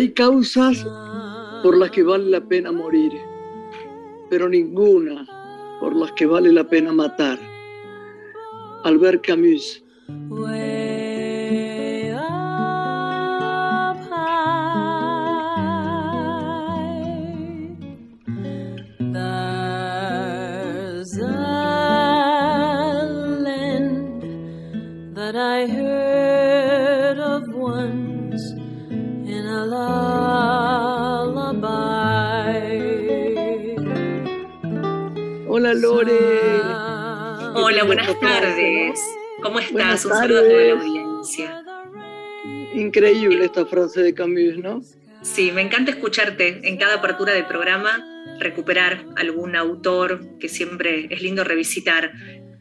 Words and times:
Hay 0.00 0.12
causas 0.12 0.82
por 1.62 1.76
las 1.76 1.90
que 1.90 2.02
vale 2.02 2.30
la 2.30 2.40
pena 2.40 2.72
morir, 2.72 3.12
pero 4.30 4.48
ninguna 4.48 5.26
por 5.78 5.94
las 5.94 6.10
que 6.12 6.24
vale 6.24 6.50
la 6.50 6.64
pena 6.64 6.90
matar. 6.90 7.38
Albert 8.84 9.26
Camus. 9.26 9.84
Hola, 37.82 37.86
buenas 37.86 38.20
tardes. 38.20 39.00
¿Cómo 39.42 39.58
estás? 39.58 40.04
Un 40.04 40.12
saludo 40.12 40.42
de 40.42 40.66
la 40.66 40.72
audiencia. 40.74 41.64
Increíble 42.74 43.46
esta 43.46 43.64
frase 43.64 44.02
de 44.02 44.12
Camus, 44.12 44.58
¿no? 44.58 44.82
Sí, 45.22 45.50
me 45.50 45.62
encanta 45.62 45.90
escucharte 45.90 46.60
en 46.68 46.76
cada 46.76 46.96
apertura 46.96 47.32
del 47.32 47.46
programa, 47.46 48.04
recuperar 48.38 49.06
algún 49.16 49.56
autor 49.56 50.20
que 50.38 50.50
siempre 50.50 51.06
es 51.08 51.22
lindo 51.22 51.42
revisitar. 51.42 52.12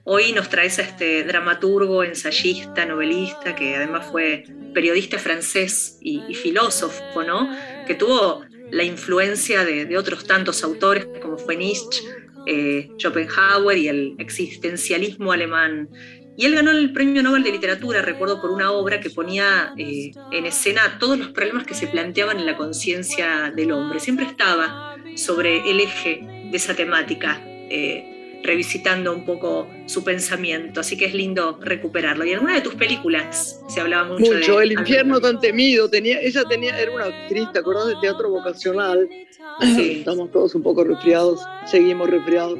Hoy 0.05 0.31
nos 0.31 0.47
traes 0.47 0.79
a 0.79 0.83
este 0.83 1.25
dramaturgo, 1.25 2.05
ensayista, 2.05 2.85
novelista, 2.85 3.55
que 3.55 3.75
además 3.75 4.07
fue 4.09 4.45
periodista 4.73 5.19
francés 5.19 5.97
y, 5.99 6.33
filósofo, 6.33 7.23
¿no? 7.23 7.53
Que 7.85 7.95
tuvo 7.95 8.45
la 8.71 8.85
influencia 8.85 9.65
de, 9.65 9.83
de, 9.83 9.97
otros 9.97 10.23
tantos 10.23 10.63
autores 10.63 11.09
como 11.21 11.37
fue 11.37 11.57
Nietzsche, 11.57 12.03
eh, 12.45 12.89
Schopenhauer 12.97 13.77
y 13.77 13.87
el 13.87 14.15
existencialismo 14.17 15.31
alemán. 15.31 15.89
Y 16.37 16.45
él 16.45 16.55
ganó 16.55 16.71
el 16.71 16.93
Premio 16.93 17.21
Nobel 17.21 17.43
de 17.43 17.51
Literatura, 17.51 18.01
recuerdo, 18.01 18.39
por 18.39 18.51
una 18.51 18.71
obra 18.71 19.01
que 19.01 19.09
ponía 19.09 19.73
eh, 19.77 20.11
en 20.31 20.45
escena 20.45 20.97
todos 20.97 21.19
los 21.19 21.29
problemas 21.29 21.65
que 21.65 21.73
se 21.73 21.87
planteaban 21.87 22.39
en 22.39 22.45
la 22.45 22.55
conciencia 22.55 23.51
del 23.53 23.73
hombre. 23.73 23.99
Siempre 23.99 24.25
estaba 24.25 24.95
sobre 25.15 25.69
el 25.69 25.81
eje 25.81 26.21
de 26.49 26.55
esa 26.55 26.75
temática, 26.75 27.41
eh, 27.45 28.18
revisitando 28.43 29.13
un 29.13 29.25
poco 29.25 29.67
su 29.85 30.03
pensamiento. 30.03 30.79
Así 30.79 30.97
que 30.97 31.05
es 31.05 31.13
lindo 31.13 31.59
recuperarlo. 31.61 32.25
Y 32.25 32.31
en 32.31 32.39
una 32.39 32.55
de 32.55 32.61
tus 32.61 32.75
películas 32.75 33.61
se 33.67 33.81
hablaba 33.81 34.07
mucho, 34.07 34.33
mucho 34.33 34.57
de... 34.57 34.65
El 34.65 34.71
infierno 34.73 35.19
tan 35.19 35.39
temido. 35.39 35.89
Tenía, 35.89 36.19
ella 36.21 36.43
tenía, 36.49 36.79
era 36.79 36.91
una 36.91 37.05
actriz, 37.05 37.51
¿te 37.51 37.59
acordás 37.59 37.87
de 37.87 37.95
teatro 38.01 38.29
vocacional? 38.29 39.09
Estamos 39.61 40.31
todos 40.31 40.55
un 40.55 40.63
poco 40.63 40.83
resfriados, 40.83 41.41
seguimos 41.65 42.09
resfriados. 42.09 42.57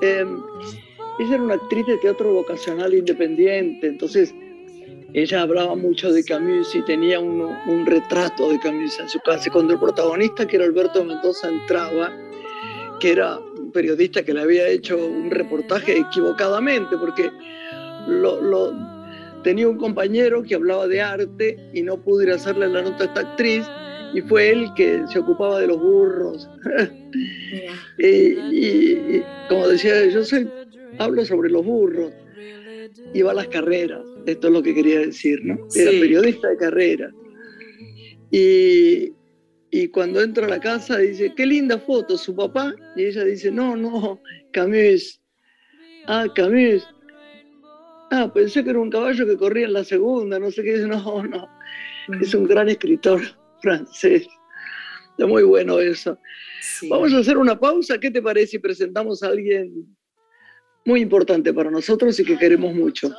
Em, 0.00 0.42
ella 1.18 1.34
era 1.34 1.42
una 1.42 1.54
actriz 1.54 1.86
de 1.86 1.96
teatro 1.98 2.32
vocacional 2.32 2.94
independiente, 2.94 3.86
entonces 3.86 4.34
ella 5.14 5.42
hablaba 5.42 5.74
mucho 5.74 6.12
de 6.12 6.22
Camus 6.22 6.74
y 6.74 6.82
tenía 6.82 7.18
un, 7.18 7.40
un 7.40 7.86
retrato 7.86 8.50
de 8.50 8.58
Camus 8.60 8.98
en 9.00 9.08
su 9.08 9.18
casa. 9.20 9.50
Cuando 9.50 9.72
el 9.72 9.80
protagonista, 9.80 10.46
que 10.46 10.56
era 10.56 10.66
Alberto 10.66 11.02
Mendoza, 11.04 11.48
entraba, 11.48 12.12
que 13.00 13.12
era 13.12 13.38
un 13.68 13.72
periodista 13.72 14.22
que 14.22 14.32
le 14.32 14.40
había 14.40 14.66
hecho 14.66 14.96
un 14.96 15.30
reportaje 15.30 15.98
equivocadamente, 15.98 16.96
porque 16.96 17.30
lo, 18.06 18.40
lo, 18.40 18.72
tenía 19.44 19.68
un 19.68 19.76
compañero 19.76 20.42
que 20.42 20.54
hablaba 20.54 20.88
de 20.88 21.02
arte 21.02 21.58
y 21.74 21.82
no 21.82 22.02
pudo 22.02 22.22
ir 22.22 22.30
a 22.30 22.36
hacerle 22.36 22.66
la 22.68 22.80
nota 22.80 23.04
a 23.04 23.06
esta 23.08 23.20
actriz 23.20 23.66
y 24.14 24.22
fue 24.22 24.50
él 24.50 24.70
que 24.74 25.02
se 25.12 25.18
ocupaba 25.18 25.60
de 25.60 25.66
los 25.66 25.78
burros. 25.78 26.48
y, 27.98 29.20
como 29.50 29.68
decía, 29.68 30.06
yo 30.06 30.24
soy, 30.24 30.48
hablo 30.98 31.26
sobre 31.26 31.50
los 31.50 31.62
burros, 31.62 32.10
iba 33.12 33.32
a 33.32 33.34
las 33.34 33.48
carreras, 33.48 34.00
esto 34.24 34.46
es 34.46 34.52
lo 34.54 34.62
que 34.62 34.74
quería 34.74 35.00
decir, 35.00 35.44
¿no? 35.44 35.58
Era 35.74 35.90
periodista 35.90 36.48
de 36.48 36.56
carrera. 36.56 37.12
Y, 38.30 39.12
y 39.70 39.88
cuando 39.88 40.22
entra 40.22 40.46
a 40.46 40.48
la 40.48 40.60
casa 40.60 40.98
dice, 40.98 41.34
qué 41.36 41.44
linda 41.44 41.78
foto, 41.78 42.16
su 42.16 42.34
papá, 42.34 42.74
y 42.96 43.04
ella 43.04 43.24
dice, 43.24 43.50
no, 43.50 43.76
no, 43.76 44.20
Camus. 44.52 45.20
Ah, 46.06 46.26
Camus. 46.34 46.86
Ah, 48.10 48.32
pensé 48.32 48.64
que 48.64 48.70
era 48.70 48.78
un 48.78 48.90
caballo 48.90 49.26
que 49.26 49.36
corría 49.36 49.66
en 49.66 49.74
la 49.74 49.84
segunda, 49.84 50.38
no 50.38 50.50
sé 50.50 50.62
qué, 50.62 50.78
no, 50.86 51.22
no, 51.22 51.48
es 52.20 52.34
un 52.34 52.46
gran 52.46 52.68
escritor 52.68 53.20
francés. 53.60 54.26
Está 55.10 55.26
muy 55.26 55.42
bueno 55.42 55.80
eso. 55.80 56.18
Vamos 56.88 57.12
a 57.12 57.18
hacer 57.18 57.36
una 57.36 57.58
pausa. 57.58 57.98
¿Qué 57.98 58.10
te 58.10 58.22
parece 58.22 58.52
si 58.52 58.58
presentamos 58.60 59.22
a 59.22 59.28
alguien 59.28 59.96
muy 60.84 61.00
importante 61.00 61.52
para 61.52 61.70
nosotros 61.70 62.18
y 62.20 62.24
que 62.24 62.38
queremos 62.38 62.72
mucho? 62.72 63.12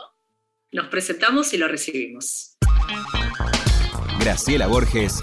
Nos 0.71 0.87
presentamos 0.87 1.53
y 1.53 1.57
lo 1.57 1.67
recibimos. 1.67 2.57
Graciela 4.19 4.67
Borges 4.67 5.21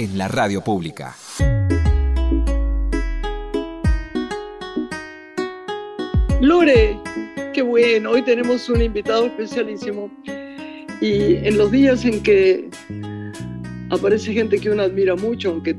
en 0.00 0.16
la 0.16 0.28
radio 0.28 0.62
pública. 0.62 1.14
Lore, 6.40 6.98
qué 7.52 7.60
bueno, 7.60 8.12
hoy 8.12 8.22
tenemos 8.22 8.70
un 8.70 8.80
invitado 8.80 9.26
especialísimo. 9.26 10.10
Y 11.02 11.34
en 11.46 11.58
los 11.58 11.70
días 11.70 12.06
en 12.06 12.22
que 12.22 12.70
aparece 13.90 14.32
gente 14.32 14.58
que 14.58 14.70
uno 14.70 14.84
admira 14.84 15.16
mucho, 15.16 15.50
aunque 15.50 15.76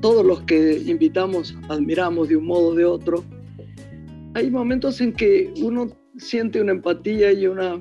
todos 0.00 0.26
los 0.26 0.40
que 0.42 0.82
invitamos 0.84 1.56
admiramos 1.68 2.28
de 2.28 2.36
un 2.36 2.46
modo 2.46 2.68
o 2.70 2.74
de 2.74 2.84
otro. 2.84 3.24
Hay 4.34 4.50
momentos 4.50 5.00
en 5.00 5.12
que 5.12 5.54
uno 5.62 5.96
siente 6.16 6.60
una 6.60 6.72
empatía 6.72 7.30
y 7.30 7.46
una, 7.46 7.80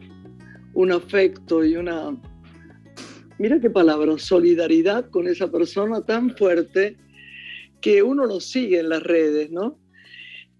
un 0.74 0.92
afecto 0.92 1.66
y 1.66 1.78
una, 1.78 2.16
mira 3.40 3.60
qué 3.60 3.70
palabra, 3.70 4.18
solidaridad 4.18 5.10
con 5.10 5.28
esa 5.28 5.50
persona 5.50 6.06
tan 6.06 6.36
fuerte 6.36 6.98
que 7.82 8.04
uno 8.04 8.26
lo 8.26 8.40
sigue 8.40 8.80
en 8.80 8.90
las 8.90 9.02
redes, 9.02 9.50
¿no? 9.50 9.80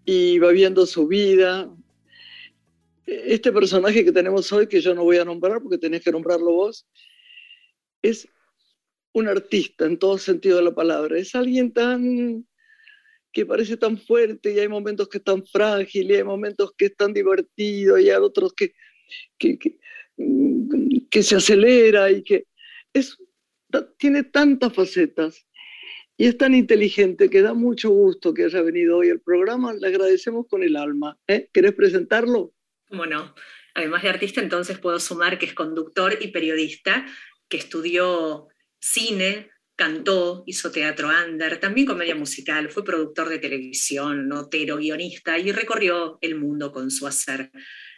Y 0.06 0.40
va 0.40 0.52
viendo 0.52 0.86
su 0.86 1.08
vida. 1.08 1.70
Este 3.06 3.52
personaje 3.52 4.06
que 4.06 4.12
tenemos 4.12 4.52
hoy, 4.54 4.68
que 4.68 4.82
yo 4.82 4.96
no 4.96 5.04
voy 5.04 5.18
a 5.18 5.26
nombrar 5.26 5.62
porque 5.62 5.78
tenés 5.78 6.04
que 6.04 6.12
nombrarlo 6.12 6.54
vos, 6.54 6.88
es 8.02 8.28
un 9.14 9.28
artista 9.28 9.86
en 9.86 10.00
todo 10.00 10.18
sentido 10.18 10.58
de 10.58 10.64
la 10.64 10.74
palabra. 10.74 11.18
Es 11.18 11.36
alguien 11.36 11.74
tan 11.74 12.46
que 13.32 13.46
parece 13.46 13.78
tan 13.78 13.98
fuerte 13.98 14.54
y 14.54 14.60
hay 14.60 14.68
momentos 14.68 15.08
que 15.08 15.20
es 15.20 15.24
tan 15.24 15.46
frágil 15.46 16.10
y 16.10 16.16
hay 16.16 16.24
momentos 16.24 16.72
que 16.78 16.86
es 16.86 16.96
tan 16.96 17.14
divertido 17.14 18.00
y 18.00 18.10
hay 18.10 18.16
otros 18.16 18.54
que, 18.54 18.74
que, 19.38 19.60
que, 21.10 21.24
se 21.24 21.36
acelera 21.36 22.10
y 22.10 22.24
que 22.24 22.46
es, 22.94 23.18
tiene 23.98 24.24
tantas 24.24 24.74
facetas 24.74 25.46
y 26.18 26.28
es 26.28 26.38
tan 26.38 26.54
inteligente 26.54 27.30
que 27.30 27.42
da 27.42 27.54
mucho 27.54 27.90
gusto 27.90 28.34
que 28.34 28.44
haya 28.44 28.62
venido 28.62 28.98
hoy 28.98 29.10
al 29.10 29.22
programa. 29.22 29.74
Le 29.74 29.88
agradecemos 29.88 30.48
con 30.50 30.64
el 30.64 30.76
alma. 30.76 31.18
¿eh? 31.28 31.50
¿Querés 31.54 31.74
presentarlo? 31.74 32.54
Bueno, 32.90 33.34
además 33.74 34.04
de 34.04 34.10
artista, 34.10 34.42
entonces 34.42 34.80
puedo 34.80 35.00
sumar 35.00 35.40
que 35.40 35.46
es 35.46 35.54
conductor 35.54 36.18
y 36.20 36.28
periodista, 36.28 37.06
que 37.48 37.58
estudió 37.58 38.48
cine, 38.80 39.50
cantó, 39.78 40.44
hizo 40.46 40.72
teatro 40.72 41.10
under, 41.26 41.58
también 41.58 41.88
comedia 41.88 42.16
musical, 42.16 42.70
fue 42.70 42.84
productor 42.84 43.30
de 43.30 43.40
televisión, 43.40 44.28
notero, 44.28 44.76
guionista 44.76 45.40
y 45.40 45.54
recorrió 45.54 46.18
el 46.20 46.36
mundo 46.36 46.74
con 46.74 46.92
su 46.92 47.08
hacer. 47.08 47.50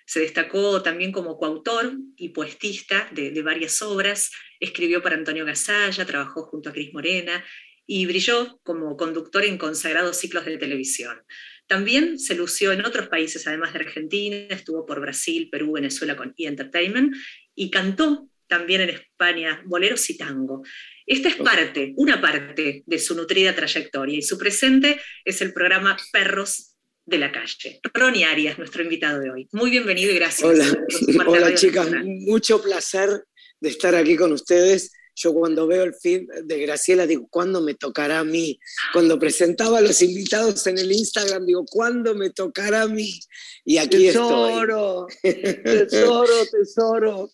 Se 0.05 0.19
destacó 0.19 0.81
también 0.81 1.11
como 1.11 1.37
coautor 1.37 1.93
y 2.17 2.29
poetista 2.29 3.09
de, 3.11 3.31
de 3.31 3.41
varias 3.41 3.81
obras, 3.81 4.31
escribió 4.59 5.01
para 5.01 5.15
Antonio 5.15 5.45
Gasalla, 5.45 6.05
trabajó 6.05 6.43
junto 6.43 6.69
a 6.69 6.73
Cris 6.73 6.93
Morena 6.93 7.43
y 7.85 8.05
brilló 8.05 8.59
como 8.63 8.95
conductor 8.95 9.43
en 9.43 9.57
consagrados 9.57 10.17
ciclos 10.17 10.45
de 10.45 10.57
televisión. 10.57 11.21
También 11.67 12.19
se 12.19 12.35
lució 12.35 12.71
en 12.71 12.85
otros 12.85 13.07
países, 13.07 13.47
además 13.47 13.73
de 13.73 13.79
Argentina, 13.79 14.47
estuvo 14.49 14.85
por 14.85 14.99
Brasil, 14.99 15.49
Perú, 15.49 15.73
Venezuela 15.73 16.15
con 16.15 16.33
E! 16.37 16.47
Entertainment 16.47 17.15
y 17.55 17.69
cantó 17.69 18.29
también 18.47 18.81
en 18.81 18.89
España, 18.89 19.61
boleros 19.65 20.09
y 20.09 20.17
tango. 20.17 20.63
Esta 21.05 21.29
es 21.29 21.35
parte, 21.37 21.93
una 21.95 22.19
parte 22.19 22.83
de 22.85 22.99
su 22.99 23.15
nutrida 23.15 23.55
trayectoria 23.55 24.17
y 24.17 24.21
su 24.21 24.37
presente 24.37 24.99
es 25.23 25.41
el 25.41 25.53
programa 25.53 25.97
Perros 26.11 26.70
de 27.05 27.17
la 27.17 27.31
Calle. 27.31 27.79
Ronnie 27.93 28.25
Arias, 28.25 28.57
nuestro 28.57 28.83
invitado 28.83 29.19
de 29.19 29.29
hoy. 29.29 29.49
Muy 29.51 29.71
bienvenido 29.71 30.11
y 30.11 30.15
gracias. 30.15 30.47
Hola, 30.47 30.65
Hola 31.27 31.55
chicas, 31.55 31.87
mucho 32.03 32.61
placer 32.61 33.25
de 33.59 33.69
estar 33.69 33.95
aquí 33.95 34.15
con 34.15 34.31
ustedes. 34.31 34.91
Yo 35.13 35.33
cuando 35.33 35.67
veo 35.67 35.83
el 35.83 35.93
feed 35.93 36.23
de 36.45 36.59
Graciela 36.59 37.05
digo, 37.05 37.27
¿cuándo 37.29 37.61
me 37.61 37.73
tocará 37.75 38.19
a 38.19 38.23
mí? 38.23 38.59
Cuando 38.93 39.19
presentaba 39.19 39.79
a 39.79 39.81
los 39.81 40.01
invitados 40.01 40.65
en 40.67 40.77
el 40.77 40.91
Instagram 40.91 41.45
digo, 41.45 41.65
¿cuándo 41.65 42.15
me 42.15 42.29
tocará 42.29 42.83
a 42.83 42.87
mí? 42.87 43.19
Y 43.65 43.77
aquí 43.77 44.07
tesoro, 44.07 45.07
estoy. 45.21 45.63
Tesoro, 45.63 46.45
tesoro. 46.49 47.29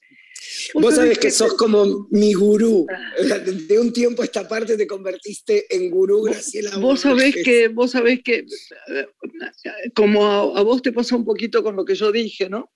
Vos, 0.74 0.96
sabés 0.96 1.18
que, 1.20 1.32
sos 1.32 1.54
como 1.56 2.08
mi 2.12 2.34
gurú. 2.34 2.86
De 3.68 3.80
un 3.80 3.92
tiempo 3.92 4.22
a 4.22 4.26
esta 4.26 4.48
parte 4.48 4.78
te 4.78 4.88
convertiste 4.88 5.74
en 5.76 5.90
gurú, 5.90 6.24
Graciela. 6.24 6.78
Vos 6.78 7.02
sabés 7.02 7.36
que, 7.44 7.68
vos 7.68 7.92
sabés 7.92 8.22
que, 8.24 8.46
como 9.96 10.26
a, 10.26 10.62
vos 10.64 10.82
te 10.82 10.92
pasa 10.92 11.16
un 11.16 11.26
poquito 11.26 11.64
con 11.64 11.76
lo 11.76 11.86
que 11.86 11.96
yo 11.96 12.12
dije, 12.12 12.50
¿no? 12.50 12.72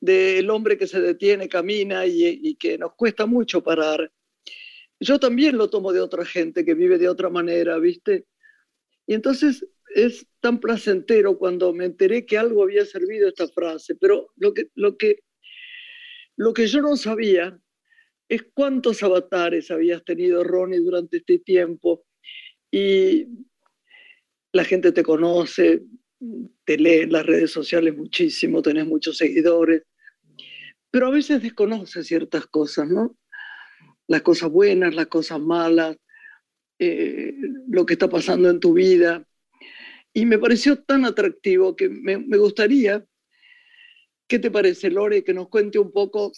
Del 0.00 0.48
hombre 0.50 0.78
que 0.78 0.86
se 0.86 1.00
detiene, 1.00 1.48
camina 1.48 2.06
y, 2.06 2.40
y 2.42 2.56
que 2.56 2.78
nos 2.78 2.94
cuesta 2.94 3.26
mucho 3.26 3.62
parar. 3.62 4.10
Yo 4.98 5.18
también 5.18 5.56
lo 5.56 5.70
tomo 5.70 5.92
de 5.92 6.00
otra 6.00 6.24
gente 6.24 6.64
que 6.64 6.74
vive 6.74 6.98
de 6.98 7.08
otra 7.08 7.30
manera, 7.30 7.78
¿viste? 7.78 8.26
Y 9.06 9.14
entonces 9.14 9.66
es 9.94 10.26
tan 10.40 10.60
placentero 10.60 11.38
cuando 11.38 11.72
me 11.72 11.84
enteré 11.84 12.24
que 12.24 12.38
algo 12.38 12.62
había 12.62 12.84
servido 12.84 13.28
esta 13.28 13.48
frase, 13.48 13.94
pero 13.96 14.30
lo 14.36 14.54
que, 14.54 14.68
lo 14.74 14.96
que, 14.96 15.24
lo 16.40 16.54
que 16.54 16.66
yo 16.66 16.80
no 16.80 16.96
sabía 16.96 17.60
es 18.26 18.46
cuántos 18.54 19.02
avatares 19.02 19.70
habías 19.70 20.02
tenido, 20.02 20.42
Ronnie, 20.42 20.78
durante 20.78 21.18
este 21.18 21.38
tiempo. 21.40 22.06
Y 22.70 23.26
la 24.50 24.64
gente 24.64 24.90
te 24.92 25.02
conoce, 25.02 25.82
te 26.64 26.78
lee 26.78 27.00
en 27.00 27.12
las 27.12 27.26
redes 27.26 27.50
sociales 27.50 27.94
muchísimo, 27.94 28.62
tenés 28.62 28.86
muchos 28.86 29.18
seguidores, 29.18 29.82
pero 30.90 31.08
a 31.08 31.10
veces 31.10 31.42
desconoces 31.42 32.06
ciertas 32.06 32.46
cosas, 32.46 32.88
¿no? 32.88 33.18
Las 34.06 34.22
cosas 34.22 34.50
buenas, 34.50 34.94
las 34.94 35.08
cosas 35.08 35.40
malas, 35.40 35.98
eh, 36.78 37.34
lo 37.68 37.84
que 37.84 37.92
está 37.92 38.08
pasando 38.08 38.48
en 38.48 38.60
tu 38.60 38.72
vida. 38.72 39.26
Y 40.14 40.24
me 40.24 40.38
pareció 40.38 40.82
tan 40.82 41.04
atractivo 41.04 41.76
que 41.76 41.90
me, 41.90 42.16
gustaría, 42.38 43.04
¿qué 44.30 44.38
te 44.38 44.50
parece, 44.50 44.88
Lore, 44.90 45.24
que 45.24 45.34
nos 45.34 45.48
cuente 45.48 45.78
un 45.80 45.90
poco 45.90 46.32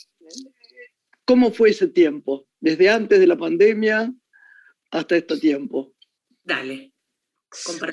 cómo 1.27 1.53
fue 1.53 1.71
ese 1.71 1.89
tiempo, 1.89 2.49
desde 2.59 2.89
antes 2.89 3.21
de 3.21 3.27
la 3.27 3.37
pandemia 3.37 4.11
hasta 4.91 5.17
este 5.17 5.37
tiempo? 5.37 5.95
Dale. 6.43 6.95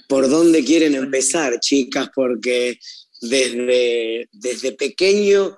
¿Por 0.07 0.29
dónde 0.29 0.63
quieren 0.63 0.95
empezar, 0.95 1.59
chicas? 1.59 2.09
Porque 2.15 2.79
desde, 3.19 4.29
desde 4.31 4.71
pequeño 4.71 5.57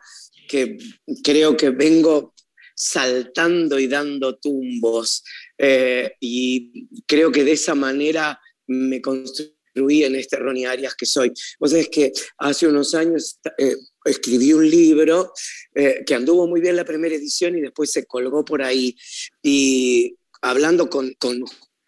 que 0.50 0.76
creo 1.24 1.56
que 1.56 1.70
vengo 1.70 2.34
saltando 2.76 3.78
y 3.78 3.86
dando 3.86 4.40
tumbos 4.40 5.24
eh, 5.56 6.16
y 6.20 6.88
creo 7.06 7.32
que 7.32 7.44
de 7.44 7.52
esa 7.52 7.76
manera 7.76 8.42
me 8.66 9.00
construí 9.02 10.04
en 10.04 10.16
este 10.16 10.38
Ronnie 10.38 10.66
Arias 10.66 10.96
que 10.96 11.06
soy. 11.06 11.32
Vos 11.60 11.70
sabés 11.70 11.90
que 11.90 12.12
hace 12.40 12.68
unos 12.68 12.96
años 12.96 13.40
eh, 13.60 13.76
escribí 14.06 14.54
un 14.54 14.70
libro 14.70 15.34
eh, 15.76 16.04
que 16.06 16.16
anduvo 16.16 16.48
muy 16.48 16.62
bien 16.62 16.76
la 16.76 16.86
primera 16.86 17.16
edición 17.16 17.58
y 17.58 17.62
después 17.62 17.92
se 17.92 18.06
colgó 18.06 18.44
por 18.44 18.62
ahí. 18.62 18.96
Y 19.44 20.16
hablando 20.42 20.90
con, 20.90 21.14
con, 21.20 21.44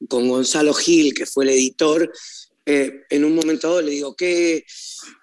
con 0.08 0.30
Gonzalo 0.30 0.74
Gil, 0.74 1.14
que 1.14 1.26
fue 1.26 1.46
el 1.46 1.52
editor, 1.52 2.12
eh, 2.66 3.02
en 3.10 3.26
un 3.26 3.36
momento 3.36 3.82
le 3.82 3.92
digo, 3.92 4.16
¿qué, 4.16 4.66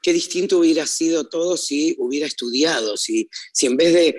qué 0.03 0.13
distinto 0.13 0.59
hubiera 0.59 0.87
sido 0.87 1.29
todo 1.29 1.57
si 1.57 1.97
hubiera 1.99 2.27
estudiado, 2.27 2.97
si, 2.97 3.31
si 3.53 3.67
en 3.67 3.77
vez 3.77 3.95
de 3.95 4.17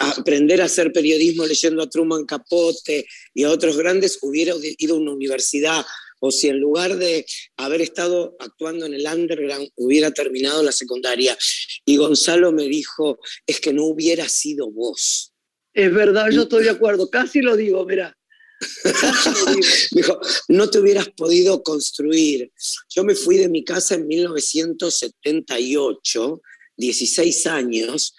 aprender 0.00 0.62
a 0.62 0.66
hacer 0.66 0.90
periodismo 0.90 1.44
leyendo 1.44 1.82
a 1.82 1.90
Truman 1.90 2.24
Capote 2.24 3.06
y 3.34 3.42
a 3.44 3.50
otros 3.50 3.76
grandes, 3.76 4.18
hubiera 4.22 4.54
ido 4.78 4.94
a 4.94 4.98
una 4.98 5.12
universidad 5.12 5.84
o 6.26 6.30
si 6.30 6.48
en 6.48 6.58
lugar 6.58 6.96
de 6.96 7.26
haber 7.58 7.82
estado 7.82 8.34
actuando 8.38 8.86
en 8.86 8.94
el 8.94 9.06
underground 9.06 9.68
hubiera 9.76 10.10
terminado 10.10 10.62
la 10.62 10.72
secundaria. 10.72 11.36
Y 11.84 11.98
Gonzalo 11.98 12.50
me 12.50 12.64
dijo, 12.64 13.18
es 13.46 13.60
que 13.60 13.74
no 13.74 13.84
hubiera 13.84 14.26
sido 14.28 14.70
vos. 14.70 15.34
Es 15.74 15.92
verdad, 15.92 16.30
yo 16.30 16.44
estoy 16.44 16.64
de 16.64 16.70
acuerdo, 16.70 17.10
casi 17.10 17.42
lo 17.42 17.56
digo, 17.56 17.84
mira. 17.84 18.16
dijo, 19.90 20.18
no 20.48 20.70
te 20.70 20.78
hubieras 20.78 21.10
podido 21.10 21.62
construir. 21.62 22.50
Yo 22.88 23.04
me 23.04 23.14
fui 23.14 23.36
de 23.36 23.50
mi 23.50 23.62
casa 23.62 23.96
en 23.96 24.06
1978, 24.06 26.40
16 26.76 27.46
años, 27.48 28.16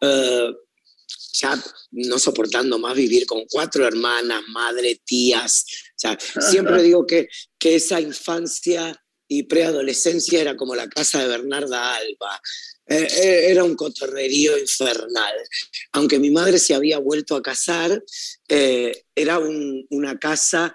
eh, 0.00 0.52
ya 1.32 1.60
no 1.90 2.20
soportando 2.20 2.78
más 2.78 2.96
vivir 2.96 3.26
con 3.26 3.44
cuatro 3.50 3.86
hermanas, 3.86 4.42
madre, 4.48 4.98
tías, 5.04 5.66
siempre 5.98 6.82
digo 6.82 7.06
que, 7.06 7.28
que 7.58 7.76
esa 7.76 8.00
infancia 8.00 8.98
y 9.28 9.42
preadolescencia 9.42 10.40
era 10.40 10.56
como 10.56 10.74
la 10.74 10.88
casa 10.88 11.20
de 11.20 11.28
Bernarda 11.28 11.94
Alba. 11.94 12.40
Eh, 12.86 13.06
eh, 13.22 13.50
era 13.50 13.62
un 13.62 13.76
cotorrerío 13.76 14.56
infernal. 14.56 15.34
Aunque 15.92 16.18
mi 16.18 16.30
madre 16.30 16.58
se 16.58 16.74
había 16.74 16.98
vuelto 16.98 17.36
a 17.36 17.42
casar, 17.42 18.02
eh, 18.48 19.04
era 19.14 19.38
una 19.90 20.18
casa 20.18 20.74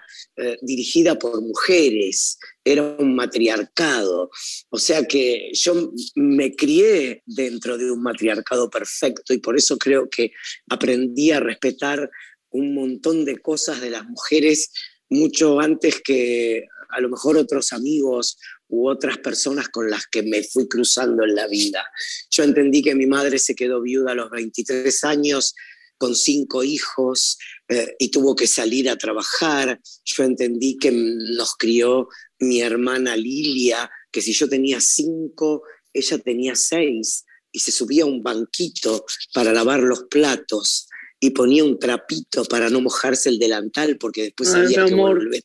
dirigida 0.62 1.18
por 1.18 1.42
mujeres, 1.42 2.38
era 2.64 2.84
un 2.84 3.16
matriarcado. 3.16 4.30
O 4.70 4.78
sea 4.78 5.06
que 5.06 5.52
yo 5.54 5.92
me 6.16 6.56
crié 6.56 7.24
dentro 7.26 7.78
de 7.78 7.92
un 7.92 8.02
matriarcado 8.02 8.70
perfecto 8.70 9.34
y 9.34 9.40
por 9.40 9.58
eso 9.58 9.78
creo 9.78 10.10
que 10.10 10.32
aprendí 10.70 11.32
a 11.32 11.40
respetar 11.40 12.10
un 12.50 12.76
montón 12.76 13.26
de 13.26 13.40
cosas 13.40 13.82
de 13.82 13.90
las 13.90 14.06
mujeres 14.06 14.70
mucho 15.14 15.60
antes 15.60 16.02
que 16.04 16.66
a 16.90 17.02
lo 17.02 17.10
mejor 17.10 17.38
otros 17.38 17.74
amigos 17.74 18.38
u 18.68 18.88
otras 18.88 19.18
personas 19.18 19.70
con 19.70 19.90
las 19.90 20.08
que 20.08 20.24
me 20.24 20.44
fui 20.44 20.68
cruzando 20.68 21.24
en 21.24 21.36
la 21.36 21.48
vida. 21.48 21.84
Yo 22.30 22.44
entendí 22.44 22.82
que 22.82 22.96
mi 22.96 23.06
madre 23.06 23.40
se 23.40 23.56
quedó 23.56 23.82
viuda 23.82 24.12
a 24.12 24.16
los 24.16 24.30
23 24.30 25.04
años 25.04 25.56
con 25.98 26.16
cinco 26.16 26.64
hijos 26.64 27.38
eh, 27.68 27.96
y 27.98 28.10
tuvo 28.10 28.36
que 28.36 28.48
salir 28.48 28.90
a 28.90 28.98
trabajar. 28.98 29.80
Yo 30.04 30.24
entendí 30.24 30.78
que 30.78 30.92
nos 30.92 31.56
crió 31.56 32.10
mi 32.40 32.62
hermana 32.62 33.16
Lilia, 33.16 33.90
que 34.12 34.22
si 34.22 34.34
yo 34.34 34.50
tenía 34.50 34.82
cinco, 34.82 35.64
ella 35.94 36.18
tenía 36.18 36.56
seis, 36.56 37.26
y 37.52 37.60
se 37.60 37.72
subía 37.72 38.04
a 38.04 38.08
un 38.08 38.24
banquito 38.24 39.06
para 39.34 39.54
lavar 39.54 39.80
los 39.80 40.06
platos 40.10 40.88
y 41.24 41.30
ponía 41.30 41.64
un 41.64 41.80
trapito 41.80 42.44
para 42.44 42.70
no 42.70 42.82
mojarse 42.82 43.30
el 43.30 43.40
delantal 43.40 43.98
porque 43.98 44.24
después 44.24 44.54
había 44.54 44.86
que 44.86 44.94
volver 44.94 45.42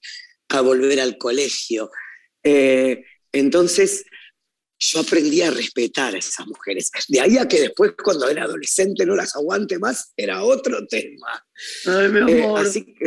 a 0.49 0.61
volver 0.61 0.99
al 0.99 1.17
colegio. 1.19 1.89
Eh, 2.43 3.05
entonces, 3.31 4.05
yo 4.77 4.99
aprendí 4.99 5.41
a 5.43 5.53
respetar 5.53 6.17
a 6.17 6.19
esas 6.19 6.49
mujeres. 6.49 6.91
De 7.07 7.21
ahí 7.21 7.39
a 7.39 7.47
que 7.47 7.61
después, 7.61 7.93
cuando 8.03 8.29
era 8.29 8.43
adolescente, 8.43 9.07
no 9.07 9.15
las 9.15 9.37
aguante 9.37 9.79
más, 9.79 10.13
era 10.17 10.43
otro 10.43 10.85
tema. 10.89 11.47
Ay, 11.87 12.09
mi 12.09 12.33
eh, 12.33 12.43
amor. 12.43 12.61
así 12.61 12.85
que, 12.85 13.07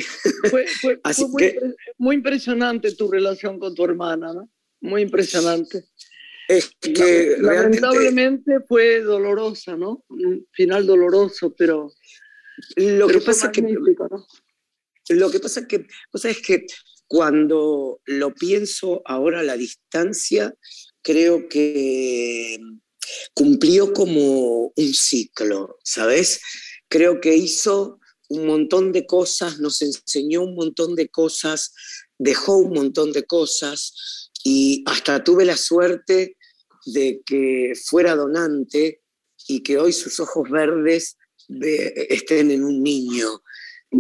fue, 0.50 0.66
muy, 1.98 2.16
impresionante 2.16 2.96
tu 2.96 3.12
relación 3.12 3.60
con 3.60 3.76
tu 3.76 3.84
hermana, 3.84 4.32
¿no? 4.34 4.50
Muy 4.80 5.02
impresionante. 5.02 5.84
Es 6.48 6.72
que 6.80 7.36
lamentablemente 7.38 8.62
fue 8.66 9.02
dolorosa, 9.02 9.76
¿no? 9.76 10.06
Un 10.08 10.48
final 10.54 10.86
doloroso, 10.86 11.54
pero 11.58 11.92
lo 12.76 13.08
que 13.08 13.22
pasa 13.22 13.52
que 13.52 13.62
lo 15.10 15.30
que 15.30 15.40
pasa 15.40 15.62
es 15.62 15.68
que, 15.68 15.88
o 16.12 16.18
sea, 16.18 16.32
es 16.32 16.42
que 16.42 16.66
cuando 17.08 18.00
lo 18.06 18.34
pienso 18.34 19.02
ahora 19.06 19.42
a 19.42 19.44
la 19.44 19.58
distancia, 19.58 20.56
creo 21.02 21.50
que 21.50 22.58
cumplió 23.34 23.92
como 23.94 24.72
un 24.76 24.94
ciclo, 24.94 25.78
¿sabes? 25.84 26.40
Creo 26.88 27.20
que 27.20 27.36
hizo 27.36 28.00
un 28.30 28.46
montón 28.46 28.94
de 28.94 29.06
cosas, 29.06 29.60
nos 29.60 29.82
enseñó 29.82 30.44
un 30.44 30.56
montón 30.56 30.96
de 30.96 31.10
cosas, 31.10 31.74
dejó 32.18 32.58
un 32.58 32.74
montón 32.74 33.12
de 33.12 33.24
cosas 33.24 34.30
y 34.44 34.84
hasta 34.86 35.24
tuve 35.24 35.44
la 35.44 35.58
suerte 35.58 36.38
de 36.86 37.22
que 37.26 37.74
fuera 37.86 38.16
donante 38.16 39.02
y 39.48 39.64
que 39.64 39.78
hoy 39.78 39.92
sus 39.92 40.20
ojos 40.20 40.50
verdes 40.50 41.18
estén 41.60 42.52
en 42.52 42.64
un 42.64 42.82
niño. 42.82 43.28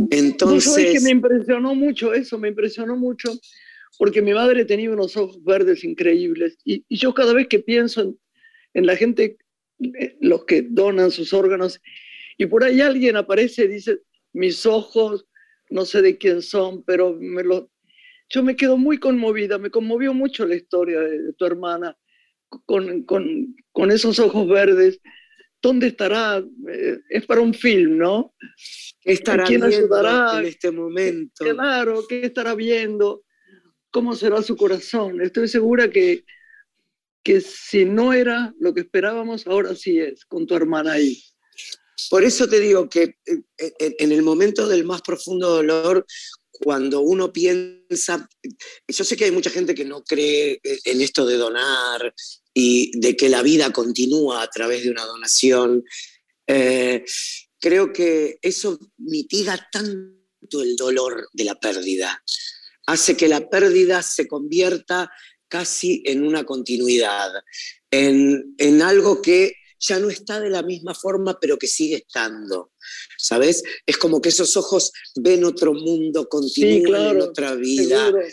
Entonces... 0.10 0.94
que 0.94 1.00
me 1.02 1.12
impresionó 1.12 1.76
mucho 1.76 2.14
eso, 2.14 2.38
me 2.38 2.48
impresionó 2.48 2.96
mucho, 2.96 3.32
porque 3.98 4.22
mi 4.22 4.34
madre 4.34 4.66
tenía 4.66 4.92
unos 4.92 5.18
ojos 5.18 5.44
verdes 5.44 5.84
increíbles. 5.84 6.58
Y, 6.64 6.84
yo 6.90 7.14
cada 7.14 7.34
vez 7.34 7.48
que 7.48 7.60
pienso 7.60 8.16
en, 8.74 8.86
la 8.86 8.96
gente, 8.96 9.38
eh, 9.80 10.18
los 10.22 10.46
que 10.46 10.62
donan 10.64 11.12
sus 11.12 11.34
órganos, 11.34 11.82
y 12.38 12.46
por 12.46 12.64
ahí 12.64 12.82
alguien 12.82 13.18
aparece 13.18 13.66
y 13.66 13.68
dice, 13.68 14.00
mis 14.34 14.66
ojos, 14.66 15.26
no 15.70 15.86
sé 15.86 16.02
de 16.02 16.18
quién 16.18 16.42
son, 16.42 16.84
pero 16.84 17.16
me 17.20 17.44
lo... 17.44 17.70
yo 18.30 18.44
me 18.44 18.56
quedo 18.56 18.78
muy 18.78 18.98
conmovida, 18.98 19.58
me 19.58 19.70
conmovió 19.70 20.14
mucho 20.14 20.46
la 20.46 20.56
historia 20.56 21.00
de, 21.02 21.34
tu 21.34 21.46
hermana 21.46 21.98
con, 22.66 23.04
con, 23.04 23.56
con 23.72 23.92
esos 23.92 24.20
ojos 24.20 24.48
verdes 24.48 25.00
¿dónde 25.62 25.88
estará? 25.88 26.44
Eh, 26.70 27.00
es 27.10 27.26
para 27.26 27.42
un 27.42 27.54
film, 27.54 27.98
¿no? 27.98 28.34
¿Qué 29.00 29.14
estará 29.14 29.44
¿Quién 29.46 29.64
ayudará 29.64 30.40
en 30.40 30.46
este 30.46 30.72
momento? 30.72 31.46
Claro, 31.46 32.06
¿qué 32.08 32.26
estará 32.26 32.56
viendo? 32.56 33.24
¿Cómo 33.92 34.16
será 34.16 34.42
su 34.42 34.56
corazón? 34.56 35.22
Estoy 35.22 35.48
segura 35.48 35.90
que, 35.90 36.24
que 37.24 37.42
si 37.42 37.86
no 37.86 38.14
era 38.14 38.54
lo 38.60 38.74
que 38.74 38.82
esperábamos, 38.82 39.46
ahora 39.48 39.76
sí 39.76 40.00
es, 40.00 40.26
con 40.26 40.48
tu 40.48 40.56
hermana 40.56 40.94
ahí. 40.94 41.22
por 42.10 42.24
eso 42.24 42.48
te 42.48 42.60
digo 42.60 42.90
que 42.90 43.16
eh, 43.26 43.74
en 43.78 44.12
el 44.12 44.24
momento 44.24 44.68
del 44.68 44.86
más 44.86 45.02
profundo 45.02 45.50
dolor, 45.50 46.06
cuando 46.52 47.02
uno 47.02 47.34
piensa, 47.34 48.28
yo 48.88 49.04
sé 49.04 49.18
que 49.18 49.26
hay 49.26 49.32
mucha 49.32 49.50
gente 49.50 49.74
que 49.74 49.86
no 49.86 50.04
cree 50.04 50.60
en 50.64 51.02
esto 51.02 51.26
de 51.26 51.38
donar 51.38 52.14
y 52.54 52.98
de 53.00 53.16
que 53.16 53.30
la 53.30 53.42
vida 53.42 53.72
continúa 53.72 54.42
a 54.42 54.50
través 54.50 54.84
de 54.84 54.92
una 54.92 55.06
donación, 55.06 55.84
eh, 56.48 57.04
creo 57.60 57.94
que 57.94 58.40
eso 58.42 58.80
mitiga 58.98 59.70
tanto 59.72 60.62
el 60.62 60.76
dolor 60.76 61.30
de 61.34 61.46
la 61.46 61.56
pérdida, 61.56 62.24
hace 62.88 63.16
que 63.16 63.28
la 63.28 63.50
pérdida 63.50 64.02
se 64.02 64.28
convierta 64.28 65.12
casi 65.48 66.02
en 66.06 66.26
una 66.26 66.46
continuidad, 66.46 67.30
en, 67.90 68.56
en 68.58 68.82
algo 68.82 69.22
que 69.22 69.54
ya 69.82 70.00
no 70.00 70.10
está 70.10 70.40
de 70.40 70.50
la 70.50 70.62
misma 70.62 70.94
forma, 70.94 71.40
pero 71.40 71.58
que 71.58 71.68
sigue 71.68 71.98
estando. 71.98 72.72
¿Sabes? 73.18 73.64
Es 73.86 73.98
como 73.98 74.22
que 74.22 74.30
esos 74.30 74.56
ojos 74.56 74.92
ven 75.16 75.44
otro 75.44 75.74
mundo, 75.74 76.30
continúan 76.30 77.16
en 77.18 77.22
otra 77.22 77.56
vida. 77.56 78.06
Seguro. 78.06 78.24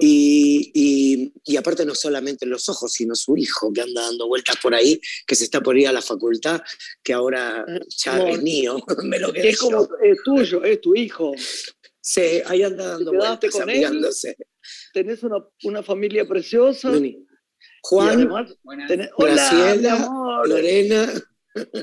Y, 0.00 1.32
y, 1.44 1.56
aparte 1.56 1.86
no 1.86 1.94
solamente 1.94 2.44
los 2.46 2.68
ojos, 2.68 2.92
sino 2.92 3.14
su 3.14 3.36
hijo 3.36 3.72
que 3.72 3.80
anda 3.80 4.02
dando 4.02 4.28
vueltas 4.28 4.56
por 4.62 4.74
ahí, 4.74 5.00
que 5.26 5.34
se 5.34 5.44
está 5.44 5.60
por 5.60 5.78
ir 5.78 5.88
a 5.88 5.92
la 5.92 6.02
facultad, 6.02 6.60
que 7.02 7.12
ahora 7.12 7.64
ah, 7.66 7.78
ya 7.88 8.28
es 8.28 8.42
mío, 8.42 8.78
me 9.04 9.18
lo 9.18 9.34
Es 9.34 9.58
como 9.58 9.88
es 10.02 10.18
tuyo, 10.24 10.62
es 10.62 10.80
tu 10.80 10.94
hijo. 10.94 11.32
Sí, 12.00 12.42
ahí 12.46 12.62
anda 12.62 12.86
dando 12.86 13.12
vueltas, 13.12 13.50
con 13.50 13.66
Tenés 14.92 15.22
una, 15.22 15.44
una 15.64 15.82
familia 15.82 16.26
preciosa. 16.26 16.92
Juan, 17.82 18.28
Graciela, 19.18 20.42
Lorena. 20.44 21.12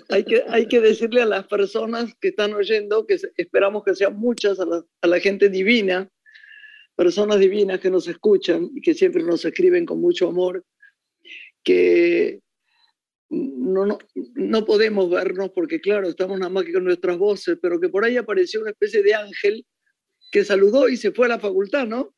Hay 0.09 0.23
que, 0.23 0.43
hay 0.47 0.67
que 0.67 0.79
decirle 0.79 1.21
a 1.21 1.25
las 1.25 1.47
personas 1.47 2.13
que 2.21 2.27
están 2.27 2.53
oyendo, 2.53 3.07
que 3.07 3.17
esperamos 3.37 3.83
que 3.83 3.95
sean 3.95 4.15
muchas, 4.15 4.59
a 4.59 4.65
la, 4.65 4.85
a 5.01 5.07
la 5.07 5.19
gente 5.19 5.49
divina, 5.49 6.09
personas 6.95 7.39
divinas 7.39 7.79
que 7.79 7.89
nos 7.89 8.07
escuchan 8.07 8.69
y 8.73 8.81
que 8.81 8.93
siempre 8.93 9.23
nos 9.23 9.43
escriben 9.45 9.85
con 9.85 9.99
mucho 9.99 10.27
amor, 10.27 10.63
que 11.63 12.41
no, 13.29 13.85
no, 13.85 13.97
no, 14.35 14.65
podemos 14.65 15.09
vernos 15.09 15.51
porque, 15.55 15.81
claro, 15.81 16.07
estamos 16.07 16.39
nada 16.39 16.51
más 16.51 16.65
que 16.65 16.73
con 16.73 16.83
nuestras 16.83 17.17
voces, 17.17 17.57
pero 17.61 17.79
que 17.79 17.89
por 17.89 18.05
ahí 18.05 18.17
apareció 18.17 18.61
una 18.61 18.71
especie 18.71 19.01
de 19.01 19.15
ángel 19.15 19.65
que 20.31 20.43
saludó 20.43 20.89
y 20.89 20.97
se 20.97 21.11
fue 21.11 21.25
a 21.25 21.29
la 21.29 21.39
facultad, 21.39 21.87
¿no? 21.87 22.13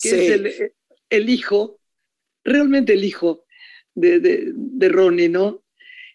Que 0.00 0.08
es 0.10 0.30
el, 0.30 0.72
el, 1.10 1.30
hijo, 1.30 1.80
realmente 2.44 2.94
el 2.94 3.04
hijo 3.04 3.44
de, 3.94 4.20
de, 4.20 4.52
de 4.54 4.88
Ronnie, 4.88 5.28
¿no? 5.28 5.64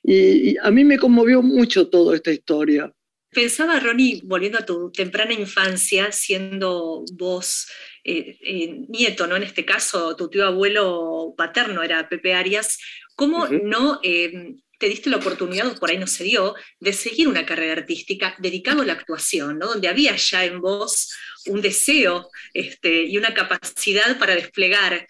Y, 0.04 0.52
y, 0.52 0.58
a 0.62 0.72
mí 0.72 0.84
me 0.84 0.98
conmovió 0.98 1.42
mucho 1.42 1.90
toda 1.90 2.16
esta 2.16 2.32
historia. 2.32 2.94
Pensaba, 3.38 3.80
Ronnie, 3.80 4.22
volviendo 4.24 4.58
a 4.58 4.66
tu 4.66 4.92
temprana 4.92 5.32
infancia, 5.32 6.12
siendo 6.12 7.06
vos 7.14 7.68
eh, 8.04 8.36
eh, 8.42 8.86
nieto, 8.90 9.28
¿no? 9.28 9.36
En 9.36 9.44
este 9.44 9.64
caso, 9.64 10.16
tu 10.16 10.28
tío 10.28 10.44
abuelo 10.44 11.36
paterno 11.38 11.84
era 11.84 12.10
Pepe 12.10 12.34
Arias, 12.34 12.80
¿cómo 13.16 13.48
no 13.48 14.00
eh, 14.02 14.56
te 14.80 14.90
diste 14.90 15.12
la 15.12 15.18
oportunidad, 15.18 15.78
por 15.78 15.92
ahí 15.92 16.00
no 16.00 16.08
se 16.08 16.24
dio, 16.24 16.56
de 16.80 16.94
seguir 16.94 17.28
una 17.28 17.46
carrera 17.46 17.74
artística 17.74 18.36
dedicada 18.40 18.82
a 18.82 18.86
la 18.88 18.94
actuación, 18.94 19.60
¿no? 19.60 19.68
Donde 19.68 19.88
había 19.88 20.16
ya 20.16 20.44
en 20.44 20.60
vos 20.60 21.16
un 21.46 21.62
deseo 21.62 22.32
este, 22.56 23.04
y 23.04 23.20
una 23.20 23.36
capacidad 23.36 24.18
para 24.18 24.34
desplegar 24.34 25.08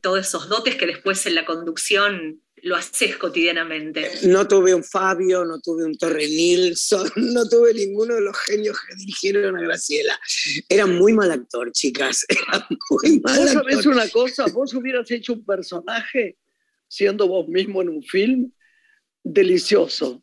todos 0.00 0.26
esos 0.26 0.48
dotes 0.48 0.74
que 0.74 0.86
después 0.86 1.24
en 1.26 1.36
la 1.36 1.44
conducción 1.44 2.41
lo 2.62 2.76
haces 2.76 3.16
cotidianamente. 3.16 4.08
No 4.24 4.46
tuve 4.46 4.72
un 4.72 4.84
Fabio, 4.84 5.44
no 5.44 5.60
tuve 5.60 5.84
un 5.84 5.96
Torre 5.98 6.26
Nilsson, 6.28 7.10
no 7.16 7.48
tuve 7.48 7.74
ninguno 7.74 8.14
de 8.14 8.20
los 8.20 8.38
genios 8.38 8.78
que 8.80 8.94
dirigieron 8.94 9.56
a 9.56 9.62
Graciela. 9.62 10.18
Era 10.68 10.86
muy 10.86 11.12
mal 11.12 11.30
actor, 11.32 11.72
chicas. 11.72 12.24
Era 12.28 12.66
muy 12.88 13.20
mal 13.20 13.36
¿Vos 13.36 13.50
sabés 13.50 13.86
una 13.86 14.08
cosa? 14.08 14.46
Vos 14.46 14.72
hubieras 14.74 15.10
hecho 15.10 15.32
un 15.32 15.44
personaje 15.44 16.36
siendo 16.86 17.26
vos 17.26 17.48
mismo 17.48 17.82
en 17.82 17.88
un 17.88 18.02
film 18.02 18.52
delicioso. 19.24 20.22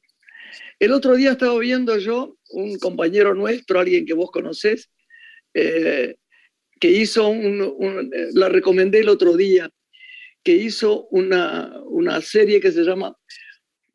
El 0.80 0.94
otro 0.94 1.16
día 1.16 1.32
estaba 1.32 1.58
viendo 1.60 1.98
yo 1.98 2.38
un 2.52 2.80
compañero 2.80 3.36
nuestro, 3.36 3.80
alguien 3.80 4.06
que 4.06 4.14
vos 4.14 4.32
conocés, 4.32 4.90
eh, 5.54 6.16
que 6.80 6.90
hizo 6.90 7.28
un, 7.28 8.10
la 8.34 8.48
recomendé 8.48 9.00
el 9.00 9.10
otro 9.10 9.36
día, 9.36 9.70
que 10.44 10.56
hizo 10.56 11.08
una, 11.08 11.74
una 11.86 12.22
serie 12.22 12.60
que 12.60 12.72
se 12.72 12.84
llama 12.84 13.16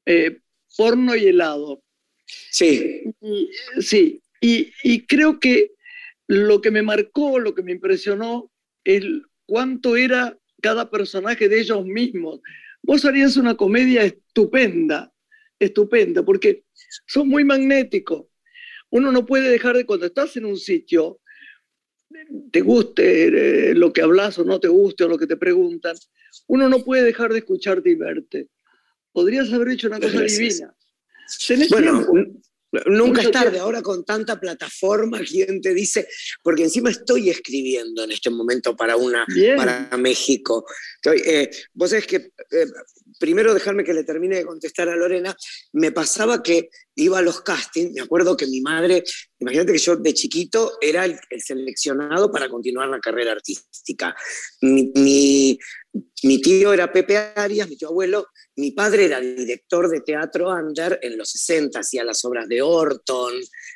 eh, 0.06 0.38
Porno 0.76 1.14
y 1.16 1.26
helado. 1.26 1.82
Sí. 2.26 3.02
sí, 3.80 4.22
y, 4.40 4.72
y, 4.82 5.06
creo 5.06 5.38
que 5.38 5.72
lo 6.26 6.60
que 6.60 6.70
me 6.70 6.82
marcó, 6.82 7.38
lo 7.38 7.54
que 7.54 7.62
me 7.62 7.72
impresionó, 7.72 8.50
es 8.82 9.04
cuánto 9.46 9.96
era 9.96 10.38
cada 10.62 10.90
personaje 10.90 11.48
de 11.48 11.60
ellos 11.60 11.84
mismos. 11.84 12.40
Vos 12.82 13.04
harías 13.04 13.36
una 13.36 13.56
comedia 13.56 14.04
estupenda, 14.04 15.12
estupenda, 15.58 16.24
porque 16.24 16.64
son 17.06 17.28
muy 17.28 17.44
magnéticos. 17.44 18.26
Uno 18.90 19.10
no 19.10 19.26
puede 19.26 19.50
dejar 19.50 19.76
de, 19.76 19.86
cuando 19.86 20.06
estás 20.06 20.36
en 20.36 20.44
un 20.44 20.56
sitio, 20.56 21.20
te 22.50 22.60
guste 22.60 23.70
eh, 23.70 23.74
lo 23.74 23.92
que 23.92 24.02
hablas 24.02 24.38
o 24.38 24.44
no 24.44 24.60
te 24.60 24.68
guste 24.68 25.04
o 25.04 25.08
lo 25.08 25.18
que 25.18 25.26
te 25.26 25.36
preguntan, 25.36 25.96
uno 26.46 26.68
no 26.68 26.84
puede 26.84 27.04
dejar 27.04 27.32
de 27.32 27.38
escucharte 27.38 27.90
y 27.90 27.94
verte. 27.94 28.48
Podrías 29.12 29.52
haber 29.52 29.68
hecho 29.68 29.88
una 29.88 30.00
cosa 30.00 30.20
divina. 30.20 30.74
bueno, 31.70 32.06
nunca 32.86 33.22
es 33.22 33.30
tarde. 33.30 33.58
Ahora 33.58 33.82
con 33.82 34.04
tanta 34.04 34.38
plataforma, 34.38 35.20
¿quién 35.20 35.60
te 35.60 35.74
dice? 35.74 36.08
Porque 36.42 36.64
encima 36.64 36.90
estoy 36.90 37.30
escribiendo 37.30 38.04
en 38.04 38.12
este 38.12 38.30
momento 38.30 38.76
para, 38.76 38.96
una, 38.96 39.26
para 39.56 39.88
México. 39.96 40.64
Eh, 41.04 41.50
vos 41.72 41.90
sabés 41.90 42.06
que, 42.06 42.16
eh, 42.16 42.66
primero 43.18 43.54
dejarme 43.54 43.84
que 43.84 43.94
le 43.94 44.04
termine 44.04 44.36
de 44.36 44.44
contestar 44.44 44.88
a 44.88 44.96
Lorena, 44.96 45.36
me 45.72 45.92
pasaba 45.92 46.42
que 46.42 46.70
iba 46.96 47.18
a 47.18 47.22
los 47.22 47.40
castings, 47.40 47.92
me 47.92 48.00
acuerdo 48.00 48.36
que 48.36 48.46
mi 48.46 48.60
madre, 48.60 49.02
imagínate 49.38 49.72
que 49.72 49.78
yo 49.78 49.96
de 49.96 50.14
chiquito 50.14 50.72
era 50.80 51.04
el, 51.04 51.18
seleccionado 51.38 52.30
para 52.30 52.48
continuar 52.48 52.88
la 52.88 53.00
carrera 53.00 53.32
artística. 53.32 54.14
mi, 54.60 55.58
mi 56.22 56.40
tío 56.40 56.72
era 56.72 56.92
Pepe 56.92 57.16
Arias, 57.36 57.68
mi 57.68 57.76
tío 57.76 57.88
abuelo, 57.88 58.28
mi 58.56 58.72
padre 58.72 59.04
era 59.04 59.20
director 59.20 59.88
de 59.88 60.00
teatro 60.00 60.48
under 60.48 60.98
en 61.02 61.16
los 61.16 61.30
60, 61.30 61.78
hacía 61.78 62.02
las 62.02 62.24
obras 62.24 62.48
de 62.48 62.62
Orton, 62.62 63.34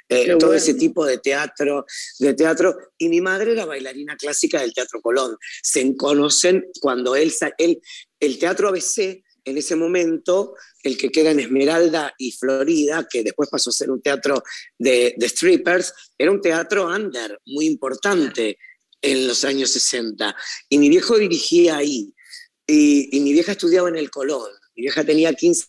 eh, 0.09 0.37
todo 0.38 0.54
ese 0.54 0.75
tipo 0.75 1.04
de 1.04 1.18
teatro, 1.18 1.85
de 2.18 2.35
teatro, 2.35 2.76
y 2.97 3.09
mi 3.09 3.21
madre 3.21 3.52
era 3.52 3.66
bailarina 3.66 4.16
clásica 4.16 4.61
del 4.61 4.73
Teatro 4.73 5.00
Colón. 5.00 5.37
Se 5.62 5.97
conocen 5.97 6.64
cuando 6.80 7.14
él, 7.16 7.33
él 7.59 7.80
el 8.21 8.38
Teatro 8.38 8.68
ABC, 8.68 9.23
en 9.45 9.59
ese 9.59 9.76
momento, 9.76 10.54
el 10.83 10.97
que 10.97 11.11
queda 11.11 11.30
en 11.30 11.40
Esmeralda 11.40 12.14
y 12.18 12.33
Florida, 12.33 13.07
que 13.11 13.23
después 13.23 13.49
pasó 13.49 13.71
a 13.71 13.73
ser 13.73 13.90
un 13.90 14.02
teatro 14.02 14.42
de, 14.78 15.14
de 15.16 15.28
strippers, 15.28 15.92
era 16.16 16.30
un 16.30 16.40
teatro 16.40 16.87
under, 16.87 17.40
muy 17.47 17.66
importante 17.66 18.59
en 19.02 19.26
los 19.26 19.45
años 19.45 19.71
60. 19.71 20.35
Y 20.68 20.78
mi 20.78 20.88
viejo 20.88 21.18
dirigía 21.18 21.76
ahí. 21.76 22.14
Y, 22.66 23.21
mi 23.21 23.33
vieja 23.33 23.52
estudiaba 23.52 23.88
en 23.88 23.97
el 23.97 24.11
Colón. 24.11 24.50
Mi 24.76 24.83
vieja 24.83 25.04
tenía 25.04 25.33
15 25.33 25.66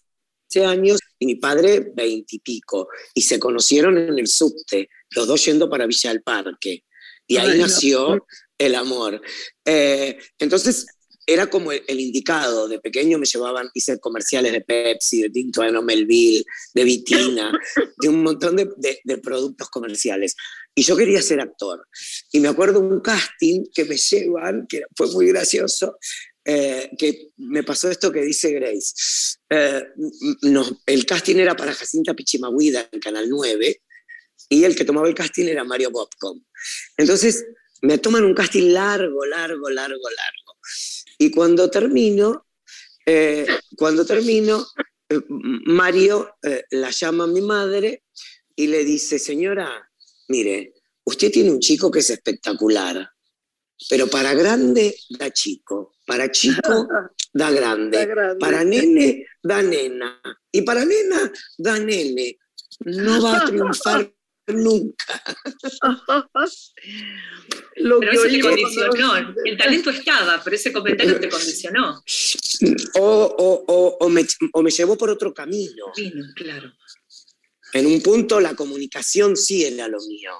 años 0.65 0.99
y 1.17 1.25
mi 1.25 1.35
padre 1.35 1.91
20 1.95 2.35
y 2.35 2.39
pico. 2.39 2.89
Y 3.13 3.21
se 3.21 3.39
conocieron 3.39 3.97
en 3.97 4.17
el 4.19 4.27
subte, 4.27 4.89
los 5.11 5.27
dos 5.27 5.43
yendo 5.45 5.69
para 5.69 5.87
Villa 5.87 6.11
del 6.11 6.21
Parque. 6.21 6.83
Y 7.27 7.37
ahí 7.37 7.59
nació 7.59 8.25
el 8.57 8.75
amor. 8.75 9.21
Eh, 9.63 10.17
entonces, 10.39 10.87
era 11.29 11.47
como 11.47 11.71
el, 11.71 11.99
indicado. 11.99 12.67
De 12.67 12.79
pequeño 12.79 13.19
me 13.19 13.25
llevaban, 13.25 13.69
hice 13.73 13.99
comerciales 13.99 14.51
de 14.51 14.61
Pepsi, 14.61 15.21
de 15.21 15.29
Tinto 15.29 15.61
de 15.61 15.71
Melville, 15.81 16.43
de 16.73 16.83
Vitina, 16.83 17.51
de 17.97 18.09
un 18.09 18.23
montón 18.23 18.55
de, 18.55 18.67
de, 19.03 19.17
productos 19.19 19.69
comerciales. 19.69 20.35
Y 20.73 20.83
yo 20.83 20.97
quería 20.97 21.21
ser 21.21 21.39
actor. 21.39 21.87
Y 22.31 22.39
me 22.39 22.47
acuerdo 22.47 22.79
un 22.79 22.99
casting 23.01 23.63
que 23.73 23.85
me 23.85 23.97
llevan, 23.97 24.65
que 24.67 24.83
fue 24.95 25.07
muy 25.11 25.27
gracioso, 25.27 25.97
eh, 26.45 26.89
que 26.97 27.29
me 27.37 27.63
pasó 27.63 27.91
esto 27.91 28.11
que 28.11 28.21
dice 28.21 28.51
Grace. 28.51 29.37
Eh, 29.49 29.83
no, 30.43 30.65
el 30.87 31.05
casting 31.05 31.35
era 31.35 31.55
para 31.55 31.73
Jacinta 31.73 32.15
Pichimahuida 32.15 32.89
en 32.91 32.99
Canal 32.99 33.29
9 33.29 33.81
y 34.49 34.63
el 34.63 34.75
que 34.75 34.85
tomaba 34.85 35.07
el 35.07 35.13
casting 35.13 35.45
era 35.45 35.63
Mario 35.63 35.91
Bobcom. 35.91 36.43
Entonces 36.97 37.45
me 37.81 37.97
toman 37.97 38.23
un 38.23 38.33
casting 38.33 38.73
largo, 38.73 39.25
largo, 39.25 39.69
largo, 39.69 40.09
largo. 40.09 40.49
Y 41.21 41.31
cuando 41.31 41.69
termino, 41.69 42.47
eh, 43.05 43.45
cuando 43.75 44.05
termino, 44.05 44.65
eh, 45.09 45.19
Mario 45.27 46.37
eh, 46.41 46.63
la 46.71 46.91
llama 46.91 47.25
a 47.25 47.27
mi 47.27 47.41
madre 47.41 48.05
y 48.55 48.67
le 48.67 48.85
dice, 48.85 49.19
señora, 49.19 49.69
mire, 50.29 50.75
usted 51.03 51.29
tiene 51.29 51.51
un 51.51 51.59
chico 51.59 51.91
que 51.91 51.99
es 51.99 52.09
espectacular, 52.09 53.09
pero 53.89 54.07
para 54.07 54.33
grande 54.33 54.95
da 55.09 55.29
chico, 55.31 55.95
para 56.07 56.31
chico 56.31 56.87
da 57.33 57.51
grande, 57.51 58.07
para 58.39 58.63
nene 58.63 59.25
da 59.43 59.61
nena 59.61 60.21
y 60.51 60.61
para 60.61 60.85
nena 60.85 61.31
da 61.57 61.79
nene. 61.79 62.37
no 62.85 63.21
va 63.21 63.37
a 63.37 63.45
triunfar 63.45 64.13
nunca. 64.53 65.23
Lo 67.77 67.99
pero 67.99 68.11
eso 68.11 68.23
te 68.23 68.39
condicionó. 68.39 69.35
El 69.45 69.57
talento 69.57 69.89
estaba, 69.89 70.41
pero 70.43 70.55
ese 70.55 70.71
comentario 70.71 71.19
te 71.19 71.29
condicionó. 71.29 72.03
O, 72.95 74.09
me, 74.09 74.71
llevó 74.71 74.97
por 74.97 75.09
otro 75.09 75.33
camino. 75.33 75.85
claro. 76.35 76.71
En 77.73 77.85
un 77.85 78.01
punto 78.01 78.39
la 78.39 78.55
comunicación 78.55 79.37
sí 79.37 79.63
era 79.63 79.87
lo 79.87 79.99
mío, 79.99 80.31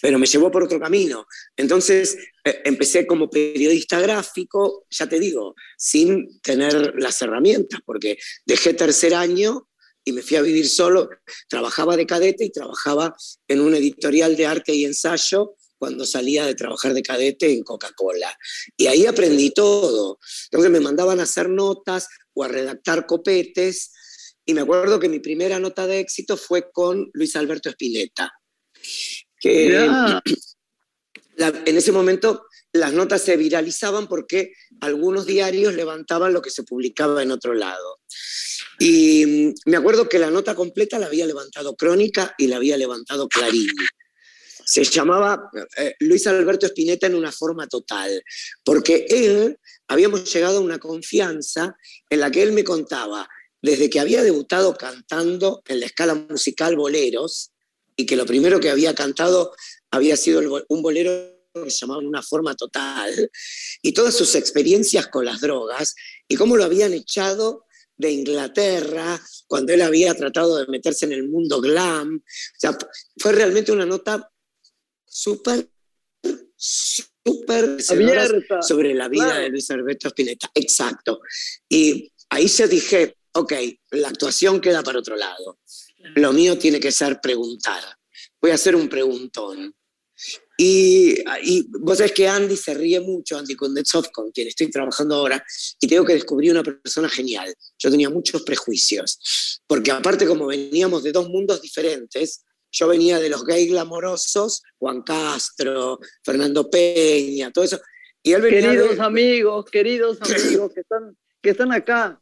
pero 0.00 0.18
me 0.18 0.26
llevó 0.26 0.50
por 0.50 0.62
otro 0.62 0.78
camino. 0.78 1.26
Entonces 1.56 2.16
eh, 2.44 2.62
empecé 2.64 3.04
como 3.06 3.28
periodista 3.28 4.00
gráfico, 4.00 4.86
ya 4.90 5.08
te 5.08 5.18
digo, 5.18 5.56
sin 5.76 6.40
tener 6.40 6.94
las 6.96 7.20
herramientas, 7.20 7.80
porque 7.84 8.16
dejé 8.46 8.74
tercer 8.74 9.14
año 9.14 9.68
y 10.04 10.12
me 10.12 10.22
fui 10.22 10.36
a 10.36 10.42
vivir 10.42 10.68
solo. 10.68 11.08
Trabajaba 11.48 11.96
de 11.96 12.06
cadete 12.06 12.44
y 12.44 12.50
trabajaba 12.50 13.14
en 13.48 13.60
un 13.60 13.74
editorial 13.74 14.36
de 14.36 14.46
arte 14.46 14.74
y 14.74 14.84
ensayo 14.84 15.56
cuando 15.78 16.06
salía 16.06 16.46
de 16.46 16.54
trabajar 16.54 16.94
de 16.94 17.02
cadete 17.02 17.52
en 17.52 17.62
Coca-Cola. 17.62 18.36
Y 18.76 18.86
ahí 18.86 19.06
aprendí 19.06 19.50
todo. 19.50 20.18
Entonces 20.44 20.70
me 20.70 20.80
mandaban 20.80 21.20
a 21.20 21.24
hacer 21.24 21.48
notas 21.48 22.08
o 22.32 22.44
a 22.44 22.48
redactar 22.48 23.06
copetes. 23.06 23.92
Y 24.46 24.54
me 24.54 24.62
acuerdo 24.62 25.00
que 25.00 25.08
mi 25.08 25.20
primera 25.20 25.58
nota 25.58 25.86
de 25.86 26.00
éxito 26.00 26.36
fue 26.36 26.70
con 26.70 27.10
Luis 27.12 27.34
Alberto 27.36 27.70
Spinetta. 27.70 28.32
Que 29.38 29.76
en 31.36 31.76
ese 31.76 31.92
momento 31.92 32.46
las 32.74 32.92
notas 32.92 33.22
se 33.22 33.36
viralizaban 33.36 34.08
porque 34.08 34.52
algunos 34.80 35.26
diarios 35.26 35.74
levantaban 35.74 36.32
lo 36.32 36.42
que 36.42 36.50
se 36.50 36.64
publicaba 36.64 37.22
en 37.22 37.30
otro 37.30 37.54
lado. 37.54 38.00
Y 38.80 39.54
me 39.66 39.76
acuerdo 39.76 40.08
que 40.08 40.18
la 40.18 40.30
nota 40.30 40.56
completa 40.56 40.98
la 40.98 41.06
había 41.06 41.24
levantado 41.24 41.76
Crónica 41.76 42.34
y 42.36 42.48
la 42.48 42.56
había 42.56 42.76
levantado 42.76 43.28
Clarín. 43.28 43.70
Se 44.66 44.82
llamaba 44.82 45.50
eh, 45.76 45.94
Luis 46.00 46.26
Alberto 46.26 46.66
Spinetta 46.66 47.06
en 47.06 47.14
una 47.14 47.30
forma 47.30 47.68
total, 47.68 48.22
porque 48.64 49.06
él, 49.08 49.56
habíamos 49.86 50.32
llegado 50.32 50.58
a 50.58 50.62
una 50.62 50.80
confianza 50.80 51.76
en 52.10 52.20
la 52.20 52.30
que 52.32 52.42
él 52.42 52.50
me 52.50 52.64
contaba, 52.64 53.28
desde 53.62 53.88
que 53.88 54.00
había 54.00 54.24
debutado 54.24 54.74
cantando 54.74 55.62
en 55.66 55.78
la 55.78 55.86
escala 55.86 56.14
musical 56.14 56.74
boleros, 56.74 57.52
y 57.94 58.06
que 58.06 58.16
lo 58.16 58.26
primero 58.26 58.58
que 58.58 58.70
había 58.70 58.96
cantado 58.96 59.54
había 59.92 60.16
sido 60.16 60.64
un 60.68 60.82
bolero 60.82 61.33
que 61.62 61.70
se 61.70 61.78
llamaba 61.78 62.00
Una 62.00 62.22
forma 62.22 62.54
total, 62.54 63.30
y 63.82 63.92
todas 63.92 64.14
sus 64.14 64.34
experiencias 64.34 65.06
con 65.08 65.24
las 65.24 65.40
drogas, 65.40 65.94
y 66.26 66.36
cómo 66.36 66.56
lo 66.56 66.64
habían 66.64 66.92
echado 66.92 67.66
de 67.96 68.10
Inglaterra, 68.10 69.20
cuando 69.46 69.72
él 69.72 69.82
había 69.82 70.14
tratado 70.14 70.56
de 70.56 70.66
meterse 70.66 71.04
en 71.04 71.12
el 71.12 71.28
mundo 71.28 71.60
glam. 71.60 72.16
O 72.16 72.58
sea, 72.58 72.76
fue 73.18 73.32
realmente 73.32 73.70
una 73.70 73.86
nota 73.86 74.28
súper, 75.06 75.68
súper 76.56 77.80
sobre 77.82 78.94
la 78.94 79.08
vida 79.08 79.38
de 79.38 79.48
Luis 79.48 79.70
Alberto 79.70 80.08
Spinetta. 80.08 80.50
Exacto. 80.54 81.20
Y 81.68 82.12
ahí 82.30 82.48
se 82.48 82.66
dije, 82.66 83.16
ok, 83.32 83.52
la 83.92 84.08
actuación 84.08 84.60
queda 84.60 84.82
para 84.82 84.98
otro 84.98 85.16
lado. 85.16 85.60
Lo 86.16 86.32
mío 86.32 86.58
tiene 86.58 86.80
que 86.80 86.90
ser 86.90 87.20
preguntar. 87.20 87.82
Voy 88.40 88.50
a 88.50 88.54
hacer 88.54 88.74
un 88.74 88.88
preguntón. 88.88 89.74
Y, 90.56 91.16
y, 91.42 91.66
vos 91.80 91.98
sabés 91.98 92.12
que 92.12 92.28
Andy 92.28 92.56
se 92.56 92.74
ríe 92.74 93.00
mucho, 93.00 93.36
Andy 93.36 93.56
Kundetsov, 93.56 94.10
con 94.12 94.30
quien 94.30 94.48
estoy 94.48 94.70
trabajando 94.70 95.16
ahora, 95.16 95.44
y 95.80 95.88
tengo 95.88 96.04
que 96.04 96.14
descubrir 96.14 96.52
una 96.52 96.62
persona 96.62 97.08
genial. 97.08 97.52
Yo 97.78 97.90
tenía 97.90 98.08
muchos 98.08 98.42
prejuicios, 98.42 99.60
porque 99.66 99.90
aparte 99.90 100.26
como 100.26 100.46
veníamos 100.46 101.02
de 101.02 101.12
dos 101.12 101.28
mundos 101.28 101.60
diferentes, 101.60 102.44
yo 102.70 102.88
venía 102.88 103.18
de 103.20 103.28
los 103.28 103.44
gays 103.44 103.70
glamorosos, 103.70 104.62
Juan 104.78 105.02
Castro, 105.02 105.98
Fernando 106.24 106.68
Peña, 106.68 107.52
todo 107.52 107.64
eso. 107.64 107.80
Y 108.22 108.32
él 108.32 108.42
venía 108.42 108.60
queridos 108.62 108.98
amigos, 109.00 109.64
queridos 109.70 110.18
amigos 110.20 110.72
que 110.74 110.80
están, 110.80 111.16
que 111.42 111.50
están 111.50 111.72
acá, 111.72 112.20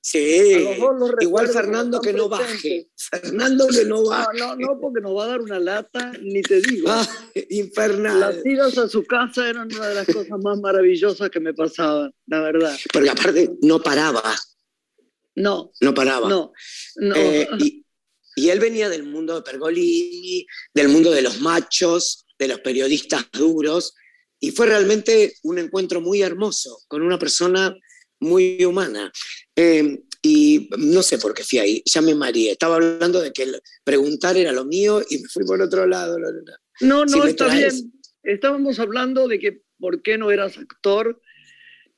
Sí, 0.00 0.76
igual 1.20 1.48
Fernando 1.48 2.00
que 2.00 2.12
no 2.12 2.28
baje. 2.28 2.88
Fernando 2.96 3.66
que 3.66 3.84
no 3.84 4.04
baje. 4.04 4.38
No, 4.38 4.56
no, 4.56 4.78
porque 4.80 5.00
nos 5.00 5.16
va 5.16 5.24
a 5.24 5.28
dar 5.28 5.40
una 5.40 5.58
lata, 5.58 6.12
ni 6.22 6.40
te 6.40 6.60
digo. 6.60 6.88
Ah, 6.88 7.06
infernal. 7.50 8.20
Las 8.20 8.46
idas 8.46 8.78
a 8.78 8.88
su 8.88 9.04
casa 9.04 9.48
eran 9.48 9.72
una 9.74 9.88
de 9.88 9.94
las 9.96 10.06
cosas 10.06 10.38
más 10.42 10.58
maravillosas 10.60 11.28
que 11.30 11.40
me 11.40 11.52
pasaban, 11.52 12.14
la 12.26 12.40
verdad. 12.40 12.78
Porque 12.92 13.10
aparte 13.10 13.50
no 13.62 13.82
paraba. 13.82 14.22
No. 15.34 15.72
No 15.80 15.94
paraba. 15.94 16.28
No. 16.28 16.52
no. 16.96 17.14
Eh, 17.16 17.48
y, 17.58 17.84
y 18.36 18.50
él 18.50 18.60
venía 18.60 18.88
del 18.88 19.02
mundo 19.02 19.34
de 19.34 19.42
Pergolini, 19.42 20.46
del 20.72 20.88
mundo 20.88 21.10
de 21.10 21.22
los 21.22 21.40
machos, 21.40 22.24
de 22.38 22.48
los 22.48 22.60
periodistas 22.60 23.26
duros, 23.32 23.94
y 24.40 24.52
fue 24.52 24.66
realmente 24.66 25.34
un 25.42 25.58
encuentro 25.58 26.00
muy 26.00 26.22
hermoso 26.22 26.78
con 26.86 27.02
una 27.02 27.18
persona 27.18 27.76
muy 28.20 28.64
humana. 28.64 29.12
Eh, 29.56 30.00
y 30.22 30.68
no 30.78 31.02
sé 31.02 31.18
por 31.18 31.32
qué 31.32 31.44
fui 31.44 31.58
ahí, 31.58 31.82
ya 31.84 32.00
me 32.00 32.14
mareé. 32.14 32.52
Estaba 32.52 32.76
hablando 32.76 33.20
de 33.20 33.32
que 33.32 33.46
preguntar 33.84 34.36
era 34.36 34.52
lo 34.52 34.64
mío 34.64 35.02
y 35.08 35.18
me 35.18 35.28
fui 35.28 35.44
por 35.44 35.60
otro 35.62 35.86
lado. 35.86 36.16
No, 36.80 37.04
no, 37.04 37.24
está 37.24 37.48
bien. 37.54 37.92
Estábamos 38.22 38.78
hablando 38.78 39.28
de 39.28 39.38
que 39.38 39.62
por 39.78 40.02
qué 40.02 40.18
no 40.18 40.30
eras 40.30 40.58
actor, 40.58 41.20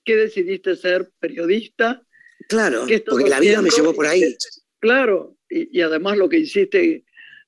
que 0.04 0.16
decidiste 0.16 0.76
ser 0.76 1.10
periodista. 1.18 2.06
Claro, 2.48 2.86
porque 3.06 3.28
la 3.28 3.40
vida 3.40 3.62
me 3.62 3.70
llevó 3.70 3.94
por 3.94 4.06
ahí. 4.06 4.36
Claro, 4.78 5.36
y, 5.48 5.78
y 5.78 5.82
además 5.82 6.16
lo 6.18 6.28
que 6.28 6.38
hiciste 6.38 7.04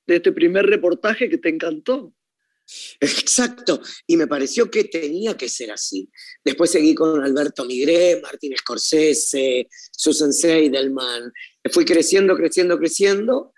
de 0.06 0.16
este 0.16 0.32
primer 0.32 0.66
reportaje 0.66 1.28
que 1.28 1.38
te 1.38 1.48
encantó. 1.48 2.14
Exacto, 3.00 3.80
y 4.06 4.16
me 4.16 4.26
pareció 4.26 4.70
que 4.70 4.84
tenía 4.84 5.36
que 5.36 5.48
ser 5.48 5.72
así. 5.72 6.08
Después 6.44 6.70
seguí 6.70 6.94
con 6.94 7.22
Alberto 7.22 7.64
Migré, 7.64 8.20
Martín 8.20 8.56
Scorsese, 8.56 9.68
Susan 9.90 10.32
Seidelman. 10.32 11.32
Fui 11.70 11.84
creciendo, 11.84 12.36
creciendo, 12.36 12.78
creciendo, 12.78 13.52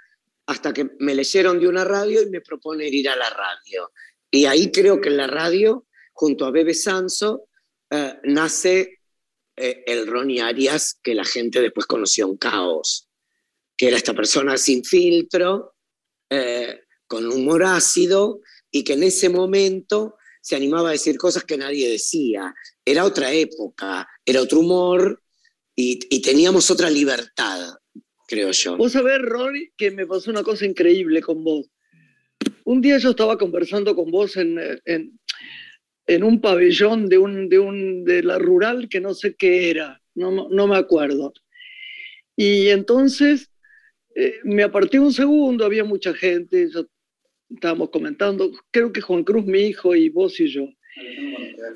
hasta 0.47 0.73
que 0.73 0.91
me 0.99 1.15
leyeron 1.15 1.61
de 1.61 1.69
una 1.69 1.85
radio 1.85 2.23
y 2.23 2.31
me 2.31 2.41
proponen 2.41 2.93
ir 2.93 3.09
a 3.09 3.17
la 3.17 3.31
radio. 3.31 3.91
Y 4.31 4.47
ahí 4.47 4.71
creo 4.71 5.01
que 5.01 5.09
en 5.09 5.17
la 5.17 5.27
radio, 5.27 5.87
junto 6.13 6.45
a 6.45 6.51
Bebe 6.51 6.75
Sanso, 6.75 7.49
eh, 7.91 8.19
nace 8.25 9.01
eh, 9.57 9.85
el 9.87 10.07
Ronnie 10.07 10.43
Arias 10.43 10.99
que 11.03 11.15
la 11.15 11.25
gente 11.25 11.61
después 11.61 11.87
conoció 11.87 12.27
en 12.27 12.37
Caos, 12.37 13.09
que 13.77 13.89
era 13.89 13.97
esta 13.97 14.15
persona 14.15 14.57
sin 14.57 14.85
filtro, 14.85 15.75
eh, 16.31 16.81
con 17.07 17.27
humor 17.31 17.63
ácido, 17.65 18.41
y 18.75 18.83
que 18.83 18.95
en 18.95 19.05
ese 19.05 19.29
momento 19.29 20.17
se 20.41 20.57
animaba 20.57 20.89
a 20.89 20.93
decir 20.93 21.17
cosas 21.17 21.45
que 21.45 21.57
nadie 21.57 21.89
decía. 21.89 22.53
Era 22.85 23.05
otra 23.05 23.33
época, 23.33 24.07
era 24.27 24.43
otro 24.43 24.59
humor 24.59 25.23
y, 25.77 26.21
teníamos 26.21 26.73
otra 26.73 26.91
libertad, 26.91 27.69
creo 28.27 28.51
yo. 28.51 28.77
Vos 28.77 28.91
sabés, 28.91 29.23
Ronnie, 29.23 29.71
que 29.77 29.93
me 29.93 30.09
pasó 30.09 30.33
una 30.33 30.43
cosa 30.43 30.67
increíble 30.67 31.23
con 31.23 31.45
vos. 31.45 31.71
Un 32.65 32.81
día 32.81 32.99
yo 32.99 33.11
estaba 33.11 33.39
conversando 33.39 33.95
con 33.95 34.11
vos 34.11 34.37
en, 34.37 34.59
en, 34.85 36.25
un 36.25 36.41
pabellón 36.41 37.09
de, 37.09 37.19
un, 37.19 37.49
de, 37.49 37.61
un, 37.61 38.05
de 38.05 38.25
la 38.25 38.41
rural 38.41 38.89
que 38.89 39.01
no 39.01 39.15
sé 39.15 39.37
qué 39.37 39.71
era, 39.71 40.03
no, 40.17 40.49
no 40.51 40.67
me 40.67 40.77
acuerdo. 40.77 41.33
Y 42.35 42.71
entonces 42.71 43.53
eh, 44.17 44.41
me 44.43 44.65
aparté 44.65 44.99
un 44.99 45.13
segundo, 45.13 45.65
había 45.65 45.85
mucha 45.85 46.13
gente, 46.13 46.69
yo 46.73 46.87
estábamos 47.55 47.91
comentando, 47.91 48.51
creo 48.71 48.93
que 48.93 49.01
Juan 49.01 49.25
Cruz, 49.25 49.45
mi 49.47 49.61
hijo, 49.61 49.95
y 49.95 50.09
vos 50.09 50.39
y 50.41 50.49
yo. 50.49 50.69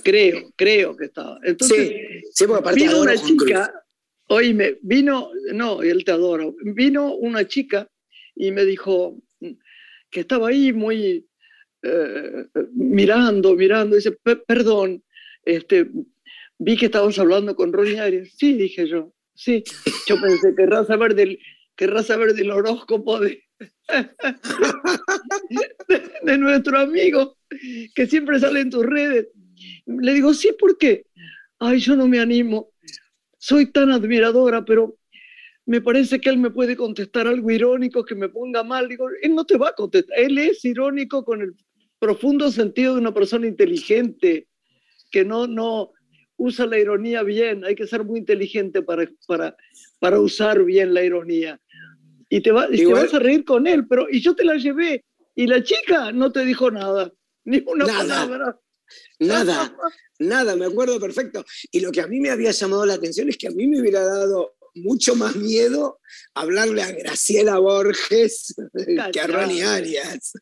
Creo, 0.04 0.52
creo 0.54 0.96
que 0.96 1.06
estaba. 1.06 1.40
Entonces, 1.42 1.92
sí, 2.32 2.46
vino 2.74 3.00
una 3.00 3.16
chica, 3.16 3.72
oíme, 4.28 4.78
vino, 4.82 5.30
no, 5.52 5.82
él 5.82 6.04
te 6.04 6.12
adora, 6.12 6.44
vino 6.62 7.14
una 7.14 7.46
chica 7.46 7.88
y 8.34 8.52
me 8.52 8.64
dijo 8.64 9.18
que 10.10 10.20
estaba 10.20 10.48
ahí 10.48 10.72
muy 10.72 11.26
eh, 11.82 12.46
mirando, 12.72 13.54
mirando, 13.54 13.96
dice, 13.96 14.16
perdón, 14.46 15.02
este, 15.44 15.88
vi 16.58 16.76
que 16.76 16.86
estabas 16.86 17.18
hablando 17.18 17.54
con 17.54 17.72
Ronnie 17.72 18.00
Arias. 18.00 18.30
Sí, 18.36 18.54
dije 18.54 18.86
yo, 18.86 19.12
sí. 19.34 19.64
Yo 20.06 20.20
pensé, 20.20 20.54
querrás 20.54 20.86
saber 20.86 21.14
del, 21.14 21.38
querrás 21.76 22.06
saber 22.06 22.34
del 22.34 22.50
horóscopo 22.50 23.20
de, 23.20 23.47
de, 26.22 26.38
nuestro 26.38 26.78
amigo 26.78 27.38
que 27.94 28.06
siempre 28.06 28.38
sale 28.38 28.60
en 28.60 28.70
tus 28.70 28.84
redes. 28.84 29.28
Le 29.86 30.14
digo, 30.14 30.34
sí, 30.34 30.50
¿por 30.58 30.76
qué? 30.78 31.06
Ay, 31.58 31.80
yo 31.80 31.96
no 31.96 32.06
me 32.06 32.20
animo. 32.20 32.72
Soy 33.38 33.72
tan 33.72 33.90
admiradora, 33.90 34.64
pero 34.64 34.98
me 35.66 35.80
parece 35.80 36.20
que 36.20 36.28
él 36.28 36.38
me 36.38 36.50
puede 36.50 36.76
contestar 36.76 37.26
algo 37.26 37.50
irónico 37.50 38.04
que 38.04 38.14
me 38.14 38.28
ponga 38.28 38.62
mal. 38.62 38.88
Digo, 38.88 39.08
él 39.22 39.34
no 39.34 39.44
te 39.44 39.56
va 39.56 39.70
a 39.70 39.74
contestar. 39.74 40.18
Él 40.18 40.38
es 40.38 40.64
irónico 40.64 41.24
con 41.24 41.42
el 41.42 41.54
profundo 41.98 42.50
sentido 42.50 42.94
de 42.94 43.00
una 43.00 43.14
persona 43.14 43.46
inteligente, 43.46 44.48
que 45.10 45.24
no, 45.24 45.46
no 45.46 45.92
usa 46.36 46.66
la 46.66 46.78
ironía 46.78 47.22
bien. 47.22 47.64
Hay 47.64 47.74
que 47.74 47.86
ser 47.86 48.04
muy 48.04 48.20
inteligente 48.20 48.82
para, 48.82 49.10
para, 49.26 49.56
para 49.98 50.20
usar 50.20 50.64
bien 50.64 50.94
la 50.94 51.02
ironía. 51.02 51.60
Y 52.28 52.40
te, 52.42 52.52
vas 52.52 52.68
a 53.14 53.18
reír 53.18 53.44
con 53.44 53.66
él, 53.66 53.86
pero 53.88 54.06
y 54.10 54.20
yo 54.20 54.34
te 54.34 54.44
la 54.44 54.56
llevé 54.56 55.04
y 55.34 55.46
la 55.46 55.62
chica 55.62 56.12
no 56.12 56.30
te 56.32 56.44
dijo 56.44 56.70
nada, 56.70 57.12
ni 57.44 57.62
una 57.66 57.86
palabra. 57.86 58.58
Nada, 59.18 59.76
nada, 60.18 60.56
me 60.56 60.66
acuerdo 60.66 60.98
perfecto. 61.00 61.44
Y 61.70 61.80
lo 61.80 61.90
que 61.90 62.00
a 62.00 62.06
mí 62.06 62.20
me 62.20 62.30
había 62.30 62.50
llamado 62.50 62.84
la 62.84 62.94
atención 62.94 63.28
es 63.28 63.36
que 63.36 63.48
a 63.48 63.50
mí 63.50 63.66
me 63.66 63.80
hubiera 63.80 64.04
dado 64.04 64.56
mucho 64.74 65.14
más 65.14 65.36
miedo 65.36 66.00
hablarle 66.34 66.82
a 66.82 66.92
Graciela 66.92 67.58
Borges 67.58 68.54
que 69.12 69.20
a 69.20 69.26
Ronnie 69.26 69.62
Arias. 69.62 70.32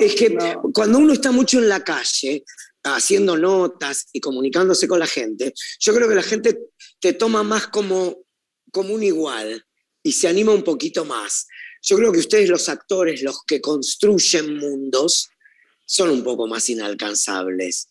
es 0.00 0.14
que 0.14 0.36
cuando 0.72 0.98
uno 0.98 1.12
está 1.12 1.32
mucho 1.32 1.58
en 1.58 1.68
la 1.68 1.82
calle, 1.82 2.44
haciendo 2.84 3.36
notas 3.36 4.08
y 4.12 4.20
comunicándose 4.20 4.88
con 4.88 4.98
la 4.98 5.06
gente, 5.06 5.52
yo 5.78 5.94
creo 5.94 6.08
que 6.08 6.14
la 6.14 6.22
gente 6.22 6.58
te 7.00 7.12
toma 7.12 7.42
más 7.42 7.68
como, 7.68 8.24
como 8.70 8.94
un 8.94 9.02
igual 9.02 9.64
y 10.02 10.12
se 10.12 10.28
anima 10.28 10.52
un 10.52 10.62
poquito 10.62 11.04
más. 11.04 11.46
Yo 11.82 11.96
creo 11.96 12.12
que 12.12 12.18
ustedes 12.18 12.48
los 12.48 12.68
actores, 12.68 13.22
los 13.22 13.42
que 13.46 13.60
construyen 13.60 14.56
mundos, 14.58 15.28
son 15.84 16.10
un 16.10 16.22
poco 16.22 16.46
más 16.46 16.68
inalcanzables. 16.68 17.88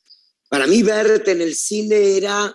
Para 0.50 0.68
mí 0.68 0.84
verte 0.84 1.32
en 1.32 1.42
el 1.42 1.56
cine 1.56 2.18
era, 2.18 2.54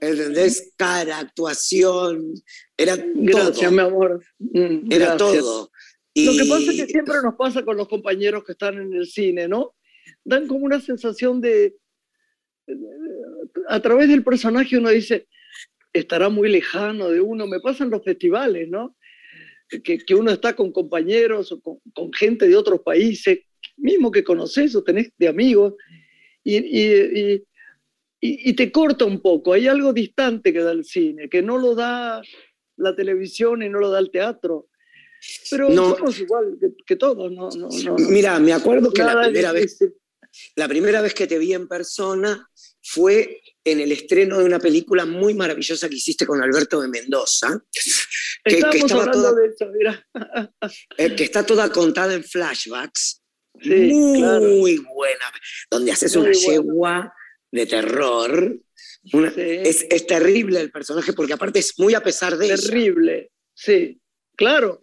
¿entendés? 0.00 0.72
Cara, 0.76 1.18
actuación, 1.18 2.34
era 2.76 2.96
Gracias, 3.14 3.72
mi 3.72 3.80
amor. 3.80 4.24
Mm, 4.38 4.92
era 4.92 5.16
todo. 5.16 5.70
Lo 6.14 6.32
que 6.32 6.48
pasa 6.48 6.70
es 6.72 6.80
que 6.80 6.86
siempre 6.86 7.16
nos 7.22 7.34
pasa 7.34 7.62
con 7.62 7.76
los 7.76 7.88
compañeros 7.88 8.42
que 8.44 8.52
están 8.52 8.78
en 8.78 8.92
el 8.94 9.06
cine, 9.06 9.48
¿no? 9.48 9.74
Dan 10.24 10.46
como 10.46 10.64
una 10.64 10.80
sensación 10.80 11.40
de, 11.40 11.76
a 13.68 13.80
través 13.80 14.08
del 14.08 14.24
personaje 14.24 14.78
uno 14.78 14.90
dice, 14.90 15.28
estará 15.98 16.28
muy 16.28 16.48
lejano 16.48 17.10
de 17.10 17.20
uno, 17.20 17.46
me 17.46 17.60
pasan 17.60 17.90
los 17.90 18.02
festivales, 18.02 18.68
¿no? 18.68 18.96
Que, 19.68 19.98
que 19.98 20.14
uno 20.14 20.30
está 20.30 20.54
con 20.54 20.70
compañeros 20.70 21.50
o 21.52 21.60
con, 21.60 21.78
con, 21.92 22.12
gente 22.12 22.48
de 22.48 22.56
otros 22.56 22.80
países, 22.82 23.40
mismo 23.76 24.10
que 24.10 24.22
conoces 24.22 24.76
o 24.76 24.84
tenés 24.84 25.10
de 25.18 25.28
amigos, 25.28 25.74
y, 26.44 26.56
y, 26.56 27.42
y, 28.20 28.50
y, 28.50 28.52
te 28.54 28.70
corta 28.70 29.04
un 29.04 29.20
poco. 29.20 29.52
Hay 29.52 29.66
algo 29.66 29.92
distante 29.92 30.52
que 30.52 30.60
da 30.60 30.70
el 30.70 30.84
cine, 30.84 31.28
que 31.28 31.42
no 31.42 31.58
lo 31.58 31.74
da 31.74 32.22
la 32.76 32.94
televisión 32.94 33.62
y 33.62 33.68
no 33.68 33.80
lo 33.80 33.90
da 33.90 33.98
el 33.98 34.10
teatro. 34.10 34.68
Pero 35.50 35.70
no, 35.70 35.96
somos 35.96 36.20
igual 36.20 36.56
que, 36.86 36.96
todos, 36.96 37.32
no, 37.32 37.48
no, 37.50 37.68
no, 37.68 37.96
Mira, 38.10 38.38
me 38.38 38.52
acuerdo 38.52 38.92
que 38.92 39.02
la 39.02 39.20
primera, 39.22 39.50
vez, 39.50 39.78
la 40.54 40.68
primera 40.68 41.00
vez 41.00 41.14
que 41.14 41.26
te 41.26 41.38
vi 41.38 41.54
en 41.54 41.66
persona 41.66 42.48
fue 42.82 43.40
en 43.66 43.80
el 43.80 43.90
estreno 43.90 44.38
de 44.38 44.44
una 44.44 44.60
película 44.60 45.04
muy 45.04 45.34
maravillosa 45.34 45.88
que 45.88 45.96
hiciste 45.96 46.24
con 46.24 46.40
Alberto 46.40 46.80
de 46.80 46.88
Mendoza. 46.88 47.60
Que, 48.44 48.62
que 48.62 48.78
estaba 48.78 49.10
toda, 49.10 49.32
de 49.34 49.48
eso, 49.48 49.66
mira. 49.76 50.06
Eh, 50.96 51.14
que 51.16 51.24
está 51.24 51.44
toda 51.44 51.70
contada 51.70 52.14
en 52.14 52.22
flashbacks. 52.22 53.22
muy 53.54 54.78
buena. 54.78 55.24
Donde 55.68 55.90
haces 55.90 56.14
una 56.14 56.30
yegua 56.30 57.12
de 57.50 57.66
terror. 57.66 58.56
es, 59.36 59.86
es, 59.90 60.06
terrible 60.06 60.60
el 60.60 60.70
personaje 60.70 61.12
porque 61.12 61.32
aparte 61.32 61.58
es 61.58 61.78
muy 61.78 61.94
a 61.94 62.02
pesar 62.02 62.36
de 62.36 62.48
Terrible, 62.48 63.30
sí, 63.54 64.00
claro. 64.36 64.80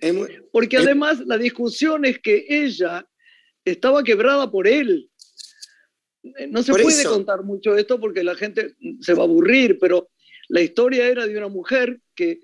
porque 0.51 0.77
además 0.77 1.19
la 1.25 1.37
discusión 1.37 2.05
es 2.05 2.19
que 2.19 2.45
ella 2.49 3.05
estaba 3.65 4.03
quebrada 4.03 4.49
por 4.51 4.67
él. 4.67 5.09
Eh, 6.23 6.47
no 6.47 6.63
se 6.63 6.71
puede 6.71 7.03
contar 7.03 7.43
mucho 7.43 7.75
esto 7.75 7.99
porque 7.99 8.23
la 8.23 8.35
gente 8.35 8.75
se 9.01 9.13
va 9.13 9.21
a 9.21 9.25
aburrir, 9.25 9.77
pero 9.79 10.09
la 10.49 10.61
historia 10.61 11.07
era 11.07 11.27
de 11.27 11.37
una 11.37 11.49
mujer 11.49 11.99
que 12.15 12.41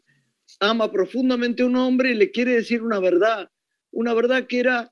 ama 0.60 0.92
profundamente 0.92 1.64
a 1.64 1.66
un 1.66 1.76
hombre 1.76 2.12
y 2.12 2.16
le 2.16 2.32
quiere 2.32 2.54
decir 2.54 2.82
una 2.82 3.00
verdad, 3.00 3.50
una 3.92 4.14
verdad 4.14 4.48
que 4.48 4.60
era 4.60 4.92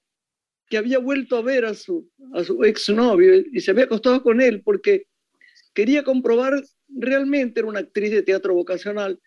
que 0.70 0.78
había 0.78 1.00
vuelto 1.00 1.38
a 1.38 1.42
ver 1.42 1.66
a 1.66 1.74
su, 1.74 2.10
a 2.34 2.44
su 2.44 2.64
exnovio 2.64 3.36
y 3.38 3.62
se 3.62 3.72
había 3.72 3.86
acostado 3.86 4.22
con 4.22 4.42
él 4.42 4.62
porque 4.64 5.08
quería 5.74 6.04
comprobar 6.04 6.62
realmente, 6.90 7.60
era 7.60 7.70
una 7.70 7.80
actriz 7.80 8.12
de 8.12 8.24
teatro 8.24 8.54
vocacional, 8.54 9.20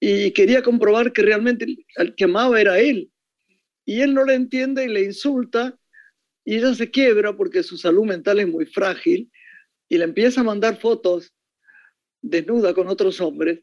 y 0.00 0.30
quería 0.32 0.62
comprobar 0.62 1.12
que 1.12 1.22
realmente 1.22 1.66
al 1.96 2.14
que 2.14 2.24
amaba 2.24 2.60
era 2.60 2.78
él. 2.78 3.10
Y 3.84 4.00
él 4.00 4.14
no 4.14 4.24
la 4.24 4.34
entiende 4.34 4.84
y 4.84 4.88
le 4.88 5.04
insulta 5.04 5.78
y 6.46 6.56
ella 6.56 6.72
se 6.74 6.90
quiebra 6.90 7.36
porque 7.36 7.64
su 7.64 7.76
salud 7.76 8.04
mental 8.04 8.38
es 8.38 8.46
muy 8.46 8.66
frágil 8.66 9.30
y 9.88 9.98
le 9.98 10.04
empieza 10.04 10.40
a 10.40 10.44
mandar 10.44 10.80
fotos 10.80 11.34
desnuda 12.22 12.72
con 12.72 12.86
otros 12.86 13.20
hombres. 13.20 13.60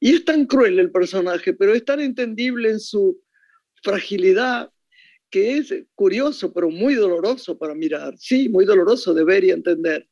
Y 0.00 0.16
es 0.16 0.24
tan 0.24 0.44
cruel 0.44 0.80
el 0.80 0.90
personaje, 0.90 1.54
pero 1.54 1.72
es 1.72 1.84
tan 1.84 2.00
entendible 2.00 2.70
en 2.70 2.80
su 2.80 3.22
fragilidad 3.80 4.70
que 5.30 5.58
es 5.58 5.72
curioso, 5.94 6.52
pero 6.52 6.68
muy 6.68 6.94
doloroso 6.94 7.56
para 7.56 7.76
mirar. 7.76 8.14
Sí, 8.18 8.48
muy 8.48 8.64
doloroso 8.64 9.14
de 9.14 9.24
ver 9.24 9.44
y 9.44 9.50
entender. 9.52 10.08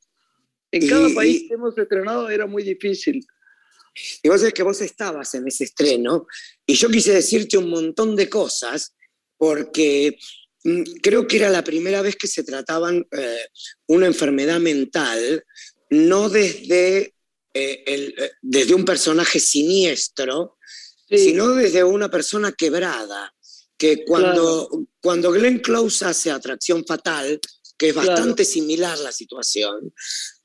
En 0.71 0.89
cada 0.89 1.09
país 1.15 1.47
que 1.49 1.55
hemos 1.55 1.77
estrenado 1.77 2.31
era 2.31 2.47
muy 2.47 2.63
difícil. 2.63 3.27
Y 4.23 4.29
vos 4.29 4.41
sabés 4.41 4.55
que 4.55 4.63
vos 4.63 4.81
estabas 4.81 5.35
en 5.35 5.49
ese 5.49 5.65
estreno 5.65 6.27
y 6.65 6.75
yo 6.75 6.89
quise 6.89 7.13
decirte 7.13 7.59
un 7.59 7.71
montón 7.71 8.15
de 8.15 8.29
cosas 8.29 8.97
porque 9.37 10.17
creo 11.03 11.27
que 11.27 11.37
era 11.37 11.51
la 11.51 11.63
primera 11.63 12.03
vez 12.03 12.17
que 12.17 12.27
se 12.27 12.43
trataban 12.43 13.07
eh, 13.11 13.47
una 13.87 14.07
enfermedad 14.07 14.61
mental, 14.61 15.45
no 15.91 16.29
desde, 16.29 17.15
eh, 17.53 17.85
el, 17.87 18.15
eh, 18.17 18.33
desde 18.41 18.75
un 18.75 18.85
personaje 18.85 19.41
siniestro, 19.41 20.57
sino 21.09 21.51
desde 21.51 21.85
una 21.85 22.11
persona 22.11 22.51
quebrada, 22.53 23.33
que 23.77 24.05
cuando, 24.05 24.69
cuando 25.01 25.31
Glenn 25.31 25.61
Close 25.61 26.05
hace 26.05 26.31
Atracción 26.31 26.85
Fatal, 26.85 27.39
que 27.77 27.91
es 27.91 27.95
bastante 27.95 28.45
similar 28.45 28.99
la 28.99 29.13
situación, 29.13 29.93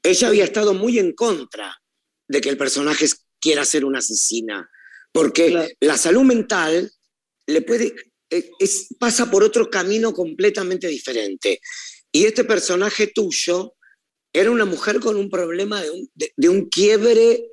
ella 0.04 0.28
había 0.28 0.44
estado 0.44 0.74
muy 0.74 1.00
en 1.00 1.14
contra 1.14 1.76
de 2.28 2.42
que 2.42 2.50
el 2.50 2.58
personaje 2.58 3.08
quiera 3.40 3.66
ser 3.66 3.86
una 3.86 4.00
asesina, 4.00 4.70
porque 5.12 5.76
la 5.80 5.98
salud 5.98 6.24
mental 6.24 6.92
le 7.48 7.62
puede 7.62 7.96
es, 8.30 8.88
pasa 9.00 9.30
por 9.30 9.44
otro 9.44 9.70
camino 9.70 10.14
completamente 10.14 10.88
diferente. 10.88 11.62
Y 12.12 12.26
este 12.26 12.44
personaje 12.44 13.08
tuyo 13.08 13.76
era 14.34 14.52
una 14.52 14.66
mujer 14.66 15.00
con 15.00 15.16
un 15.16 15.30
problema 15.30 15.82
de 15.82 15.92
un, 15.92 16.12
de, 16.14 16.50
un 16.50 16.70
quiebre 16.70 17.50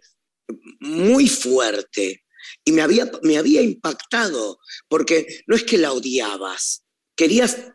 muy 0.80 1.28
fuerte. 1.28 2.22
Y 2.64 2.72
me 2.72 2.82
había, 2.82 3.10
me 3.22 3.38
había 3.38 3.62
impactado, 3.62 4.58
porque 4.88 5.42
no 5.46 5.56
es 5.56 5.64
que 5.64 5.78
la 5.78 5.92
odiabas, 5.92 6.84
querías 7.16 7.72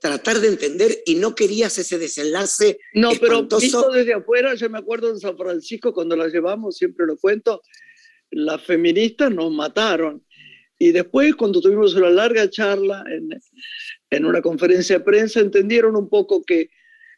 tratar 0.00 0.40
de 0.40 0.48
entender 0.48 1.02
y 1.06 1.14
no 1.14 1.34
querías 1.34 1.78
ese 1.78 1.98
desenlace. 1.98 2.78
No, 2.94 3.12
pero 3.20 3.46
visto 3.46 3.90
desde 3.90 4.14
afuera, 4.14 4.54
yo 4.54 4.68
me 4.68 4.78
acuerdo 4.78 5.10
en 5.10 5.20
San 5.20 5.36
Francisco 5.36 5.94
cuando 5.94 6.16
la 6.16 6.26
llevamos, 6.28 6.76
siempre 6.76 7.06
lo 7.06 7.16
cuento, 7.16 7.62
las 8.30 8.64
feministas 8.64 9.30
nos 9.30 9.52
mataron. 9.52 10.26
Y 10.82 10.90
después, 10.90 11.36
cuando 11.36 11.60
tuvimos 11.60 11.94
una 11.94 12.10
larga 12.10 12.50
charla 12.50 13.04
en, 13.08 13.28
en 14.10 14.24
una 14.24 14.42
conferencia 14.42 14.98
de 14.98 15.04
prensa, 15.04 15.38
entendieron 15.38 15.94
un 15.94 16.08
poco 16.08 16.42
que 16.42 16.70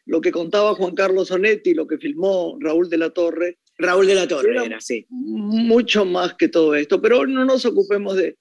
lo 0.05 0.21
que 0.21 0.31
contaba 0.31 0.75
Juan 0.75 0.93
Carlos 0.93 1.31
Onetti, 1.31 1.73
lo 1.73 1.87
que 1.87 1.97
filmó 1.97 2.59
Raúl 2.59 2.91
de 2.91 2.99
la 2.99 3.09
Torre. 3.09 3.57
Raúl 3.79 4.05
de 4.05 4.13
la 4.13 4.27
Torre 4.27 4.63
era, 4.67 4.79
sí. 4.79 5.07
Mucho 5.09 6.05
más 6.05 6.35
que 6.35 6.47
todo 6.47 6.75
esto, 6.75 7.01
pero 7.01 7.25
no 7.25 7.43
nos 7.43 7.65
ocupemos 7.65 8.15
de... 8.17 8.37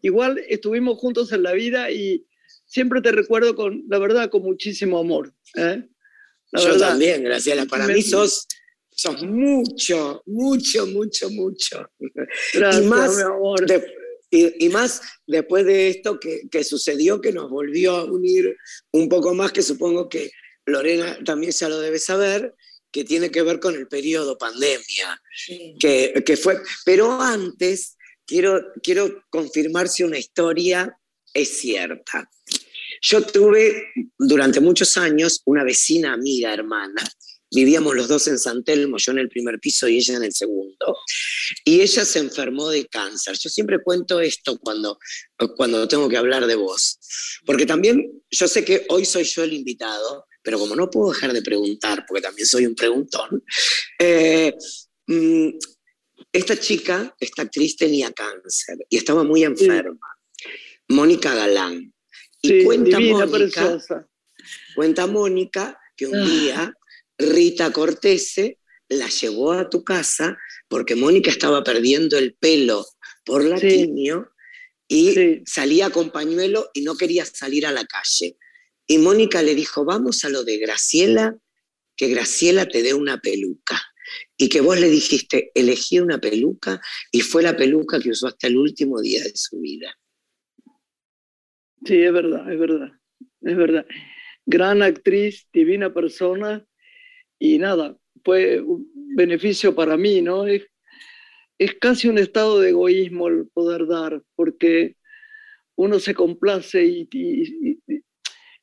Igual 0.00 0.40
estuvimos 0.48 0.96
juntos 0.98 1.32
en 1.32 1.42
la 1.42 1.54
vida 1.54 1.90
y 1.90 2.24
siempre 2.64 3.00
te 3.00 3.10
recuerdo 3.10 3.56
con, 3.56 3.82
la 3.88 3.98
verdad, 3.98 4.30
con 4.30 4.42
muchísimo 4.42 5.00
amor. 5.00 5.34
¿eh? 5.56 5.82
Yo 6.52 6.78
también, 6.78 7.24
Graciela. 7.24 7.66
Para 7.66 7.88
mí 7.88 8.00
sos, 8.00 8.46
sos 8.90 9.24
mucho, 9.24 10.22
mucho, 10.24 10.86
mucho, 10.86 11.30
mucho. 11.30 11.90
Gracias, 12.54 12.84
y 12.84 12.86
más, 12.86 13.16
mi 13.16 13.22
amor. 13.22 13.66
Y, 14.30 14.68
más 14.68 15.00
después 15.26 15.64
de 15.64 15.88
esto 15.88 16.20
que, 16.20 16.42
que, 16.50 16.62
sucedió, 16.62 17.20
que 17.20 17.32
nos 17.32 17.48
volvió 17.48 17.96
a 17.96 18.04
unir 18.04 18.56
un 18.92 19.08
poco 19.08 19.34
más, 19.34 19.52
que 19.52 19.62
supongo 19.62 20.08
que 20.08 20.30
Lorena 20.66 21.18
también 21.24 21.52
ya 21.52 21.68
lo 21.68 21.80
debe 21.80 21.98
saber, 21.98 22.54
que 22.90 23.04
tiene 23.04 23.30
que 23.30 23.42
ver 23.42 23.60
con 23.60 23.74
el 23.74 23.88
periodo 23.88 24.38
pandemia, 24.38 25.20
que, 25.78 26.22
que, 26.24 26.36
fue, 26.36 26.60
pero 26.84 27.20
antes 27.20 27.96
quiero, 28.26 28.72
quiero 28.82 29.24
confirmar 29.30 29.88
si 29.88 30.04
una 30.04 30.18
historia 30.18 30.98
es 31.32 31.58
cierta. 31.58 32.30
Yo 33.00 33.22
tuve 33.22 33.92
durante 34.18 34.60
muchos 34.60 34.96
años 34.96 35.42
una 35.44 35.64
vecina 35.64 36.12
amiga, 36.12 36.52
hermana, 36.52 37.02
Vivíamos 37.50 37.94
los 37.96 38.08
dos 38.08 38.28
en 38.28 38.38
San 38.38 38.62
Telmo, 38.62 38.98
yo 38.98 39.12
en 39.12 39.18
el 39.18 39.28
primer 39.28 39.58
piso 39.58 39.88
y 39.88 39.96
ella 39.96 40.16
en 40.16 40.24
el 40.24 40.32
segundo. 40.32 40.96
Y 41.64 41.80
ella 41.80 42.04
se 42.04 42.18
enfermó 42.18 42.68
de 42.68 42.86
cáncer. 42.86 43.36
Yo 43.38 43.48
siempre 43.48 43.82
cuento 43.82 44.20
esto 44.20 44.58
cuando, 44.58 44.98
cuando 45.56 45.88
tengo 45.88 46.08
que 46.08 46.16
hablar 46.16 46.46
de 46.46 46.54
vos. 46.56 46.98
Porque 47.46 47.64
también 47.64 48.22
yo 48.30 48.48
sé 48.48 48.64
que 48.64 48.84
hoy 48.90 49.04
soy 49.04 49.24
yo 49.24 49.44
el 49.44 49.54
invitado, 49.54 50.26
pero 50.42 50.58
como 50.58 50.76
no 50.76 50.90
puedo 50.90 51.12
dejar 51.12 51.32
de 51.32 51.42
preguntar, 51.42 52.04
porque 52.06 52.22
también 52.22 52.46
soy 52.46 52.66
un 52.66 52.74
preguntón, 52.74 53.42
eh, 53.98 54.54
mm, 55.06 55.48
esta 56.32 56.58
chica, 56.58 57.14
esta 57.18 57.42
actriz 57.42 57.76
tenía 57.76 58.12
cáncer 58.12 58.76
y 58.88 58.98
estaba 58.98 59.24
muy 59.24 59.44
enferma. 59.44 60.06
Mónica 60.88 61.34
Galán. 61.34 61.92
Y 62.40 62.62
cuenta 62.62 63.00
Mónica, 63.00 63.78
cuenta 64.74 65.06
Mónica 65.06 65.78
que 65.96 66.06
un 66.06 66.14
ah. 66.14 66.24
día 66.24 66.74
Rita 67.18 67.72
Cortese 67.72 68.58
la 68.88 69.08
llevó 69.08 69.52
a 69.52 69.68
tu 69.68 69.84
casa 69.84 70.38
porque 70.68 70.94
Mónica 70.94 71.30
estaba 71.30 71.62
perdiendo 71.64 72.16
el 72.16 72.34
pelo 72.34 72.86
por 73.24 73.44
la 73.44 73.58
y 74.90 75.42
salía 75.44 75.90
con 75.90 76.10
pañuelo 76.10 76.70
y 76.72 76.82
no 76.82 76.96
quería 76.96 77.26
salir 77.26 77.66
a 77.66 77.72
la 77.72 77.84
calle. 77.84 78.38
Y 78.86 78.98
Mónica 78.98 79.42
le 79.42 79.54
dijo, 79.54 79.84
vamos 79.84 80.24
a 80.24 80.30
lo 80.30 80.44
de 80.44 80.56
Graciela, 80.56 81.36
que 81.94 82.08
Graciela 82.08 82.66
te 82.66 82.82
dé 82.82 82.94
una 82.94 83.20
peluca. 83.20 83.78
Y 84.38 84.48
que 84.48 84.62
vos 84.62 84.80
le 84.80 84.88
dijiste, 84.88 85.50
elegí 85.54 86.00
una 86.00 86.18
peluca 86.18 86.80
y 87.12 87.20
fue 87.20 87.42
la 87.42 87.54
peluca 87.54 88.00
que 88.00 88.08
usó 88.08 88.28
hasta 88.28 88.46
el 88.46 88.56
último 88.56 89.02
día 89.02 89.22
de 89.22 89.32
su 89.34 89.60
vida. 89.60 89.94
Sí, 91.84 92.02
es 92.02 92.12
verdad, 92.12 92.50
es 92.50 92.58
verdad, 92.58 92.88
es 93.42 93.56
verdad. 93.56 93.86
Gran 94.46 94.82
actriz, 94.82 95.46
divina 95.52 95.92
persona 95.92 96.66
y 97.38 97.58
nada, 97.58 97.96
fue 98.24 98.60
un 98.60 98.90
beneficio 99.16 99.74
para 99.74 99.96
mí, 99.96 100.20
¿no? 100.22 100.46
Es, 100.46 100.66
es 101.58 101.74
casi 101.74 102.08
un 102.08 102.18
estado 102.18 102.60
de 102.60 102.70
egoísmo 102.70 103.28
el 103.28 103.48
poder 103.48 103.86
dar, 103.86 104.22
porque 104.34 104.96
uno 105.76 105.98
se 105.98 106.14
complace 106.14 106.84
y, 106.84 107.78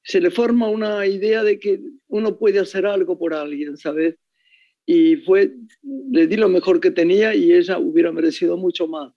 se 0.03 0.21
le 0.21 0.29
forma 0.29 0.69
una 0.69 1.07
idea 1.07 1.43
de 1.43 1.57
que 1.57 1.81
uno 2.09 2.37
puede 2.37 2.59
hacer 2.59 2.85
algo 2.85 3.17
por 3.17 3.33
alguien, 3.33 3.75
¿sabes? 3.75 4.15
Y 4.85 5.15
fue, 5.17 5.55
le 6.11 6.27
di 6.27 6.37
lo 6.37 6.47
mejor 6.47 6.79
que 6.79 6.91
tenía 6.91 7.33
y 7.33 7.51
ella 7.51 7.79
hubiera 7.79 8.11
merecido 8.11 8.55
mucho 8.55 8.87
más. 8.87 9.11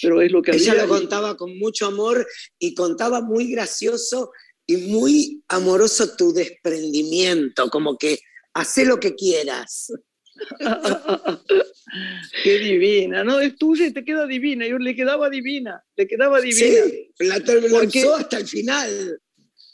Pero 0.00 0.22
es 0.22 0.30
lo 0.30 0.40
que 0.40 0.52
ella 0.52 0.74
lo 0.74 0.86
contaba 0.86 1.36
con 1.36 1.58
mucho 1.58 1.86
amor 1.86 2.24
y 2.60 2.74
contaba 2.74 3.20
muy 3.20 3.50
gracioso 3.50 4.30
y 4.66 4.76
muy 4.76 5.42
amoroso 5.48 6.14
tu 6.16 6.32
desprendimiento, 6.32 7.68
como 7.70 7.98
que 7.98 8.20
hace 8.54 8.84
lo 8.84 8.98
que 8.98 9.14
quieras. 9.14 9.92
Qué 12.42 12.58
divina, 12.58 13.24
¿no? 13.24 13.40
Es 13.40 13.56
tuya 13.56 13.86
y 13.86 13.92
te 13.92 14.04
queda 14.04 14.26
divina. 14.26 14.66
Yo 14.66 14.78
le 14.78 14.94
quedaba 14.94 15.28
divina, 15.28 15.82
le 15.96 16.06
quedaba 16.06 16.40
divina. 16.40 16.84
Sí, 16.86 17.26
la 17.26 17.40
terminó 17.40 18.14
hasta 18.14 18.38
el 18.38 18.46
final. 18.46 19.20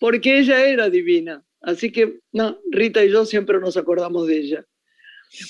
Porque 0.00 0.38
ella 0.38 0.66
era 0.66 0.90
divina. 0.90 1.42
Así 1.60 1.90
que, 1.90 2.20
no, 2.32 2.60
Rita 2.70 3.04
y 3.04 3.10
yo 3.10 3.24
siempre 3.24 3.58
nos 3.58 3.76
acordamos 3.76 4.26
de 4.26 4.38
ella. 4.38 4.66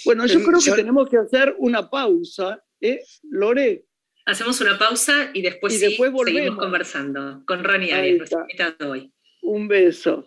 Bueno, 0.05 0.27
yo 0.27 0.43
creo 0.43 0.61
que 0.61 0.73
tenemos 0.73 1.09
que 1.09 1.19
hacer 1.19 1.55
una 1.59 1.91
pausa, 1.91 2.63
¿eh? 2.81 3.01
Lore. 3.23 3.87
Hacemos 4.25 4.61
una 4.61 4.79
pausa 4.79 5.31
y 5.35 5.43
después, 5.43 5.75
y 5.75 5.79
después 5.79 6.13
seguimos 6.25 6.59
conversando 6.59 7.45
con 7.47 7.63
Ronnie 7.63 7.93
Arias, 7.93 8.19
nuestro 8.19 8.41
invitado 8.41 8.91
hoy. 8.91 9.13
Un 9.43 9.69
beso. 9.69 10.27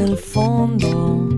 Tiene 0.00 0.16
misterio. 0.16 1.29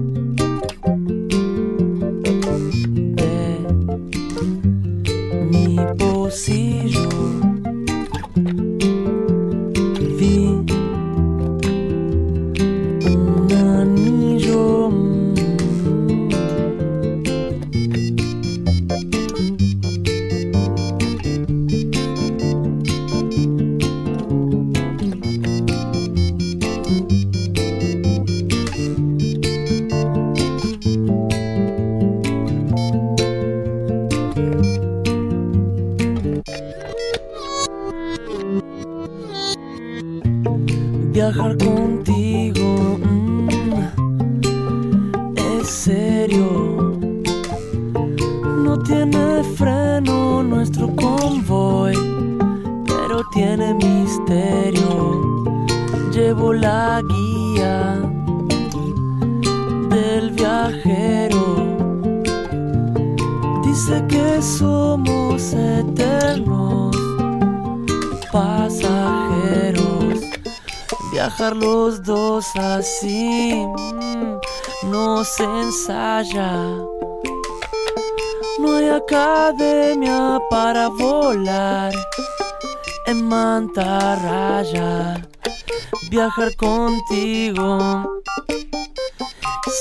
Viajar 86.12 86.55
contigo 86.57 88.20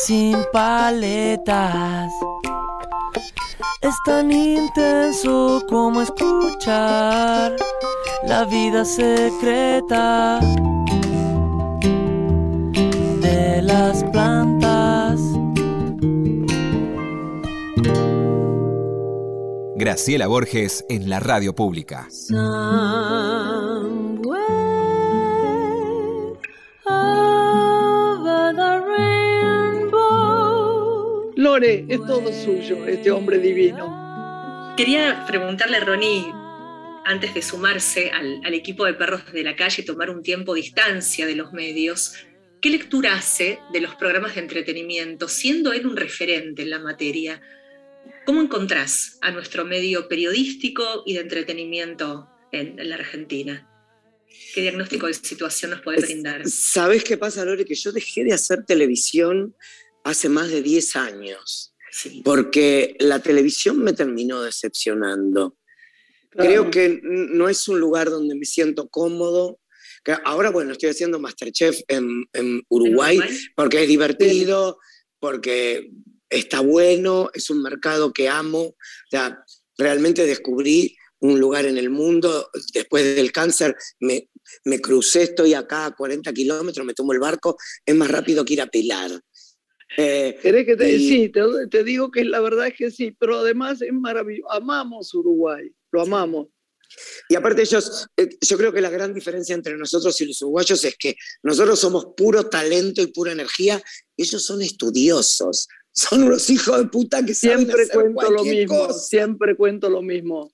sin 0.06 0.38
paletas. 0.54 2.10
Es 3.82 3.96
tan 4.06 4.32
intenso 4.32 5.62
como 5.68 6.02
escuchar 6.02 7.58
la 8.26 8.46
vida 8.46 8.86
secreta 8.86 10.40
de 13.20 13.62
las 13.62 14.02
plantas. 14.06 15.20
Graciela 19.76 20.28
Borges 20.28 20.86
en 20.88 21.10
la 21.10 21.20
radio 21.20 21.54
pública. 21.54 22.08
Lore, 31.52 31.86
es 31.90 31.98
todo 32.08 32.32
suyo, 32.32 32.88
este 32.88 33.12
hombre 33.12 33.38
divino. 33.38 34.74
Quería 34.78 35.26
preguntarle 35.28 35.76
a 35.76 35.80
Ronnie, 35.82 36.32
antes 37.04 37.34
de 37.34 37.42
sumarse 37.42 38.10
al, 38.10 38.40
al, 38.46 38.54
equipo 38.54 38.86
de 38.86 38.94
perros 38.94 39.34
de 39.34 39.44
la 39.44 39.54
calle 39.58 39.82
y 39.82 39.86
tomar 39.86 40.10
un 40.10 40.24
tiempo 40.24 40.54
distancia 40.54 41.26
de 41.28 41.36
los 41.36 41.52
medios, 41.52 42.14
¿qué 42.62 42.70
lectura 42.70 43.16
hace 43.16 43.60
de 43.74 43.82
los 43.82 43.96
programas 43.96 44.36
de 44.36 44.42
entretenimiento, 44.42 45.28
siendo 45.28 45.74
él 45.74 45.86
un 45.86 45.98
referente 45.98 46.62
en 46.62 46.70
la 46.70 46.80
materia? 46.80 47.42
¿Cómo 48.26 48.42
encontrás 48.42 49.18
a 49.20 49.32
nuestro 49.32 49.66
medio 49.66 50.08
periodístico 50.08 51.04
y 51.06 51.16
de 51.16 51.20
entretenimiento 51.20 52.30
en, 52.54 52.80
en 52.80 52.90
la 52.90 52.96
Argentina? 52.96 53.68
¿Qué 54.56 54.62
diagnóstico 54.62 55.08
de 55.08 55.16
situación 55.16 55.72
nos 55.72 55.82
puede 55.82 56.00
brindar? 56.00 56.48
¿Sabes 56.48 57.04
qué 57.04 57.18
pasa, 57.18 57.44
Lore? 57.44 57.66
Que 57.66 57.76
yo 57.76 57.92
dejé 57.92 58.24
de 58.24 58.32
hacer 58.32 58.64
televisión 58.66 59.54
hace 60.04 60.30
más 60.30 60.50
de 60.50 60.62
10 60.62 60.96
años, 60.96 61.76
sí. 61.92 62.22
porque 62.24 62.96
la 63.00 63.20
televisión 63.20 63.80
me 63.80 63.94
terminó 63.94 64.42
decepcionando. 64.42 65.58
Claro. 66.30 66.50
Creo 66.50 66.72
que 66.72 67.00
no 67.04 67.50
es 67.50 67.68
un 67.68 67.80
lugar 67.80 68.10
donde 68.10 68.36
me 68.36 68.46
siento 68.46 68.88
cómodo. 68.90 69.60
Ahora, 70.24 70.50
bueno, 70.50 70.72
estoy 70.72 70.90
haciendo 70.90 71.20
Masterchef 71.20 71.82
en, 71.88 72.26
en 72.34 72.64
Uruguay, 72.70 73.18
¿En 73.18 73.24
Uruguay? 73.24 73.40
porque 73.56 73.84
es 73.84 73.88
divertido, 73.88 74.80
porque 75.20 75.92
está 76.30 76.62
bueno, 76.62 77.30
es 77.34 77.50
un 77.50 77.62
mercado 77.62 78.12
que 78.12 78.28
amo. 78.28 78.62
O 78.62 78.76
sea, 79.10 79.44
realmente 79.78 80.26
descubrí 80.26 80.96
un 81.20 81.40
lugar 81.40 81.66
en 81.66 81.78
el 81.78 81.90
mundo. 81.90 82.50
Después 82.74 83.16
del 83.16 83.32
cáncer 83.32 83.76
me, 84.00 84.30
me 84.66 84.80
crucé, 84.80 85.24
estoy 85.24 85.54
acá 85.54 85.86
a 85.86 85.96
40 85.96 86.34
kilómetros, 86.34 86.86
me 86.86 86.94
tomo 86.94 87.14
el 87.14 87.20
barco, 87.20 87.58
es 87.86 87.96
más 87.96 88.10
rápido 88.10 88.44
que 88.44 88.54
ir 88.54 88.62
a 88.62 88.68
Pilar. 88.68 89.12
Eh, 89.98 90.40
que 90.42 90.76
te, 90.78 90.94
y, 90.94 91.10
sí, 91.10 91.30
te, 91.30 91.42
te, 91.70 91.84
digo 91.84 92.12
que 92.12 92.24
la 92.24 92.40
verdad 92.40 92.68
es 92.68 92.76
que 92.76 92.92
sí, 92.92 93.16
pero 93.20 93.40
además 93.40 93.82
es 93.82 93.92
maravilloso. 93.92 94.50
Amamos 94.52 95.14
Uruguay, 95.14 95.70
lo 95.92 96.02
amamos. 96.02 96.48
Y 97.30 97.36
aparte 97.36 97.62
ellos, 97.62 98.08
eh, 98.18 98.30
yo 98.42 98.58
creo 98.58 98.74
que 98.74 98.82
la 98.82 98.90
gran 98.90 99.14
diferencia 99.14 99.56
entre 99.56 99.78
nosotros 99.78 100.20
y 100.22 100.26
los 100.26 100.42
uruguayos 100.42 100.84
es 100.84 100.96
que 100.98 101.16
nosotros 101.44 101.80
somos 101.80 102.08
puro 102.18 102.50
talento 102.50 103.02
y 103.02 103.08
pura 103.08 103.32
energía, 103.32 103.82
ellos 104.18 104.44
son 104.44 104.62
estudiosos, 104.62 105.68
son 105.92 106.24
unos 106.24 106.50
hijos 106.50 106.78
de 106.78 106.86
puta 106.88 107.26
que 107.26 107.34
siempre 107.34 107.86
saben 107.86 108.14
cuento 108.14 108.32
lo 108.32 108.44
mismo, 108.44 108.88
cosa. 108.88 109.00
siempre 109.00 109.56
cuento 109.56 109.90
lo 109.90 110.02
mismo. 110.02 110.54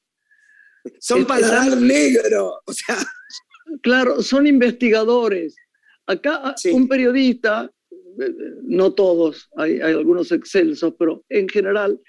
Son 1.00 1.26
paladar 1.26 1.70
es, 1.70 1.78
negro, 1.78 2.62
o 2.66 2.74
sea. 2.74 2.98
Claro, 3.82 4.22
son 4.24 4.48
investigadores. 4.48 5.56
Acá 6.06 6.56
sí. 6.56 6.70
un 6.70 6.88
periodista 6.88 7.70
no 8.64 8.94
todos, 8.94 9.50
hay, 9.58 9.80
hay, 9.82 9.94
algunos 9.94 10.32
excelsos, 10.32 10.94
pero 10.98 11.24
en 11.30 11.48
general 11.48 12.00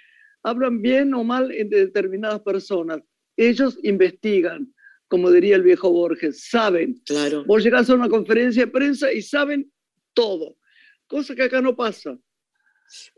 hablan 0.42 0.80
bien 0.80 1.14
o 1.14 1.24
mal 1.24 1.48
de 1.48 1.64
determinadas 1.64 2.40
personas. 2.40 3.00
Ellos 3.36 3.78
investigan, 3.82 4.74
como 5.08 5.30
diría 5.30 5.56
el 5.56 5.62
viejo 5.62 5.90
Borges, 5.90 6.48
saben. 6.48 7.00
Claro. 7.04 7.44
Vos 7.44 7.62
llegás 7.62 7.88
a 7.90 7.94
una 7.94 8.08
conferencia 8.08 8.66
de 8.66 8.72
prensa 8.72 9.12
y 9.12 9.22
saben 9.22 9.70
todo, 10.14 10.56
cosa 11.06 11.34
que 11.34 11.44
acá 11.44 11.60
no 11.60 11.76
pasa. 11.76 12.18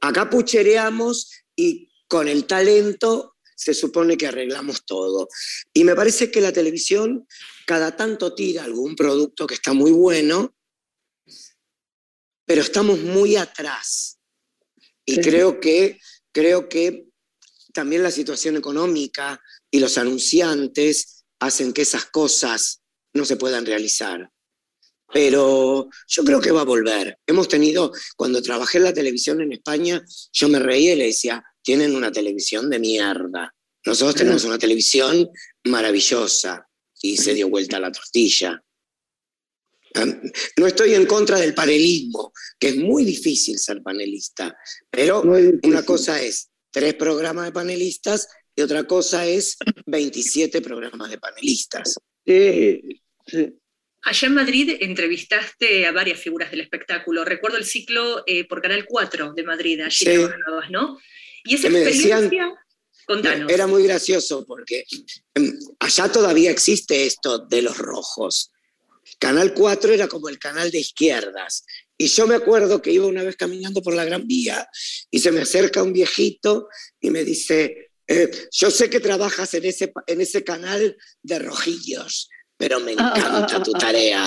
Acá 0.00 0.28
puchereamos 0.28 1.30
y 1.56 1.88
con 2.08 2.28
el 2.28 2.46
talento 2.46 3.36
se 3.54 3.74
supone 3.74 4.16
que 4.16 4.26
arreglamos 4.26 4.84
todo. 4.84 5.28
Y 5.72 5.84
me 5.84 5.94
parece 5.94 6.30
que 6.30 6.40
la 6.40 6.52
televisión 6.52 7.26
cada 7.66 7.94
tanto 7.94 8.34
tira 8.34 8.64
algún 8.64 8.96
producto 8.96 9.46
que 9.46 9.54
está 9.54 9.72
muy 9.72 9.92
bueno, 9.92 10.54
pero 12.50 12.62
estamos 12.62 12.98
muy 12.98 13.36
atrás. 13.36 14.18
Y 15.06 15.14
sí. 15.14 15.20
creo, 15.20 15.60
que, 15.60 16.00
creo 16.32 16.68
que 16.68 17.06
también 17.72 18.02
la 18.02 18.10
situación 18.10 18.56
económica 18.56 19.40
y 19.70 19.78
los 19.78 19.96
anunciantes 19.98 21.22
hacen 21.38 21.72
que 21.72 21.82
esas 21.82 22.06
cosas 22.06 22.80
no 23.14 23.24
se 23.24 23.36
puedan 23.36 23.64
realizar. 23.64 24.32
Pero 25.12 25.90
yo 26.08 26.24
creo 26.24 26.40
que 26.40 26.50
va 26.50 26.62
a 26.62 26.64
volver. 26.64 27.20
Hemos 27.24 27.46
tenido, 27.46 27.92
cuando 28.16 28.42
trabajé 28.42 28.78
en 28.78 28.84
la 28.84 28.94
televisión 28.94 29.40
en 29.40 29.52
España, 29.52 30.02
yo 30.32 30.48
me 30.48 30.58
reía 30.58 30.94
y 30.94 30.96
le 30.96 31.06
decía, 31.06 31.44
tienen 31.62 31.94
una 31.94 32.10
televisión 32.10 32.68
de 32.68 32.80
mierda. 32.80 33.54
Nosotros 33.86 34.16
tenemos 34.16 34.42
una 34.42 34.58
televisión 34.58 35.30
maravillosa. 35.66 36.66
Y 37.00 37.16
se 37.16 37.32
dio 37.32 37.48
vuelta 37.48 37.78
la 37.78 37.92
tortilla. 37.92 38.60
No 40.56 40.66
estoy 40.66 40.94
en 40.94 41.06
contra 41.06 41.38
del 41.38 41.54
panelismo, 41.54 42.32
que 42.58 42.68
es 42.68 42.76
muy 42.76 43.04
difícil 43.04 43.58
ser 43.58 43.82
panelista, 43.82 44.56
pero 44.90 45.22
una 45.62 45.84
cosa 45.84 46.20
es 46.22 46.50
tres 46.70 46.94
programas 46.94 47.46
de 47.46 47.52
panelistas 47.52 48.28
y 48.54 48.62
otra 48.62 48.84
cosa 48.84 49.26
es 49.26 49.56
27 49.86 50.60
programas 50.60 51.10
de 51.10 51.18
panelistas. 51.18 51.94
Sí, 52.24 52.80
sí. 53.26 53.56
Allá 54.02 54.28
en 54.28 54.34
Madrid 54.34 54.76
entrevistaste 54.80 55.86
a 55.86 55.92
varias 55.92 56.18
figuras 56.20 56.50
del 56.50 56.60
espectáculo. 56.60 57.24
Recuerdo 57.24 57.58
el 57.58 57.64
ciclo 57.64 58.22
eh, 58.26 58.46
por 58.46 58.62
Canal 58.62 58.86
4 58.86 59.34
de 59.34 59.42
Madrid, 59.42 59.80
allí 59.80 59.96
sí. 59.96 60.04
trabajabas, 60.04 60.70
¿no? 60.70 60.98
Y 61.44 61.56
esa 61.56 61.68
me 61.68 61.80
experiencia... 61.80 62.20
Decían, 62.20 62.54
Contanos. 63.06 63.50
Era 63.50 63.66
muy 63.66 63.82
gracioso 63.82 64.46
porque 64.46 64.84
em, 65.34 65.58
allá 65.80 66.12
todavía 66.12 66.52
existe 66.52 67.06
esto 67.06 67.38
de 67.38 67.62
los 67.62 67.76
rojos. 67.76 68.52
Canal 69.20 69.52
4 69.52 69.92
era 69.92 70.08
como 70.08 70.28
el 70.30 70.38
canal 70.38 70.70
de 70.70 70.78
izquierdas. 70.78 71.64
Y 71.98 72.06
yo 72.06 72.26
me 72.26 72.34
acuerdo 72.34 72.80
que 72.80 72.90
iba 72.90 73.06
una 73.06 73.22
vez 73.22 73.36
caminando 73.36 73.82
por 73.82 73.94
la 73.94 74.06
Gran 74.06 74.26
Vía 74.26 74.66
y 75.10 75.20
se 75.20 75.30
me 75.30 75.42
acerca 75.42 75.82
un 75.82 75.92
viejito 75.92 76.68
y 76.98 77.10
me 77.10 77.22
dice, 77.22 77.90
eh, 78.08 78.30
yo 78.50 78.70
sé 78.70 78.88
que 78.88 78.98
trabajas 78.98 79.52
en 79.52 79.66
ese, 79.66 79.92
en 80.06 80.20
ese 80.22 80.42
canal 80.42 80.96
de 81.22 81.38
rojillos, 81.38 82.30
pero 82.56 82.80
me 82.80 82.92
encanta 82.92 83.62
tu 83.62 83.72
tarea. 83.78 84.26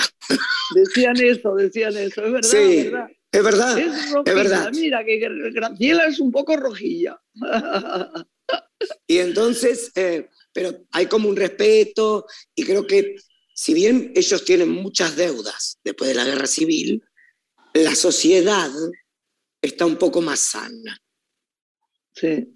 Decían 0.74 1.20
eso, 1.20 1.56
decían 1.56 1.96
eso, 1.96 2.24
es 2.24 2.32
verdad. 2.32 2.48
Sí, 2.48 2.78
es 2.78 2.92
verdad. 2.92 3.10
Es 3.32 3.42
verdad, 3.42 3.78
es, 3.80 3.94
es 4.24 4.34
verdad. 4.34 4.70
Mira, 4.72 5.04
que 5.04 5.18
Graciela 5.18 6.06
es 6.06 6.20
un 6.20 6.30
poco 6.30 6.56
rojilla. 6.56 7.20
Y 9.06 9.18
entonces, 9.18 9.90
eh, 9.94 10.28
pero 10.52 10.86
hay 10.92 11.06
como 11.06 11.28
un 11.28 11.36
respeto 11.36 12.26
y 12.54 12.64
creo 12.64 12.86
que 12.86 13.16
si 13.54 13.72
bien 13.72 14.12
ellos 14.16 14.44
tienen 14.44 14.68
muchas 14.68 15.16
deudas 15.16 15.78
después 15.84 16.08
de 16.08 16.16
la 16.16 16.24
guerra 16.24 16.46
civil, 16.46 17.02
la 17.72 17.94
sociedad 17.94 18.70
está 19.62 19.86
un 19.86 19.96
poco 19.96 20.20
más 20.20 20.40
sana. 20.40 20.98
Sí. 22.12 22.48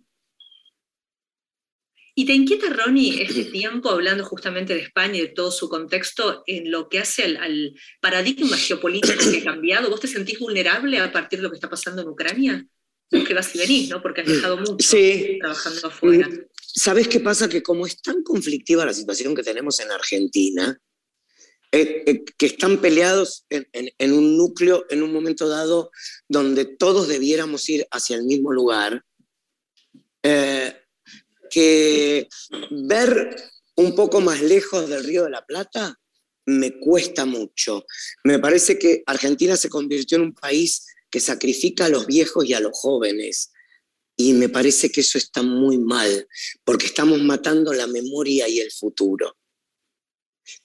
¿Y 2.16 2.26
te 2.26 2.32
inquieta, 2.32 2.68
Ronnie, 2.70 3.22
este 3.22 3.44
tiempo, 3.44 3.90
hablando 3.90 4.24
justamente 4.24 4.74
de 4.74 4.80
España 4.80 5.18
y 5.18 5.22
de 5.22 5.28
todo 5.28 5.52
su 5.52 5.68
contexto, 5.68 6.42
en 6.46 6.70
lo 6.70 6.88
que 6.88 6.98
hace 6.98 7.22
al, 7.22 7.36
al 7.36 7.74
paradigma 8.00 8.56
geopolítico 8.56 9.30
que 9.30 9.38
ha 9.38 9.44
cambiado? 9.44 9.90
¿Vos 9.90 10.00
te 10.00 10.08
sentís 10.08 10.40
vulnerable 10.40 10.98
a 10.98 11.12
partir 11.12 11.38
de 11.38 11.44
lo 11.44 11.50
que 11.50 11.56
está 11.56 11.70
pasando 11.70 12.02
en 12.02 12.08
Ucrania? 12.08 12.66
Vos 13.10 13.26
que 13.26 13.34
vas 13.34 13.54
y 13.54 13.58
venís, 13.58 13.88
¿no? 13.88 14.02
Porque 14.02 14.22
has 14.22 14.26
viajado 14.26 14.56
mucho 14.56 14.76
sí. 14.80 15.38
trabajando 15.40 15.86
afuera. 15.86 16.28
¿Sabes 16.60 17.06
qué 17.06 17.20
pasa? 17.20 17.48
Que 17.48 17.62
como 17.62 17.86
es 17.86 18.02
tan 18.02 18.22
conflictiva 18.22 18.84
la 18.84 18.92
situación 18.92 19.34
que 19.34 19.42
tenemos 19.42 19.78
en 19.80 19.90
Argentina, 19.90 20.78
eh, 21.70 22.04
eh, 22.06 22.24
que 22.38 22.46
están 22.46 22.80
peleados 22.80 23.44
en, 23.50 24.12
un 24.12 24.38
núcleo, 24.38 24.86
en 24.88 25.02
un 25.02 25.12
momento 25.12 25.48
dado, 25.48 25.90
donde 26.26 26.64
todos 26.64 27.08
debiéramos 27.08 27.68
ir 27.68 27.86
hacia 27.90 28.16
el 28.16 28.24
mismo 28.24 28.52
lugar, 28.52 29.04
eh, 30.22 30.74
que 31.50 32.26
ver 32.70 33.36
un 33.76 33.94
poco 33.94 34.22
más 34.22 34.40
lejos 34.40 34.88
del 34.88 35.04
Río 35.04 35.24
de 35.24 35.30
la 35.30 35.44
Plata 35.44 35.98
me 36.46 36.78
cuesta 36.80 37.26
mucho. 37.26 37.84
Me 38.24 38.38
parece 38.38 38.78
que 38.78 39.02
Argentina 39.04 39.54
se 39.54 39.68
convirtió 39.68 40.16
en 40.16 40.24
un 40.24 40.34
país 40.34 40.86
que 41.10 41.20
sacrifica 41.20 41.84
a 41.84 41.90
los 41.90 42.06
viejos 42.06 42.46
y 42.46 42.54
a 42.54 42.60
los 42.60 42.78
jóvenes. 42.78 43.52
Y 44.16 44.32
me 44.32 44.48
parece 44.48 44.90
que 44.90 45.02
eso 45.02 45.18
está 45.18 45.42
muy 45.42 45.76
mal, 45.76 46.26
porque 46.64 46.86
estamos 46.86 47.20
matando 47.20 47.74
la 47.74 47.86
memoria 47.86 48.48
y 48.48 48.58
el 48.58 48.72
futuro. 48.72 49.36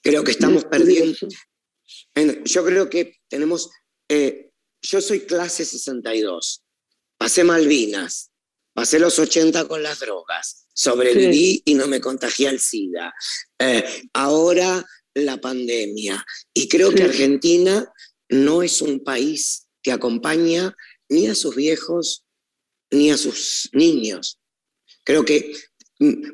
Creo 0.00 0.24
que 0.24 0.32
estamos 0.32 0.64
perdiendo. 0.64 1.16
Yo 2.44 2.64
creo 2.64 2.88
que 2.88 3.16
tenemos. 3.28 3.70
Eh, 4.08 4.50
yo 4.82 5.00
soy 5.00 5.20
clase 5.20 5.64
62. 5.64 6.62
Pasé 7.16 7.44
Malvinas. 7.44 8.30
Pasé 8.74 8.98
los 8.98 9.18
80 9.18 9.68
con 9.68 9.82
las 9.82 10.00
drogas. 10.00 10.66
Sobreviví 10.72 11.62
y 11.64 11.74
no 11.74 11.86
me 11.86 12.00
contagié 12.00 12.48
al 12.48 12.58
SIDA. 12.58 13.14
Eh, 13.58 13.84
ahora 14.12 14.84
la 15.14 15.40
pandemia. 15.40 16.24
Y 16.52 16.68
creo 16.68 16.92
que 16.92 17.04
Argentina 17.04 17.92
no 18.28 18.62
es 18.62 18.82
un 18.82 19.02
país 19.04 19.68
que 19.82 19.92
acompaña 19.92 20.76
ni 21.08 21.28
a 21.28 21.34
sus 21.34 21.54
viejos 21.54 22.24
ni 22.90 23.10
a 23.10 23.16
sus 23.16 23.68
niños. 23.72 24.40
Creo 25.04 25.24
que 25.24 25.54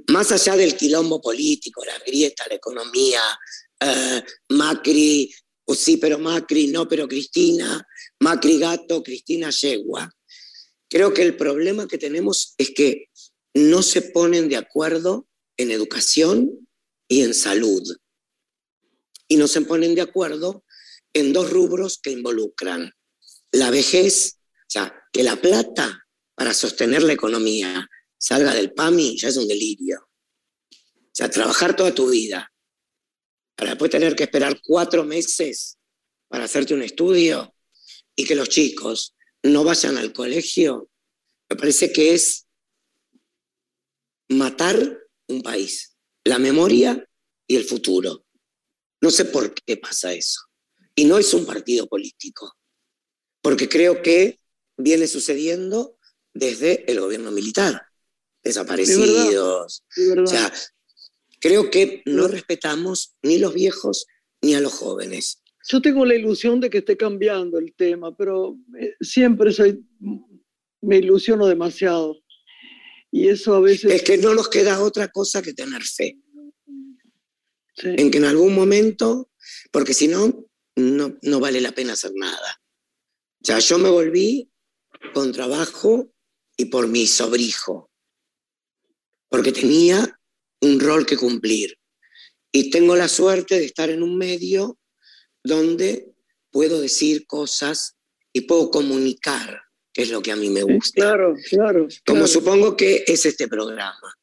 más 0.09 0.33
allá 0.33 0.57
del 0.57 0.77
quilombo 0.77 1.21
político, 1.21 1.85
la 1.85 1.99
grieta, 2.05 2.45
la 2.49 2.57
economía, 2.57 3.23
eh, 3.81 4.23
Macri, 4.51 5.33
o 5.65 5.75
sí, 5.75 5.97
pero 5.97 6.19
Macri, 6.19 6.69
no, 6.69 6.89
pero 6.89 7.09
Cristina, 7.09 7.87
Macri 8.21 8.59
gato, 8.59 9.03
Cristina 9.03 9.51
yegua. 9.51 10.11
Creo 10.89 11.15
que 11.15 11.23
el 11.23 11.37
problema 11.37 11.87
que 11.87 11.99
tenemos 11.99 12.55
es 12.59 12.71
que 12.71 13.07
no 13.55 13.83
se 13.83 14.03
ponen 14.03 14.49
de 14.49 14.57
acuerdo 14.57 15.27
en 15.57 15.71
educación 15.71 16.69
y 17.09 17.23
en 17.23 17.35
salud. 17.35 17.83
Y 19.29 19.37
no 19.37 19.47
se 19.47 19.61
ponen 19.63 19.95
de 19.95 20.03
acuerdo 20.03 20.65
en 21.13 21.33
dos 21.33 21.51
rubros 21.51 21.99
que 21.99 22.11
involucran 22.11 22.93
la 23.53 23.71
vejez, 23.71 24.37
o 24.37 24.71
sea, 24.71 24.95
que 25.13 25.23
la 25.23 25.37
plata 25.37 26.07
para 26.35 26.55
sostener 26.55 27.03
la 27.03 27.13
economía 27.13 27.89
salga 28.21 28.55
del 28.55 28.73
PAMI 28.73 29.17
ya 29.19 29.29
es 29.29 29.37
un 29.37 29.49
delirio. 29.49 30.09
O 30.71 31.13
sea, 31.13 31.29
trabajar 31.31 31.75
toda 31.75 31.95
tu 31.95 32.11
vida 32.11 32.53
para 33.57 33.71
después 33.71 33.91
tener 33.91 34.15
que 34.15 34.25
esperar 34.25 34.61
cuatro 34.63 35.05
meses 35.05 35.79
para 36.29 36.45
hacerte 36.45 36.75
un 36.75 36.83
estudio 36.83 37.55
y 38.15 38.25
que 38.25 38.35
los 38.35 38.49
chicos 38.49 39.17
no 39.43 39.65
vayan 39.65 39.97
al 39.97 40.13
colegio, 40.13 40.91
me 41.49 41.57
parece 41.57 41.93
que 41.93 42.15
es 42.15 42.47
matar 44.29 44.99
un 45.29 45.43
país, 45.43 45.97
la 46.25 46.39
memoria 46.39 47.05
y 47.47 47.57
el 47.57 47.65
futuro. 47.65 48.27
No 49.01 49.11
sé 49.11 49.25
por 49.25 49.55
qué 49.55 49.79
pasa 49.79 50.13
eso. 50.13 50.43
Y 50.95 51.07
no 51.07 51.19
es 51.19 51.33
un 51.33 51.47
partido 51.47 51.89
político, 51.89 52.55
porque 53.41 53.69
creo 53.69 54.03
que 54.03 54.39
viene 54.77 55.07
sucediendo 55.07 55.97
desde 56.35 56.91
el 56.91 57.01
gobierno 57.01 57.31
militar 57.31 57.90
desaparecidos. 58.43 59.85
O 60.23 60.27
sea, 60.27 60.53
creo 61.41 61.71
que 61.71 62.03
no 62.07 62.29
respetamos 62.29 63.17
ni 63.23 63.39
los 63.39 63.55
viejos 63.55 64.07
ni 64.43 64.55
a 64.55 64.61
los 64.61 64.73
jóvenes. 64.75 65.43
Yo 65.69 65.83
tengo 65.83 66.05
la 66.05 66.15
ilusión 66.15 66.61
de 66.61 66.71
que 66.71 66.79
esté 66.79 66.97
cambiando 66.97 67.59
el 67.59 67.75
tema, 67.75 68.17
pero 68.17 68.57
eh, 68.79 68.95
siempre 69.01 69.53
soy, 69.53 69.85
me 70.81 70.99
ilusiono 70.99 71.47
demasiado. 71.47 72.17
Y 73.11 73.29
eso 73.29 73.55
a 73.55 73.61
veces... 73.61 73.93
Es 73.93 74.03
que 74.03 74.19
no 74.19 74.35
nos 74.35 74.49
queda 74.49 74.83
otra 74.83 75.09
cosa 75.09 75.43
que 75.43 75.53
tener 75.53 75.83
fe. 75.83 76.19
En 77.83 78.11
que 78.11 78.19
en 78.19 78.25
algún 78.25 78.55
momento, 78.55 79.31
porque 79.71 79.95
si 79.95 80.09
no, 80.09 80.47
no, 80.77 81.19
no 81.23 81.41
vale 81.41 81.61
la 81.61 81.73
pena 81.73 81.95
hacer 81.95 82.13
nada. 82.15 82.63
O 83.43 83.45
sea, 83.45 83.59
yo 83.59 83.79
me 83.79 83.89
volví 83.89 84.51
con 85.15 85.33
trabajo 85.33 86.13
y 86.57 86.67
por 86.67 86.89
mi 86.89 87.07
sobrijo 87.07 87.90
porque 89.31 89.53
tenía 89.53 90.19
un 90.61 90.79
rol 90.79 91.07
que 91.07 91.17
cumplir. 91.17 91.75
Y 92.53 92.71
tengo 92.71 92.97
la 92.97 93.09
suerte 93.09 93.59
de 93.59 93.65
estar 93.65 93.89
en 93.89 94.03
un 94.03 94.19
medio 94.19 94.79
donde 95.43 96.13
puedo 96.51 96.81
decir 96.81 97.27
cosas 97.27 97.97
y 98.33 98.43
puedo 98.43 98.71
comunicar, 98.71 99.63
que 99.93 100.03
es 100.03 100.11
lo 100.11 100.21
que 100.21 100.33
a 100.33 100.37
mí 100.37 100.51
me 100.51 100.63
gusta. 100.63 101.01
Claro, 101.01 101.35
claro. 101.49 101.89
Como 102.05 102.27
supongo 102.27 102.77
que 102.77 103.05
es 103.07 103.25
este 103.25 103.49
programa. 103.49 104.15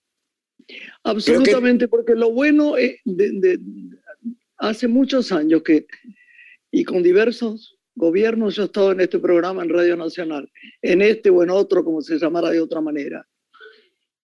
Absolutamente, 1.04 1.88
porque 1.88 2.14
lo 2.14 2.32
bueno 2.32 2.76
es 2.76 3.00
de, 3.06 3.60
hace 4.58 4.90
muchos 4.90 5.32
años 5.32 5.64
que, 5.64 5.88
y 6.70 6.84
con 6.84 7.02
diversos 7.02 7.78
gobiernos, 7.96 8.56
yo 8.56 8.64
he 8.64 8.66
estado 8.66 8.92
en 8.92 9.00
este 9.00 9.20
programa 9.20 9.64
en 9.64 9.70
Radio 9.70 9.96
Nacional, 9.96 10.52
en 10.82 11.02
este 11.02 11.30
o 11.30 11.42
en 11.42 11.50
otro, 11.50 11.84
como 11.84 12.02
se 12.02 12.20
llamara 12.20 12.50
de 12.50 12.60
otra 12.60 12.82
manera. 12.82 13.26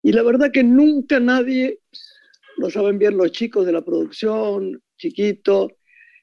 Y 0.03 0.11
la 0.11 0.21
verdad 0.21 0.51
que 0.51 0.63
nunca 0.63 1.21
nadie, 1.21 1.79
lo 2.57 2.69
saben 2.69 2.99
bien 2.99 3.15
los 3.15 3.31
chicos 3.31 3.65
de 3.65 3.71
la 3.71 3.83
producción, 3.83 4.83
Chiquito, 4.97 5.77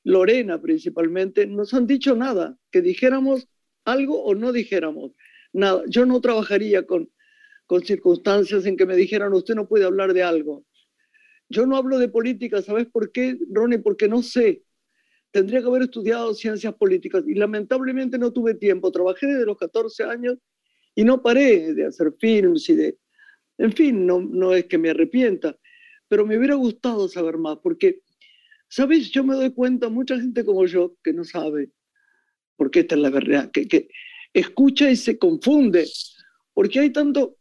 Lorena 0.05 0.61
principalmente, 0.61 1.47
nos 1.47 1.73
han 1.73 1.87
dicho 1.87 2.15
nada, 2.15 2.59
que 2.71 2.83
dijéramos 2.83 3.49
algo 3.87 4.23
o 4.23 4.35
no 4.35 4.53
dijéramos 4.53 5.13
nada. 5.55 5.83
Yo 5.89 6.05
no 6.05 6.21
trabajaría 6.21 6.87
con, 6.87 7.11
con 7.67 7.83
circunstancias 7.83 8.67
en 8.67 8.77
que 8.77 8.85
me 8.85 8.97
dijeran, 8.97 9.33
usted 9.33 9.55
no 9.55 9.67
puede 9.67 9.87
hablar 9.87 10.13
de 10.13 10.23
algo. 10.23 10.65
Yo 11.49 11.65
no 11.65 11.77
hablo 11.77 11.99
de 11.99 12.09
política, 12.09 12.61
¿sabes 12.61 12.87
por 12.87 13.11
qué, 13.11 13.39
Ronnie? 13.51 13.79
Porque 13.79 14.09
no 14.09 14.23
sé. 14.23 14.63
Tendría 15.33 15.61
que 15.61 15.67
haber 15.67 15.83
estudiado 15.83 16.35
ciencias 16.35 16.75
políticas 16.75 17.25
y 17.27 17.35
lamentablemente 17.35 18.19
no 18.19 18.31
tuve 18.33 18.55
tiempo. 18.55 18.93
Trabajé 18.93 19.27
desde 19.27 19.47
los 19.47 19.57
14 19.57 20.05
años 20.05 20.37
y 20.95 21.05
no 21.05 21.23
paré 21.23 21.73
de 21.73 21.87
hacer 21.87 22.13
films 22.19 22.69
y 22.69 22.75
de, 22.75 22.99
en 23.61 23.73
fin, 23.75 24.07
no, 24.07 24.55
es 24.55 24.65
que 24.65 24.79
me 24.79 24.89
arrepienta, 24.89 25.55
pero 26.09 26.25
me 26.25 26.39
hubiera 26.39 26.55
gustado 26.55 27.09
saber 27.09 27.37
más, 27.37 27.59
porque, 27.63 28.01
¿sabes? 28.69 29.11
Yo 29.11 29.23
me 29.23 29.35
doy 29.35 29.53
cuenta, 29.53 29.91
mucha 29.91 30.19
gente 30.19 30.47
como 30.47 30.65
yo, 30.65 30.97
que 31.05 31.13
no 31.13 31.25
sabe, 31.25 31.71
porque 32.57 32.81
esta 32.81 32.95
es 32.95 33.03
la 33.03 33.11
verdad, 33.11 33.51
que, 33.51 33.69
que 33.69 33.89
escucha 34.33 34.91
y 34.91 34.97
se 34.97 35.19
confunde, 35.19 35.87
porque 36.55 36.81
hay 36.81 36.91
tanto, 36.91 37.37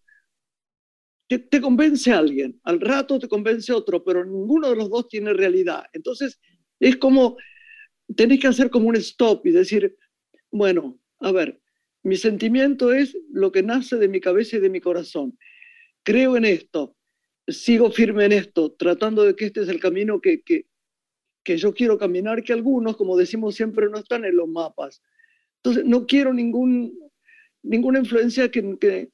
te, 1.30 1.40
te 1.40 1.62
convence 1.62 2.12
alguien, 2.12 2.60
al 2.64 2.82
rato 2.82 3.18
te 3.18 3.30
convence 3.30 3.72
otro, 3.72 4.04
pero 4.04 4.26
ninguno 4.26 4.70
de 4.70 4.76
los 4.76 4.90
dos 4.90 5.08
tiene 5.08 5.32
realidad. 5.32 5.86
Entonces, 5.94 6.38
es 6.82 6.98
como, 6.98 7.38
tenés 8.14 8.42
que 8.42 8.48
hacer 8.48 8.70
como 8.70 8.90
un 8.90 8.98
stop 8.98 9.46
y 9.46 9.52
decir, 9.52 9.96
bueno, 10.52 11.00
a 11.22 11.32
ver, 11.32 11.62
mi 12.04 12.18
sentimiento 12.18 12.92
es 12.92 13.18
lo 13.32 13.54
que 13.54 13.64
nace 13.64 13.96
de 13.96 14.10
mi 14.10 14.20
cabeza 14.20 14.58
y 14.58 14.60
de 14.60 14.70
mi 14.70 14.82
corazón 14.82 15.38
creo 16.04 16.38
en 16.38 16.46
esto, 16.46 16.96
sigo 17.48 17.92
firme 17.92 18.26
en 18.26 18.34
esto, 18.34 18.72
tratando 18.74 19.24
de 19.24 19.36
que 19.36 19.46
este 19.46 19.62
es 19.62 19.70
el 19.70 19.80
camino 19.80 20.22
que, 20.22 20.42
que, 20.42 20.66
que 21.44 21.58
yo 21.58 21.74
quiero 21.74 21.98
caminar, 21.98 22.44
que 22.44 22.54
algunos, 22.54 22.98
como 22.98 23.18
decimos 23.18 23.56
siempre, 23.56 23.90
no 23.90 23.98
están 23.98 24.26
en 24.26 24.36
los 24.36 24.48
mapas. 24.48 25.02
Entonces, 25.58 25.86
no 25.86 26.06
quiero 26.06 26.34
ningún, 26.34 26.98
ninguna 27.64 28.00
influencia 28.00 28.50
que, 28.50 28.78
que, 28.80 29.10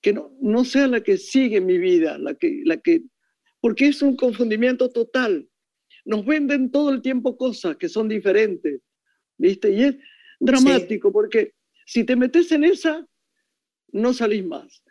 que 0.00 0.12
no, 0.12 0.32
no, 0.40 0.64
sea 0.64 0.86
la 0.86 1.02
que 1.02 1.18
sigue 1.18 1.60
mi 1.60 1.78
vida, 1.78 2.18
la 2.18 2.34
que, 2.34 2.62
la 2.64 2.78
que, 2.78 3.02
porque 3.60 3.88
es 3.88 4.02
un 4.02 4.16
confundimiento 4.16 4.88
total. 4.90 5.48
Nos 6.04 6.24
venden 6.24 6.70
todo 6.70 6.90
el 6.90 7.02
tiempo 7.02 7.36
cosas 7.36 7.76
que 7.76 7.88
son 7.88 8.08
diferentes, 8.08 8.80
¿viste? 9.36 9.70
Y 9.70 9.82
es 9.82 9.96
dramático 10.38 11.12
porque 11.12 11.54
si 11.84 12.04
te 12.04 12.16
metes 12.16 12.50
en 12.52 12.64
esa, 12.64 13.06
no 13.92 14.14
salís 14.14 14.44
más. 14.44 14.82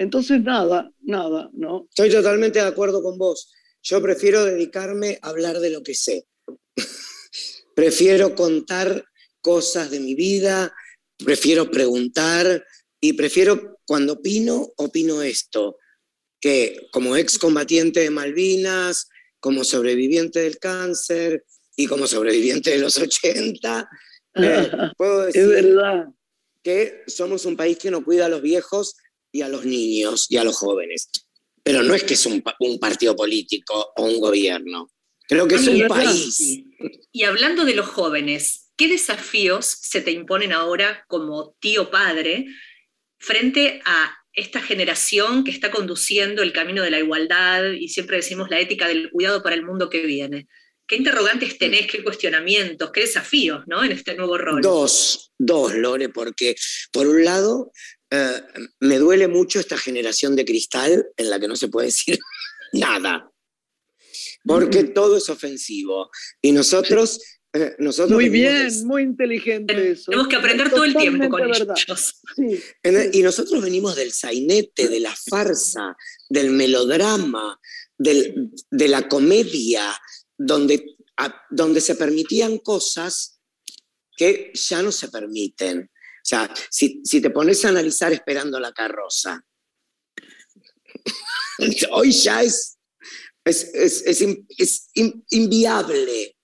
Entonces, 0.00 0.40
nada, 0.42 0.90
nada, 1.02 1.50
¿no? 1.52 1.86
Estoy 1.90 2.08
totalmente 2.08 2.58
de 2.58 2.64
acuerdo 2.64 3.02
con 3.02 3.18
vos. 3.18 3.52
Yo 3.82 4.00
prefiero 4.00 4.46
dedicarme 4.46 5.18
a 5.20 5.28
hablar 5.28 5.60
de 5.60 5.68
lo 5.68 5.82
que 5.82 5.94
sé. 5.94 6.26
prefiero 7.76 8.34
contar 8.34 9.04
cosas 9.42 9.90
de 9.90 10.00
mi 10.00 10.14
vida, 10.14 10.74
prefiero 11.22 11.70
preguntar 11.70 12.64
y 12.98 13.12
prefiero, 13.12 13.78
cuando 13.84 14.14
opino, 14.14 14.72
opino 14.76 15.20
esto, 15.20 15.76
que 16.40 16.88
como 16.92 17.14
excombatiente 17.14 18.00
de 18.00 18.08
Malvinas, 18.08 19.06
como 19.38 19.64
sobreviviente 19.64 20.40
del 20.40 20.58
cáncer 20.58 21.44
y 21.76 21.86
como 21.86 22.06
sobreviviente 22.06 22.70
de 22.70 22.78
los 22.78 22.96
80, 22.96 23.86
eh, 24.36 24.70
puedo 24.96 25.26
decir 25.26 25.46
verdad. 25.46 26.06
que 26.62 27.02
somos 27.06 27.44
un 27.44 27.54
país 27.54 27.76
que 27.76 27.90
no 27.90 28.02
cuida 28.02 28.24
a 28.24 28.30
los 28.30 28.40
viejos 28.40 28.94
y 29.32 29.42
a 29.42 29.48
los 29.48 29.64
niños 29.64 30.26
y 30.28 30.36
a 30.36 30.44
los 30.44 30.56
jóvenes. 30.56 31.08
Pero 31.62 31.82
no 31.82 31.94
es 31.94 32.04
que 32.04 32.14
es 32.14 32.26
un, 32.26 32.42
partido 32.80 33.14
político 33.14 33.92
o 33.96 34.04
un 34.04 34.20
gobierno. 34.20 34.90
Creo 35.28 35.46
que 35.46 35.56
es 35.56 35.68
un 35.68 35.86
país. 35.86 36.62
Y 37.12 37.24
hablando 37.24 37.64
de 37.64 37.74
los 37.74 37.86
jóvenes, 37.86 38.72
¿qué 38.76 38.88
desafíos 38.88 39.66
se 39.66 40.00
te 40.00 40.10
imponen 40.10 40.52
ahora 40.52 41.04
como 41.06 41.54
tío 41.60 41.90
padre 41.90 42.46
frente 43.18 43.80
a 43.84 44.16
esta 44.32 44.60
generación 44.60 45.44
que 45.44 45.50
está 45.50 45.70
conduciendo 45.70 46.42
el 46.42 46.52
camino 46.52 46.82
de 46.82 46.90
la 46.90 46.98
igualdad 46.98 47.72
y 47.72 47.88
siempre 47.88 48.16
decimos 48.16 48.48
la 48.50 48.60
ética 48.60 48.88
del 48.88 49.10
cuidado 49.10 49.42
para 49.42 49.54
el 49.54 49.64
mundo 49.64 49.90
que 49.90 50.06
viene? 50.06 50.46
¿Qué 50.86 50.96
interrogantes 50.96 51.56
tenés, 51.56 51.86
qué 51.86 52.02
cuestionamientos, 52.02 52.90
qué 52.90 53.02
desafíos 53.02 53.62
¿no? 53.66 53.84
en 53.84 53.92
este 53.92 54.16
nuevo 54.16 54.36
rol? 54.38 54.60
Dos, 54.60 55.32
dos, 55.38 55.74
Lore, 55.74 56.08
porque 56.08 56.56
por 56.90 57.06
un 57.06 57.24
lado 57.24 57.70
eh, 58.10 58.42
me 58.80 58.98
duele 58.98 59.28
mucho 59.28 59.60
esta 59.60 59.78
generación 59.78 60.34
de 60.34 60.44
cristal 60.44 61.06
en 61.16 61.30
la 61.30 61.38
que 61.38 61.46
no 61.46 61.54
se 61.54 61.68
puede 61.68 61.86
decir 61.86 62.18
nada, 62.72 63.30
porque 64.44 64.82
mm. 64.82 64.94
todo 64.94 65.16
es 65.16 65.28
ofensivo. 65.28 66.10
Y 66.42 66.52
nosotros... 66.52 67.20
Eh, 67.52 67.74
nosotros 67.80 68.12
muy 68.12 68.28
bien, 68.28 68.68
muy 68.86 69.02
inteligente 69.02 69.90
eso. 69.90 70.12
Tenemos 70.12 70.28
que 70.28 70.36
aprender 70.36 70.70
todo 70.70 70.84
el 70.84 70.94
tiempo 70.94 71.28
con 71.28 71.42
ellos. 71.52 72.20
Y 73.12 73.22
nosotros 73.22 73.60
venimos 73.60 73.96
del 73.96 74.12
sainete, 74.12 74.88
de 74.88 75.00
la 75.00 75.14
farsa, 75.28 75.96
del 76.28 76.50
melodrama, 76.50 77.58
de 77.98 78.88
la 78.88 79.08
comedia, 79.08 80.00
donde, 80.38 80.96
donde 81.50 81.80
se 81.80 81.96
permitían 81.96 82.58
cosas 82.58 83.40
que 84.16 84.52
ya 84.54 84.80
no 84.82 84.92
se 84.92 85.08
permiten. 85.08 85.90
O 86.20 86.26
sea, 86.30 86.52
si, 86.70 87.02
te 87.02 87.30
pones 87.30 87.64
a 87.64 87.70
analizar 87.70 88.12
esperando 88.12 88.60
la 88.60 88.72
carroza, 88.72 89.42
hoy 91.92 92.12
ya 92.12 92.42
es, 92.42 92.78
es, 93.44 94.84
inviable. 95.30 96.36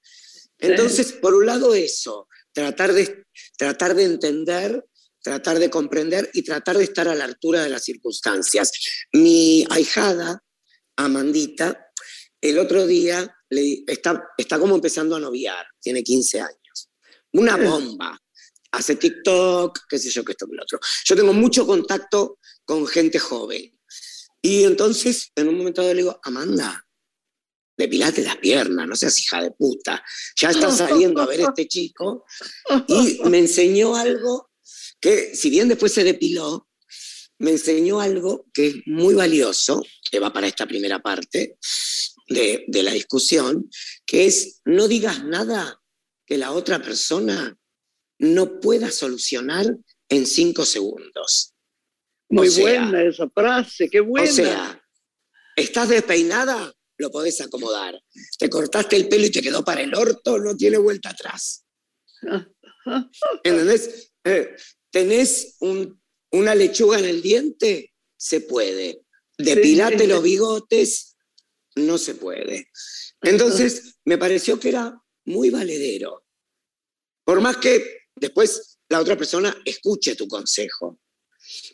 Entonces, 0.58 1.12
por 1.12 1.34
un 1.34 1.46
lado 1.46 1.74
eso, 1.74 2.26
tratar 2.52 2.94
de, 2.94 3.24
tratar 3.58 3.94
de 3.94 4.04
entender, 4.04 4.84
tratar 5.22 5.58
de 5.58 5.68
comprender 5.68 6.30
y 6.32 6.42
tratar 6.42 6.78
de 6.78 6.84
estar 6.84 7.06
a 7.08 7.14
la 7.14 7.24
altura 7.24 7.62
de 7.62 7.68
las 7.68 7.84
circunstancias. 7.84 8.72
Mi 9.12 9.66
ahijada, 9.70 10.42
Amandita, 10.96 11.90
el 12.40 12.58
otro 12.58 12.86
día 12.86 13.36
está, 13.86 14.28
está 14.38 14.58
como 14.58 14.74
empezando 14.74 15.16
a 15.16 15.20
noviar, 15.20 15.66
tiene 15.80 16.02
15 16.02 16.40
años. 16.40 16.90
Una 17.32 17.56
bomba. 17.56 18.18
Hace 18.72 18.96
TikTok, 18.96 19.80
qué 19.88 19.98
sé 19.98 20.10
yo, 20.10 20.24
que 20.24 20.32
esto, 20.32 20.46
que 20.46 20.56
lo 20.56 20.62
otro. 20.62 20.78
Yo 21.04 21.16
tengo 21.16 21.32
mucho 21.32 21.66
contacto 21.66 22.38
con 22.64 22.86
gente 22.86 23.18
joven. 23.18 23.78
Y 24.42 24.64
entonces, 24.64 25.30
en 25.34 25.48
un 25.48 25.58
momento 25.58 25.82
dado 25.82 25.94
le 25.94 26.02
digo, 26.02 26.20
Amanda, 26.22 26.86
depilate 27.76 28.22
las 28.22 28.36
piernas, 28.36 28.86
no 28.86 28.96
seas 28.96 29.18
hija 29.18 29.42
de 29.42 29.50
puta. 29.50 30.02
Ya 30.40 30.50
está 30.50 30.70
saliendo 30.70 31.22
a 31.22 31.26
ver 31.26 31.40
este 31.40 31.66
chico. 31.68 32.24
Y 32.88 33.20
me 33.28 33.38
enseñó 33.38 33.96
algo 33.96 34.50
que, 35.00 35.34
si 35.34 35.50
bien 35.50 35.68
después 35.68 35.92
se 35.92 36.04
depiló, 36.04 36.68
me 37.38 37.50
enseñó 37.50 38.00
algo 38.00 38.46
que 38.52 38.66
es 38.68 38.76
muy 38.86 39.14
valioso, 39.14 39.82
que 40.10 40.20
va 40.20 40.32
para 40.32 40.46
esta 40.46 40.66
primera 40.66 41.00
parte, 41.00 41.58
de, 42.28 42.82
la 42.82 42.92
discusión, 42.92 43.70
que 44.04 44.26
es 44.26 44.60
no 44.64 44.88
digas 44.88 45.24
nada 45.24 45.80
que 46.26 46.38
la 46.38 46.52
otra 46.52 46.82
persona 46.82 47.56
no 48.18 48.60
pueda 48.60 48.90
solucionar 48.90 49.66
en 50.08 50.26
cinco 50.26 50.64
segundos. 50.64 51.54
Muy 52.28 52.48
buena 52.48 53.02
esa 53.02 53.28
frase, 53.30 53.88
qué 53.88 54.00
buena. 54.00 54.30
O 54.30 54.32
sea, 54.32 54.84
estás 55.54 55.88
despeinada, 55.88 56.72
lo 56.98 57.10
podés 57.10 57.40
acomodar. 57.40 58.00
Te 58.38 58.50
cortaste 58.50 58.96
el 58.96 59.08
pelo 59.08 59.26
y 59.26 59.30
te 59.30 59.42
quedó 59.42 59.64
para 59.64 59.82
el 59.82 59.94
orto, 59.94 60.38
no 60.38 60.56
tiene 60.56 60.78
vuelta 60.78 61.10
atrás. 61.10 61.64
¿Entendés? 63.44 64.12
Eh, 64.24 64.56
¿Tenés 64.90 65.56
una 66.30 66.54
lechuga 66.54 66.98
en 66.98 67.04
el 67.04 67.22
diente? 67.22 67.92
Se 68.16 68.40
puede. 68.40 69.02
Depilate 69.38 70.06
los 70.06 70.22
bigotes, 70.22 71.16
no 71.74 71.98
se 71.98 72.14
puede. 72.14 72.70
Entonces, 73.22 73.98
me 74.04 74.18
pareció 74.18 74.58
que 74.58 74.70
era 74.70 74.98
muy 75.26 75.50
valedero. 75.50 76.24
Por 77.24 77.40
más 77.40 77.58
que 77.58 78.05
después 78.16 78.78
la 78.88 79.00
otra 79.00 79.16
persona 79.16 79.56
escuche 79.64 80.16
tu 80.16 80.26
consejo, 80.26 80.98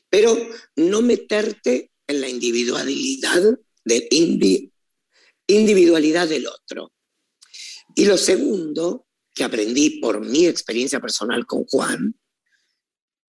pero 0.09 0.37
no 0.77 1.03
meterte 1.03 1.91
en 2.07 2.21
la 2.21 2.29
individualidad, 2.29 3.59
de 3.85 4.09
individualidad 5.47 6.29
del 6.29 6.47
otro. 6.47 6.93
Y 7.95 8.05
lo 8.05 8.17
segundo 8.17 9.07
que 9.35 9.45
aprendí 9.45 10.01
por 10.01 10.21
mi 10.21 10.47
experiencia 10.47 11.01
personal 11.01 11.47
con 11.47 11.65
Juan 11.65 12.15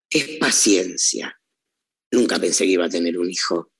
es 0.08 0.38
paciencia. 0.38 1.38
Nunca 2.10 2.38
pensé 2.38 2.64
que 2.64 2.72
iba 2.72 2.86
a 2.86 2.90
tener 2.90 3.18
un 3.18 3.30
hijo. 3.30 3.72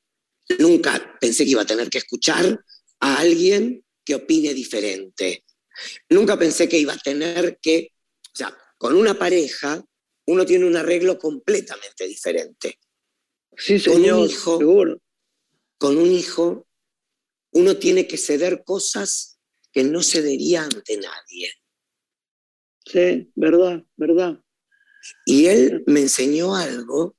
Nunca 0.58 1.18
pensé 1.20 1.44
que 1.44 1.50
iba 1.50 1.62
a 1.62 1.66
tener 1.66 1.90
que 1.90 1.98
escuchar 1.98 2.64
a 3.00 3.18
alguien 3.18 3.84
que 4.04 4.14
opine 4.14 4.54
diferente. 4.54 5.44
Nunca 6.08 6.38
pensé 6.38 6.68
que 6.68 6.78
iba 6.78 6.92
a 6.92 6.98
tener 6.98 7.58
que, 7.60 7.92
o 8.32 8.36
sea, 8.36 8.56
con 8.80 8.96
una 8.96 9.12
pareja 9.12 9.84
uno 10.26 10.46
tiene 10.46 10.64
un 10.64 10.74
arreglo 10.74 11.18
completamente 11.18 12.06
diferente. 12.06 12.78
Sí, 13.54 13.78
señor, 13.78 14.12
con 14.12 14.22
un 14.22 14.30
hijo, 14.30 14.58
seguro. 14.58 15.02
Con 15.76 15.98
un 15.98 16.10
hijo 16.10 16.66
uno 17.52 17.76
tiene 17.76 18.06
que 18.06 18.16
ceder 18.16 18.64
cosas 18.64 19.38
que 19.70 19.84
no 19.84 20.02
cedería 20.02 20.64
ante 20.64 20.96
nadie. 20.96 21.52
Sí, 22.86 23.30
verdad, 23.34 23.84
verdad. 23.96 24.42
Y 25.26 25.44
él 25.44 25.84
me 25.86 26.00
enseñó 26.00 26.56
algo 26.56 27.18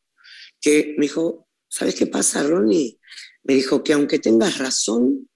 que 0.59 0.95
me 0.97 1.03
dijo, 1.03 1.47
¿sabes 1.67 1.93
qué 1.93 2.07
pasa, 2.07 2.41
Ronnie? 2.41 2.99
Me 3.43 3.53
dijo 3.53 3.83
que 3.83 3.93
aunque 3.93 4.17
tengas 4.17 4.57
razón, 4.57 5.29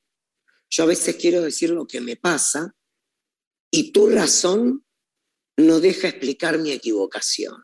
yo 0.71 0.85
a 0.85 0.87
veces 0.87 1.17
quiero 1.17 1.43
decir 1.43 1.69
lo 1.69 1.85
que 1.85 2.01
me 2.01 2.15
pasa 2.15 2.75
y 3.69 3.91
tu 3.91 4.09
razón 4.09 4.84
no 5.57 5.79
deja 5.79 6.09
explicar 6.09 6.59
mi 6.59 6.71
equivocación. 6.71 7.55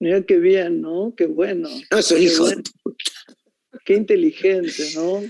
Mira 0.00 0.22
qué 0.22 0.38
bien, 0.38 0.80
¿no? 0.80 1.14
Qué 1.16 1.26
bueno. 1.26 1.68
No, 1.90 1.98
es 1.98 2.10
un 2.12 2.22
hijo 2.22 2.46
Qué 3.84 3.94
inteligente, 3.94 4.90
¿no? 4.94 5.22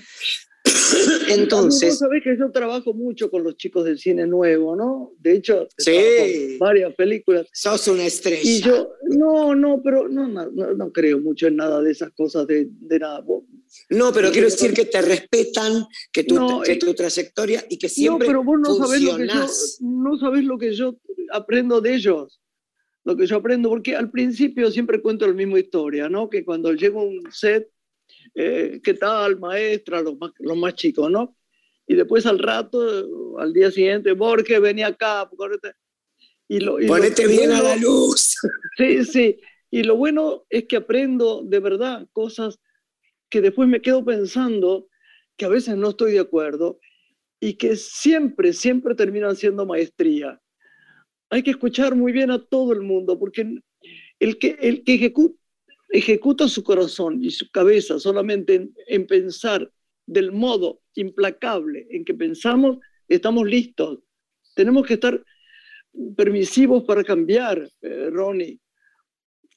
Entonces. 1.29 1.91
Vos 1.91 1.99
sabés 1.99 2.23
que 2.23 2.37
yo 2.37 2.51
trabajo 2.51 2.93
mucho 2.93 3.31
con 3.31 3.45
los 3.45 3.57
chicos 3.57 3.85
del 3.85 3.99
cine 3.99 4.27
nuevo, 4.27 4.77
¿no? 4.77 5.13
De 5.19 5.35
hecho, 5.35 5.69
sí. 5.79 6.57
varias 6.59 6.95
películas. 6.95 7.47
Sos 7.53 7.89
una 7.89 8.05
estrella. 8.05 8.41
Y 8.43 8.61
yo, 8.61 8.93
no, 9.11 9.55
no, 9.55 9.81
pero 9.83 10.09
no, 10.09 10.29
no, 10.29 10.51
no 10.51 10.93
creo 10.93 11.21
mucho 11.21 11.47
en 11.47 11.57
nada 11.57 11.81
de 11.83 11.93
esas 11.93 12.11
cosas 12.13 12.47
de, 12.47 12.69
de 12.69 12.99
nada. 12.99 13.25
No, 13.91 14.13
pero 14.13 14.31
quiero 14.31 14.49
decir 14.49 14.73
que 14.73 14.85
te 14.85 15.03
respetan, 15.03 15.87
que 16.13 16.25
tu, 16.25 16.63
que 16.63 16.77
tu 16.77 16.95
trayectoria 16.95 17.65
y 17.69 17.79
que 17.79 17.89
siempre. 17.89 18.27
No, 18.27 18.33
pero 18.33 18.45
vos 18.45 18.59
no 18.61 18.75
sabés, 18.75 19.03
lo 19.03 19.17
que 19.17 19.27
yo, 19.27 19.47
no 19.81 20.19
sabés 20.19 20.45
lo 20.45 20.59
que 20.59 20.73
yo 20.73 20.97
aprendo 21.33 21.81
de 21.81 21.95
ellos. 21.95 22.41
Lo 23.05 23.17
que 23.17 23.27
yo 23.27 23.37
aprendo, 23.37 23.71
porque 23.71 23.97
al 23.97 24.11
principio 24.11 24.71
siempre 24.71 25.01
cuento 25.01 25.27
la 25.27 25.33
misma 25.33 25.59
historia, 25.59 26.09
¿no? 26.09 26.29
Que 26.29 26.45
cuando 26.45 26.75
llego 26.75 27.01
a 27.01 27.05
un 27.05 27.33
set 27.33 27.71
eh, 28.35 28.81
¿qué 28.83 28.95
tal, 28.95 29.39
maestra? 29.39 30.03
Los 30.03 30.19
más, 30.19 30.33
los 30.39 30.57
más 30.57 30.75
chicos, 30.75 31.11
¿no? 31.11 31.37
Y 31.87 31.95
después 31.95 32.27
al 32.27 32.39
rato, 32.39 33.39
al 33.39 33.53
día 33.53 33.71
siguiente, 33.71 34.13
Borges, 34.13 34.61
venía 34.61 34.89
acá. 34.89 35.29
Y 36.47 36.61
lo, 36.61 36.81
y 36.81 36.87
Ponete 36.87 37.27
bien 37.27 37.53
a 37.53 37.63
la 37.63 37.77
luz. 37.77 38.37
Sí, 38.77 39.05
sí. 39.05 39.41
Y 39.71 39.83
lo 39.83 39.97
bueno 39.97 40.45
es 40.49 40.67
que 40.67 40.77
aprendo 40.77 41.43
de 41.45 41.59
verdad 41.59 42.07
cosas 42.13 42.61
que 43.31 43.41
después 43.41 43.69
me 43.69 43.81
quedo 43.81 44.05
pensando 44.05 44.89
que 45.37 45.45
a 45.45 45.49
veces 45.49 45.77
no 45.77 45.91
estoy 45.91 46.13
de 46.13 46.21
acuerdo 46.21 46.81
y 47.41 47.55
que 47.55 47.77
siempre, 47.77 48.53
siempre 48.53 48.95
terminan 48.95 49.37
siendo 49.37 49.67
maestría. 49.67 50.41
Hay 51.31 51.43
que 51.43 51.51
escuchar 51.51 51.95
muy 51.95 52.13
bien 52.13 52.31
a 52.31 52.45
todo 52.45 52.73
el 52.73 52.81
mundo, 52.81 53.19
porque 53.19 53.61
el 54.19 54.39
que, 54.39 54.57
el 54.61 54.83
que 54.83 54.95
ejecuta, 54.95 55.39
ejecuta 55.91 56.49
su 56.49 56.63
corazón 56.63 57.23
y 57.23 57.31
su 57.31 57.51
cabeza 57.51 57.99
solamente 57.99 58.69
en, 58.87 59.07
pensar 59.07 59.71
del 60.07 60.33
modo 60.33 60.81
implacable 60.95 61.87
en 61.91 62.05
que 62.05 62.15
pensamos, 62.15 62.79
estamos 63.07 63.47
listos. 63.47 64.01
Tenemos 64.55 64.87
que 64.87 64.95
estar 64.95 65.23
permisivos 66.17 66.85
para 66.85 67.05
cambiar, 67.05 67.69
eh, 67.83 68.11
Ronnie. 68.11 68.59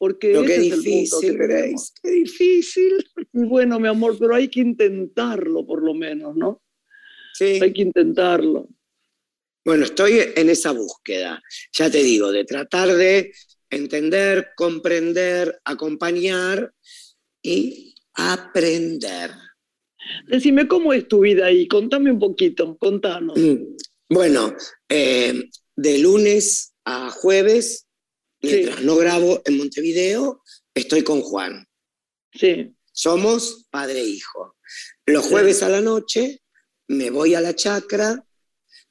Porque 0.02 0.32
qué 0.47 0.58
difícil, 0.58 1.38
qué 1.38 2.10
difícil. 2.10 3.06
Y 3.34 3.45
bueno, 3.45 3.80
mi 3.80 3.88
amor, 3.88 4.18
pero 4.18 4.34
hay 4.34 4.47
que 4.47 4.62
intentarlo 4.62 5.64
por 5.64 5.84
lo 5.84 5.93
menos, 5.93 6.36
¿no? 6.36 6.60
Sí. 7.36 7.60
Hay 7.62 7.72
que 7.72 7.84
intentarlo. 7.84 8.68
Bueno, 9.64 9.86
estoy 9.86 10.20
en 10.36 10.49
esa 10.49 10.72
búsqueda, 10.72 11.39
ya 11.72 11.91
te 11.91 12.02
digo, 12.02 12.32
de 12.32 12.45
tratar 12.45 12.88
de 12.88 13.32
entender, 13.70 14.47
comprender, 14.56 15.62
acompañar 15.66 16.74
y 17.43 17.93
aprender. 18.16 19.30
Decime, 20.28 20.68
¿cómo 20.68 20.93
es 20.93 21.08
tu 21.08 21.20
vida 21.20 21.45
ahí? 21.45 21.68
Contame 21.68 22.10
un 22.10 22.18
poquito, 22.18 22.76
contanos. 22.80 23.38
Mm, 23.38 23.76
bueno, 24.10 24.56
eh, 24.89 25.43
de 25.76 25.97
lunes 25.99 26.74
a 26.86 27.12
jueves, 27.12 27.86
mientras 28.42 28.82
no 28.82 28.96
grabo 28.96 29.42
en 29.46 29.58
Montevideo, 29.58 30.44
estoy 30.74 31.04
con 31.04 31.22
Juan. 31.22 31.68
Sí. 32.34 32.74
Somos 32.92 33.68
padre 33.70 34.02
e 34.02 34.06
hijo. 34.06 34.58
Los 35.06 35.26
jueves 35.26 35.64
a 35.64 35.70
la 35.70 35.82
noche 35.82 36.42
me 36.88 37.10
voy 37.10 37.36
a 37.36 37.42
la 37.42 37.56
chacra 37.56 38.26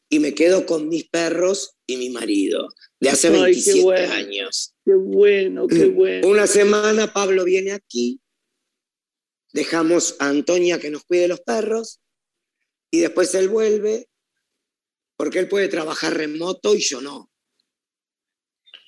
y 0.09 0.19
me 0.19 0.35
quedo 0.35 0.67
con 0.67 0.89
mis 0.89 1.09
perros 1.09 1.77
y 1.87 1.97
mi 1.97 2.11
marido, 2.11 2.69
de 2.99 3.11
hace 3.11 3.31
27 3.31 4.07
años. 4.07 4.75
Qué 4.85 4.95
bueno, 4.95 5.69
qué 5.69 5.87
mm, 5.87 5.95
bueno. 5.95 6.29
Una 6.29 6.47
semana 6.47 7.13
Pablo 7.13 7.45
viene 7.45 7.73
aquí, 7.73 8.21
dejamos 9.53 10.17
a 10.19 10.29
Antonia 10.29 10.81
que 10.81 10.91
nos 10.91 11.05
cuide 11.05 11.29
los 11.29 11.41
perros 11.41 12.01
y 12.91 13.01
después 13.01 13.35
él 13.35 13.49
vuelve 13.49 14.09
porque 15.17 15.39
él 15.39 15.49
puede 15.49 15.69
trabajar 15.69 16.17
remoto 16.17 16.75
y 16.75 16.81
yo 16.81 17.01
no. 17.01 17.30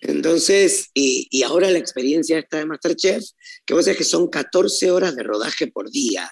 Entonces, 0.04 0.90
y, 0.94 1.42
ahora 1.44 1.70
la 1.70 1.78
experiencia 1.78 2.36
esta 2.36 2.58
de 2.58 2.66
Masterchef, 2.66 3.22
que 3.64 3.72
vos 3.72 3.84
sabés 3.84 3.98
que 3.98 4.04
son 4.04 4.28
14 4.28 4.90
horas 4.90 5.14
de 5.14 5.22
rodaje 5.22 5.68
por 5.68 5.90
día. 5.90 6.28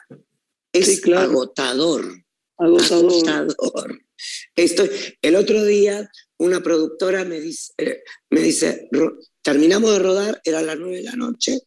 Es 0.72 1.00
agotador. 1.06 2.24
Agotador. 2.58 4.02
Estoy, 4.56 4.90
el 5.22 5.36
otro 5.36 5.64
día 5.64 6.10
una 6.38 6.60
productora 6.60 7.24
me 7.24 7.40
dice, 7.40 7.72
eh, 7.78 8.02
me 8.30 8.40
dice, 8.40 8.88
terminamos 9.42 9.92
de 9.92 9.98
rodar, 10.00 10.40
era 10.42 10.62
las 10.62 10.76
9 10.76 10.96
de 10.96 11.02
la 11.04 11.12
noche, 11.12 11.60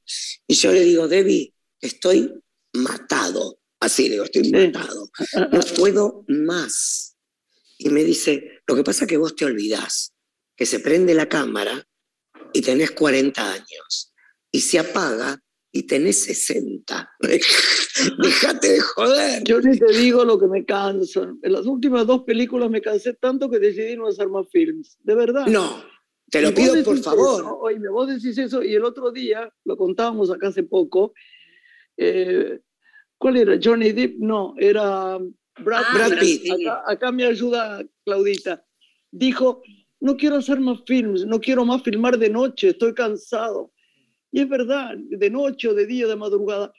y 0.46 0.56
yo 0.56 0.74
le 0.74 0.82
digo, 0.82 1.08
Debbie, 1.08 1.54
estoy 1.80 2.34
matado. 2.74 3.60
Así 3.80 4.10
digo, 4.10 4.26
estoy 4.26 4.52
matado. 4.52 5.10
No 5.52 5.60
puedo 5.78 6.26
más. 6.28 7.16
Y 7.78 7.90
me 7.90 8.04
dice, 8.04 8.62
lo 8.68 8.76
que 8.76 8.84
pasa 8.84 9.06
es 9.06 9.10
que 9.10 9.18
vos 9.18 9.36
te 9.36 9.46
olvidás 9.46 10.14
que 10.56 10.66
se 10.66 10.80
prende 10.80 11.14
la 11.14 11.30
cámara 11.30 11.88
y 12.54 12.62
tenés 12.62 12.92
40 12.92 13.54
años 13.54 14.14
y 14.52 14.60
se 14.62 14.80
apaga 14.80 15.40
y 15.72 15.84
tenés 15.84 16.24
60. 16.24 17.12
Déjate 17.20 18.74
de 18.74 18.80
joder. 18.80 19.44
Yo 19.44 19.60
ni 19.60 19.78
te 19.78 19.92
digo 19.94 20.24
lo 20.24 20.40
que 20.40 20.48
me 20.48 20.64
canso. 20.64 21.24
En 21.42 21.52
las 21.52 21.66
últimas 21.66 22.06
dos 22.06 22.24
películas 22.24 22.70
me 22.70 22.82
cansé 22.82 23.14
tanto 23.16 23.50
que 23.50 23.60
decidí 23.60 23.96
no 23.96 24.08
hacer 24.08 24.30
más 24.30 24.48
films. 24.52 24.98
De 25.02 25.16
verdad. 25.16 25.48
No, 25.48 25.84
te 26.30 26.42
lo 26.42 26.54
pido 26.54 26.84
por 26.84 26.98
favor. 27.00 27.58
oye, 27.62 27.88
vos 27.90 28.08
decís 28.08 28.38
eso 28.38 28.64
y 28.64 28.74
el 28.74 28.84
otro 28.84 29.12
día, 29.12 29.52
lo 29.66 29.78
contábamos 29.78 30.32
acá 30.32 30.48
hace 30.48 30.64
poco, 30.64 31.14
eh, 31.98 32.60
¿cuál 33.18 33.38
era? 33.38 33.60
Johnny 33.62 33.92
Depp, 33.92 34.16
no, 34.18 34.56
era 34.58 35.20
Brad, 35.60 35.84
ah, 35.86 36.10
Pitt. 36.20 36.44
acá 36.88 37.12
me 37.12 37.26
ayuda 37.26 37.84
Claudita. 38.04 38.66
Dijo, 39.12 39.62
no 40.04 40.18
quiero 40.18 40.36
hacer 40.36 40.60
más 40.60 40.80
films, 40.86 41.26
no 41.26 41.40
quiero 41.40 41.64
más 41.64 41.82
filmar 41.82 42.20
de 42.20 42.30
noche, 42.30 42.72
estoy 42.72 42.94
cansado. 42.94 43.72
Y 44.34 44.42
es 44.42 44.50
verdad, 44.50 44.96
de 44.98 45.30
noche 45.30 45.70
o 45.70 45.74
de 45.74 45.88
día, 45.88 46.08
de 46.08 46.18
madrugada, 46.18 46.74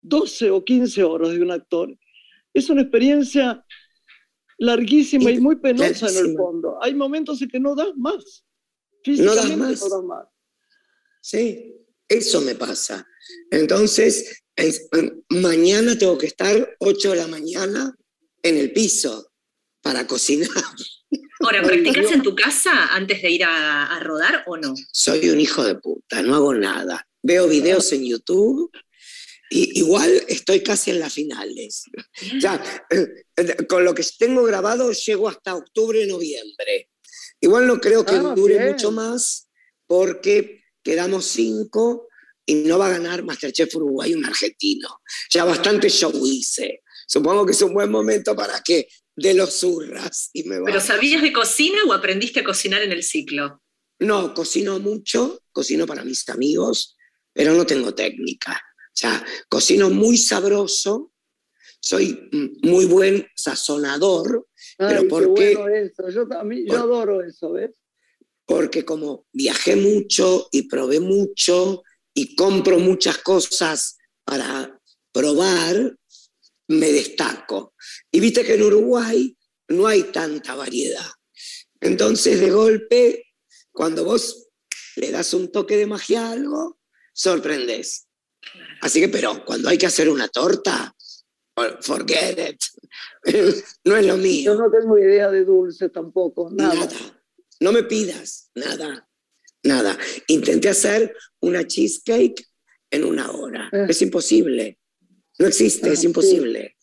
12 0.00 0.50
o 0.50 0.64
15 0.64 1.04
horas 1.04 1.30
de 1.30 1.40
un 1.40 1.52
actor. 1.52 1.96
Es 2.52 2.68
una 2.68 2.82
experiencia 2.82 3.64
larguísima 4.58 5.30
y, 5.30 5.40
muy 5.40 5.54
penosa 5.56 6.10
en 6.10 6.16
el 6.16 6.36
fondo. 6.36 6.82
Hay 6.82 6.94
momentos 6.96 7.40
en 7.42 7.48
que 7.48 7.60
no 7.60 7.76
das 7.76 7.94
más. 7.96 8.44
Físicamente 9.04 9.56
no 9.56 9.88
das 9.88 10.02
más. 10.02 10.26
Sí, 11.20 11.76
eso 12.08 12.40
me 12.40 12.56
pasa. 12.56 13.06
Entonces, 13.52 14.42
mañana 15.28 15.96
tengo 15.96 16.18
que 16.18 16.26
estar 16.26 16.76
8 16.80 17.10
de 17.10 17.16
la 17.16 17.28
mañana 17.28 17.94
en 18.42 18.56
el 18.56 18.72
piso 18.72 19.30
para 19.80 20.08
cocinar. 20.08 20.48
Ahora, 21.42 21.62
¿practicas 21.62 22.12
en 22.12 22.22
tu 22.22 22.34
casa 22.34 22.94
antes 22.94 23.20
de 23.22 23.30
ir 23.30 23.44
a, 23.44 23.98
rodar 24.00 24.44
o 24.46 24.56
no? 24.56 24.74
Soy 24.92 25.28
un 25.30 25.40
hijo 25.40 25.64
de 25.64 25.74
puta, 25.74 26.22
no 26.22 26.34
hago 26.34 26.54
nada. 26.54 27.06
Veo 27.22 27.48
videos 27.48 27.92
en 27.92 28.04
YouTube 28.04 28.70
y 29.50 29.78
igual 29.78 30.10
estoy 30.28 30.62
casi 30.62 30.90
en 30.90 31.00
las 31.00 31.12
finales. 31.12 31.84
Ya, 32.40 32.62
eh, 32.90 33.66
con 33.68 33.84
lo 33.84 33.94
que 33.94 34.04
tengo 34.18 34.44
grabado 34.44 34.92
llego 34.92 35.28
hasta 35.28 35.54
octubre, 35.54 36.06
noviembre. 36.06 36.90
Igual 37.40 37.66
no 37.66 37.80
creo 37.80 38.04
que 38.04 38.14
ah, 38.14 38.34
dure 38.36 38.70
mucho 38.70 38.92
más 38.92 39.48
porque 39.86 40.62
quedamos 40.82 41.26
cinco 41.26 42.08
y 42.46 42.54
no 42.54 42.78
va 42.78 42.86
a 42.86 42.90
ganar 42.90 43.24
Masterchef 43.24 43.74
Uruguay 43.76 44.14
un 44.14 44.24
argentino. 44.24 45.00
Ya 45.30 45.44
bastante 45.44 45.88
show 45.88 46.12
hice. 46.24 46.82
Supongo 47.06 47.44
que 47.44 47.52
es 47.52 47.62
un 47.62 47.74
buen 47.74 47.90
momento 47.90 48.34
para 48.34 48.60
que 48.62 48.88
de 49.16 49.34
los 49.34 49.54
zurras 49.54 50.30
y 50.32 50.44
me 50.44 50.60
¿Pero 50.64 50.80
sabías 50.80 51.22
de 51.22 51.32
cocina 51.32 51.78
o 51.86 51.92
aprendiste 51.92 52.40
a 52.40 52.44
cocinar 52.44 52.82
en 52.82 52.92
el 52.92 53.02
ciclo? 53.02 53.62
No, 53.98 54.34
cocino 54.34 54.78
mucho, 54.80 55.42
cocino 55.52 55.86
para 55.86 56.04
mis 56.04 56.28
amigos, 56.28 56.96
pero 57.32 57.54
no 57.54 57.66
tengo 57.66 57.94
técnica. 57.94 58.60
O 58.88 58.94
sea, 58.94 59.24
cocino 59.48 59.90
muy 59.90 60.18
sabroso, 60.18 61.12
soy 61.80 62.28
muy 62.62 62.86
buen 62.86 63.26
sazonador, 63.34 64.46
pero 64.76 65.08
porque... 65.08 65.56
Bueno 65.56 65.74
eso. 65.74 66.08
Yo, 66.10 66.26
también, 66.26 66.66
yo 66.66 66.78
adoro 66.78 67.22
eso, 67.22 67.52
¿ves? 67.52 67.70
Porque 68.44 68.84
como 68.84 69.26
viajé 69.32 69.76
mucho 69.76 70.48
y 70.50 70.68
probé 70.68 71.00
mucho 71.00 71.82
y 72.14 72.34
compro 72.34 72.78
muchas 72.78 73.18
cosas 73.18 73.98
para 74.24 74.78
probar, 75.12 75.96
me 76.68 76.92
destaco. 76.92 77.74
Y 78.10 78.20
viste 78.20 78.44
que 78.44 78.54
en 78.54 78.62
Uruguay 78.62 79.36
no 79.68 79.86
hay 79.86 80.04
tanta 80.04 80.54
variedad. 80.54 81.06
Entonces, 81.80 82.40
de 82.40 82.50
golpe, 82.50 83.24
cuando 83.72 84.04
vos 84.04 84.48
le 84.96 85.10
das 85.10 85.34
un 85.34 85.50
toque 85.50 85.76
de 85.76 85.86
magia 85.86 86.26
a 86.26 86.32
algo, 86.32 86.78
sorprendes. 87.12 88.06
Así 88.80 89.00
que, 89.00 89.08
pero 89.08 89.44
cuando 89.44 89.68
hay 89.68 89.78
que 89.78 89.86
hacer 89.86 90.08
una 90.08 90.28
torta, 90.28 90.94
forget 91.80 92.38
it. 92.38 92.60
no 93.84 93.96
es 93.96 94.06
lo 94.06 94.16
mío. 94.16 94.52
Yo 94.52 94.54
no 94.54 94.70
tengo 94.70 94.98
idea 94.98 95.30
de 95.30 95.44
dulce 95.44 95.88
tampoco, 95.88 96.50
nada. 96.50 96.74
Nada. 96.74 97.22
No 97.60 97.72
me 97.72 97.84
pidas, 97.84 98.50
nada, 98.54 99.08
nada. 99.62 99.96
Intenté 100.26 100.68
hacer 100.68 101.14
una 101.40 101.64
cheesecake 101.64 102.44
en 102.90 103.04
una 103.04 103.30
hora. 103.30 103.68
Eh. 103.72 103.86
Es 103.88 104.02
imposible. 104.02 104.78
No 105.38 105.46
existe, 105.46 105.92
es 105.92 106.00
ah, 106.00 106.06
imposible. 106.06 106.76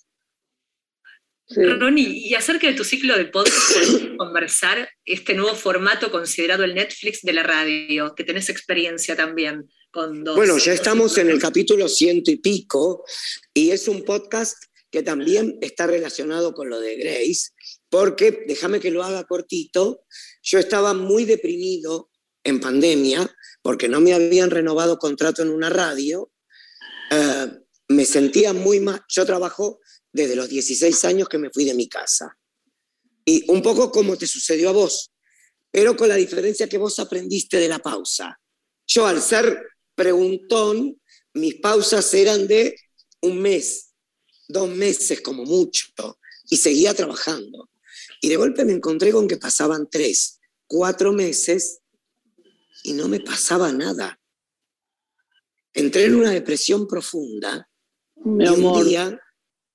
Ronnie, 1.55 2.27
y 2.27 2.35
acerca 2.35 2.67
de 2.67 2.73
tu 2.73 2.83
ciclo 2.83 3.17
de 3.17 3.25
podcast, 3.25 3.55
conversar 4.17 4.87
este 5.03 5.33
nuevo 5.33 5.55
formato 5.55 6.11
considerado 6.11 6.63
el 6.63 6.75
Netflix 6.75 7.21
de 7.23 7.33
la 7.33 7.43
radio, 7.43 8.13
que 8.13 8.23
tenés 8.23 8.49
experiencia 8.49 9.15
también 9.15 9.67
con 9.91 10.23
dos. 10.23 10.35
Bueno, 10.35 10.57
ya 10.59 10.73
estamos 10.73 11.17
en 11.17 11.29
el 11.29 11.39
capítulo 11.39 11.87
ciento 11.87 12.29
y 12.29 12.37
pico, 12.37 13.03
y 13.53 13.71
es 13.71 13.87
un 13.87 14.03
podcast 14.03 14.63
que 14.91 15.01
también 15.01 15.57
está 15.61 15.87
relacionado 15.87 16.53
con 16.53 16.69
lo 16.69 16.79
de 16.79 16.97
Grace, 16.97 17.51
porque, 17.89 18.43
déjame 18.47 18.79
que 18.79 18.91
lo 18.91 19.03
haga 19.03 19.23
cortito, 19.23 20.03
yo 20.43 20.59
estaba 20.59 20.93
muy 20.93 21.25
deprimido 21.25 22.09
en 22.43 22.59
pandemia, 22.59 23.29
porque 23.61 23.89
no 23.89 23.99
me 24.01 24.13
habían 24.13 24.51
renovado 24.51 24.97
contrato 24.97 25.41
en 25.41 25.49
una 25.49 25.69
radio. 25.69 26.31
Me 27.99 28.05
sentía 28.05 28.53
muy 28.53 28.79
mal. 28.79 29.03
Yo 29.09 29.25
trabajo 29.25 29.81
desde 30.13 30.37
los 30.37 30.47
16 30.47 31.03
años 31.03 31.27
que 31.27 31.37
me 31.37 31.49
fui 31.49 31.65
de 31.65 31.73
mi 31.73 31.89
casa. 31.89 32.33
Y 33.25 33.51
un 33.51 33.61
poco 33.61 33.91
como 33.91 34.17
te 34.17 34.25
sucedió 34.25 34.69
a 34.69 34.71
vos, 34.71 35.11
pero 35.69 35.97
con 35.97 36.07
la 36.07 36.15
diferencia 36.15 36.69
que 36.69 36.77
vos 36.77 36.97
aprendiste 36.99 37.57
de 37.57 37.67
la 37.67 37.79
pausa. 37.79 38.39
Yo 38.87 39.05
al 39.05 39.21
ser 39.21 39.61
preguntón, 39.95 41.01
mis 41.33 41.55
pausas 41.55 42.13
eran 42.13 42.47
de 42.47 42.73
un 43.21 43.41
mes, 43.41 43.89
dos 44.47 44.69
meses 44.69 45.19
como 45.19 45.43
mucho, 45.43 45.87
y 46.49 46.55
seguía 46.55 46.93
trabajando. 46.93 47.69
Y 48.21 48.29
de 48.29 48.37
golpe 48.37 48.63
me 48.63 48.71
encontré 48.71 49.11
con 49.11 49.27
que 49.27 49.35
pasaban 49.35 49.89
tres, 49.91 50.39
cuatro 50.67 51.11
meses 51.11 51.79
y 52.81 52.93
no 52.93 53.09
me 53.09 53.19
pasaba 53.19 53.73
nada. 53.73 54.17
Entré 55.73 56.05
en 56.05 56.15
una 56.15 56.31
depresión 56.31 56.87
profunda 56.87 57.68
mi 58.25 58.45
amor. 58.47 58.83
Un 58.83 58.87
día, 58.87 59.21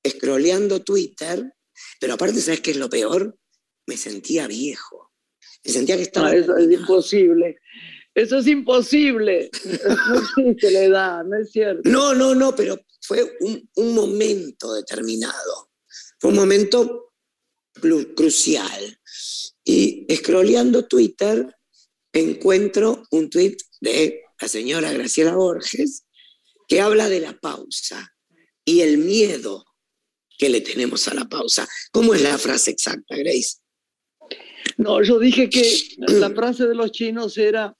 scrolleando 0.06 0.82
Twitter, 0.82 1.52
pero 2.00 2.14
aparte, 2.14 2.40
¿sabes 2.40 2.60
qué 2.60 2.72
es 2.72 2.76
lo 2.76 2.88
peor? 2.88 3.38
Me 3.86 3.96
sentía 3.96 4.46
viejo. 4.46 5.12
Me 5.64 5.72
sentía 5.72 5.96
que 5.96 6.02
estaba. 6.02 6.32
No, 6.32 6.38
eso 6.38 6.56
es 6.56 6.70
imposible. 6.70 7.58
Eso 8.14 8.38
es 8.38 8.46
imposible. 8.46 9.50
No 10.08 10.20
existe 10.20 10.70
la 10.70 10.84
edad, 10.84 11.24
no 11.24 11.36
es 11.36 11.50
cierto. 11.50 11.88
No, 11.88 12.14
no, 12.14 12.34
no, 12.34 12.54
pero 12.54 12.78
fue 13.00 13.36
un, 13.40 13.68
un 13.74 13.94
momento 13.94 14.72
determinado. 14.74 15.70
Fue 16.18 16.30
un 16.30 16.36
momento 16.36 17.12
crucial. 18.14 19.00
Y 19.64 20.06
scrolleando 20.14 20.86
Twitter, 20.86 21.56
encuentro 22.12 23.02
un 23.10 23.30
tweet 23.30 23.56
de 23.80 24.22
la 24.40 24.48
señora 24.48 24.92
Graciela 24.92 25.34
Borges 25.34 26.04
que 26.68 26.80
habla 26.80 27.08
de 27.08 27.20
la 27.20 27.38
pausa 27.38 28.13
y 28.64 28.80
el 28.80 28.98
miedo 28.98 29.64
que 30.38 30.48
le 30.48 30.60
tenemos 30.60 31.06
a 31.08 31.14
la 31.14 31.28
pausa. 31.28 31.68
¿Cómo 31.92 32.14
es 32.14 32.22
la 32.22 32.38
frase 32.38 32.70
exacta, 32.70 33.16
Grace? 33.16 33.58
No, 34.78 35.02
yo 35.02 35.18
dije 35.18 35.48
que 35.48 35.62
la 35.98 36.30
frase 36.30 36.66
de 36.66 36.74
los 36.74 36.90
chinos 36.92 37.36
era, 37.38 37.76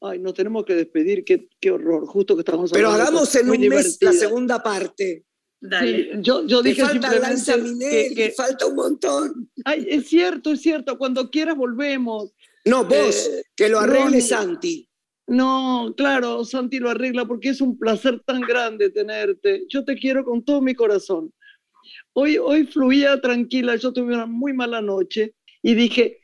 ay, 0.00 0.18
nos 0.18 0.34
tenemos 0.34 0.64
que 0.64 0.74
despedir, 0.74 1.24
qué, 1.24 1.48
qué 1.60 1.70
horror, 1.70 2.06
justo 2.06 2.34
que 2.34 2.40
estamos 2.40 2.70
Pero 2.72 2.90
hagamos 2.90 3.34
en 3.34 3.50
un 3.50 3.68
mes 3.68 3.98
la 4.00 4.12
segunda 4.12 4.62
parte. 4.62 5.24
Sí, 5.62 6.08
yo, 6.18 6.44
yo 6.44 6.60
dije 6.60 6.82
falta 6.82 7.14
Lanza 7.20 7.56
Minel, 7.56 8.16
que, 8.16 8.32
falta 8.32 8.66
un 8.66 8.74
montón. 8.74 9.50
Ay, 9.64 9.86
es 9.88 10.08
cierto, 10.08 10.50
es 10.52 10.60
cierto, 10.60 10.98
cuando 10.98 11.30
quieras 11.30 11.56
volvemos. 11.56 12.32
No, 12.64 12.84
vos, 12.84 13.28
eh, 13.28 13.44
que 13.54 13.68
lo 13.68 13.78
arregle 13.78 14.20
Santi. 14.20 14.88
No, 15.26 15.94
claro, 15.96 16.44
Santi 16.44 16.78
lo 16.78 16.90
arregla 16.90 17.24
porque 17.26 17.50
es 17.50 17.60
un 17.60 17.78
placer 17.78 18.20
tan 18.26 18.40
grande 18.40 18.90
tenerte. 18.90 19.64
Yo 19.68 19.84
te 19.84 19.94
quiero 19.94 20.24
con 20.24 20.44
todo 20.44 20.60
mi 20.60 20.74
corazón. 20.74 21.32
Hoy, 22.12 22.38
hoy 22.38 22.64
fluía 22.66 23.20
tranquila, 23.20 23.76
yo 23.76 23.92
tuve 23.92 24.14
una 24.14 24.26
muy 24.26 24.52
mala 24.52 24.80
noche 24.80 25.34
y 25.62 25.74
dije, 25.74 26.20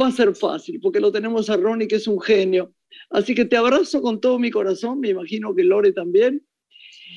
va 0.00 0.08
a 0.08 0.12
ser 0.12 0.34
fácil 0.34 0.80
porque 0.80 1.00
lo 1.00 1.12
tenemos 1.12 1.50
a 1.50 1.56
Ronnie 1.56 1.88
que 1.88 1.96
es 1.96 2.06
un 2.06 2.20
genio. 2.20 2.74
Así 3.10 3.34
que 3.34 3.44
te 3.44 3.56
abrazo 3.56 4.00
con 4.00 4.20
todo 4.20 4.38
mi 4.38 4.50
corazón, 4.50 5.00
me 5.00 5.08
imagino 5.08 5.54
que 5.54 5.64
Lore 5.64 5.92
también. 5.92 6.46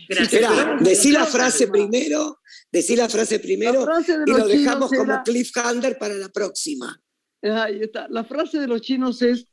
Gracias. 0.10 0.52
decí 0.80 1.12
la 1.12 1.26
frase 1.26 1.68
primero, 1.68 2.40
decí 2.72 2.96
la 2.96 3.10
frase 3.10 3.40
primero 3.40 3.86
y 4.26 4.32
lo 4.32 4.48
dejamos 4.48 4.92
como 4.92 5.22
cliffhanger 5.24 5.98
para 5.98 6.16
la 6.16 6.30
próxima. 6.30 7.02
Ahí 7.42 7.82
está. 7.82 8.08
La 8.10 8.24
frase 8.24 8.60
de 8.60 8.68
los 8.68 8.82
chinos 8.82 9.22
es, 9.22 9.48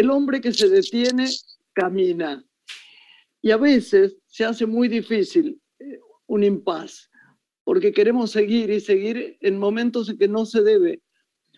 el 0.00 0.10
hombre 0.10 0.40
que 0.40 0.52
se 0.52 0.68
detiene, 0.68 1.28
camina. 1.72 2.44
Y 3.42 3.50
a 3.50 3.56
veces 3.56 4.16
se 4.26 4.44
hace 4.44 4.66
muy 4.66 4.88
difícil 4.88 5.60
eh, 5.78 5.98
un 6.26 6.44
impas, 6.44 7.10
porque 7.64 7.92
queremos 7.92 8.30
seguir 8.30 8.70
y 8.70 8.80
seguir 8.80 9.36
en 9.40 9.58
momentos 9.58 10.08
en 10.08 10.18
que 10.18 10.28
no 10.28 10.46
se 10.46 10.62
debe. 10.62 11.02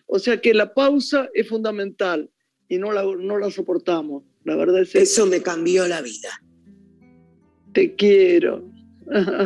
O 0.07 0.19
sea 0.19 0.41
que 0.41 0.53
la 0.53 0.73
pausa 0.73 1.29
es 1.33 1.47
fundamental 1.47 2.29
y 2.67 2.77
no 2.77 2.91
la, 2.91 3.03
no 3.03 3.37
la 3.37 3.51
soportamos. 3.51 4.23
La 4.43 4.55
verdad 4.55 4.81
es 4.81 4.95
eso. 4.95 5.25
me 5.25 5.41
cambió 5.41 5.87
la 5.87 6.01
vida. 6.01 6.29
Te 7.73 7.95
quiero. 7.95 8.63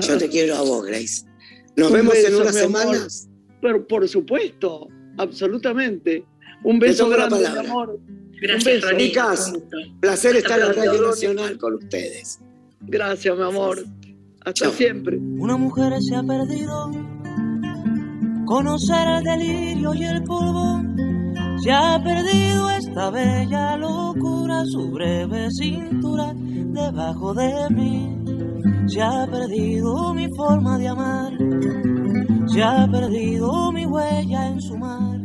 Yo 0.02 0.18
te 0.18 0.30
quiero 0.30 0.56
a 0.56 0.62
vos, 0.62 0.86
Grace. 0.86 1.26
Nos 1.76 1.92
vemos 1.92 2.16
en 2.16 2.36
unas 2.36 2.56
semanas. 2.56 3.30
Pero 3.62 3.88
por 3.88 4.08
supuesto, 4.08 4.88
absolutamente. 5.18 6.26
Un 6.64 6.80
beso 6.80 7.10
grande, 7.10 7.40
mi 7.40 7.58
amor. 7.58 8.00
Gracias, 8.44 8.84
Chicas, 8.98 9.54
placer 10.02 10.36
estar 10.36 10.60
en 10.60 10.68
la 10.68 10.74
Radio 10.74 11.02
Nacional 11.02 11.58
con 11.58 11.76
ustedes. 11.76 12.42
Gracias, 12.82 13.38
mi 13.38 13.42
amor. 13.42 13.86
Hasta 14.44 14.70
siempre. 14.72 15.18
Una 15.18 15.56
mujer 15.56 15.94
se 16.02 16.14
ha 16.14 16.24
perdido. 16.24 16.92
Conocer 18.46 19.08
el 19.08 19.24
delirio 19.24 19.94
y 19.94 20.04
el 20.04 20.24
polvo. 20.24 20.84
Se 21.64 21.72
ha 21.72 21.98
perdido 22.04 22.70
esta 22.72 23.12
bella 23.12 23.78
locura, 23.78 24.66
su 24.66 24.92
breve 24.92 25.50
cintura 25.50 26.34
debajo 26.36 27.34
de 27.34 27.70
mí. 27.70 28.18
Se 28.88 29.02
ha 29.02 29.26
perdido 29.26 30.14
mi 30.14 30.28
forma 30.36 30.78
de 30.78 30.90
amar, 30.90 31.32
se 32.48 32.62
ha 32.62 32.86
perdido 32.92 33.72
mi 33.72 33.86
huella 33.86 34.48
en 34.50 34.60
su 34.60 34.78
mar. 34.78 35.23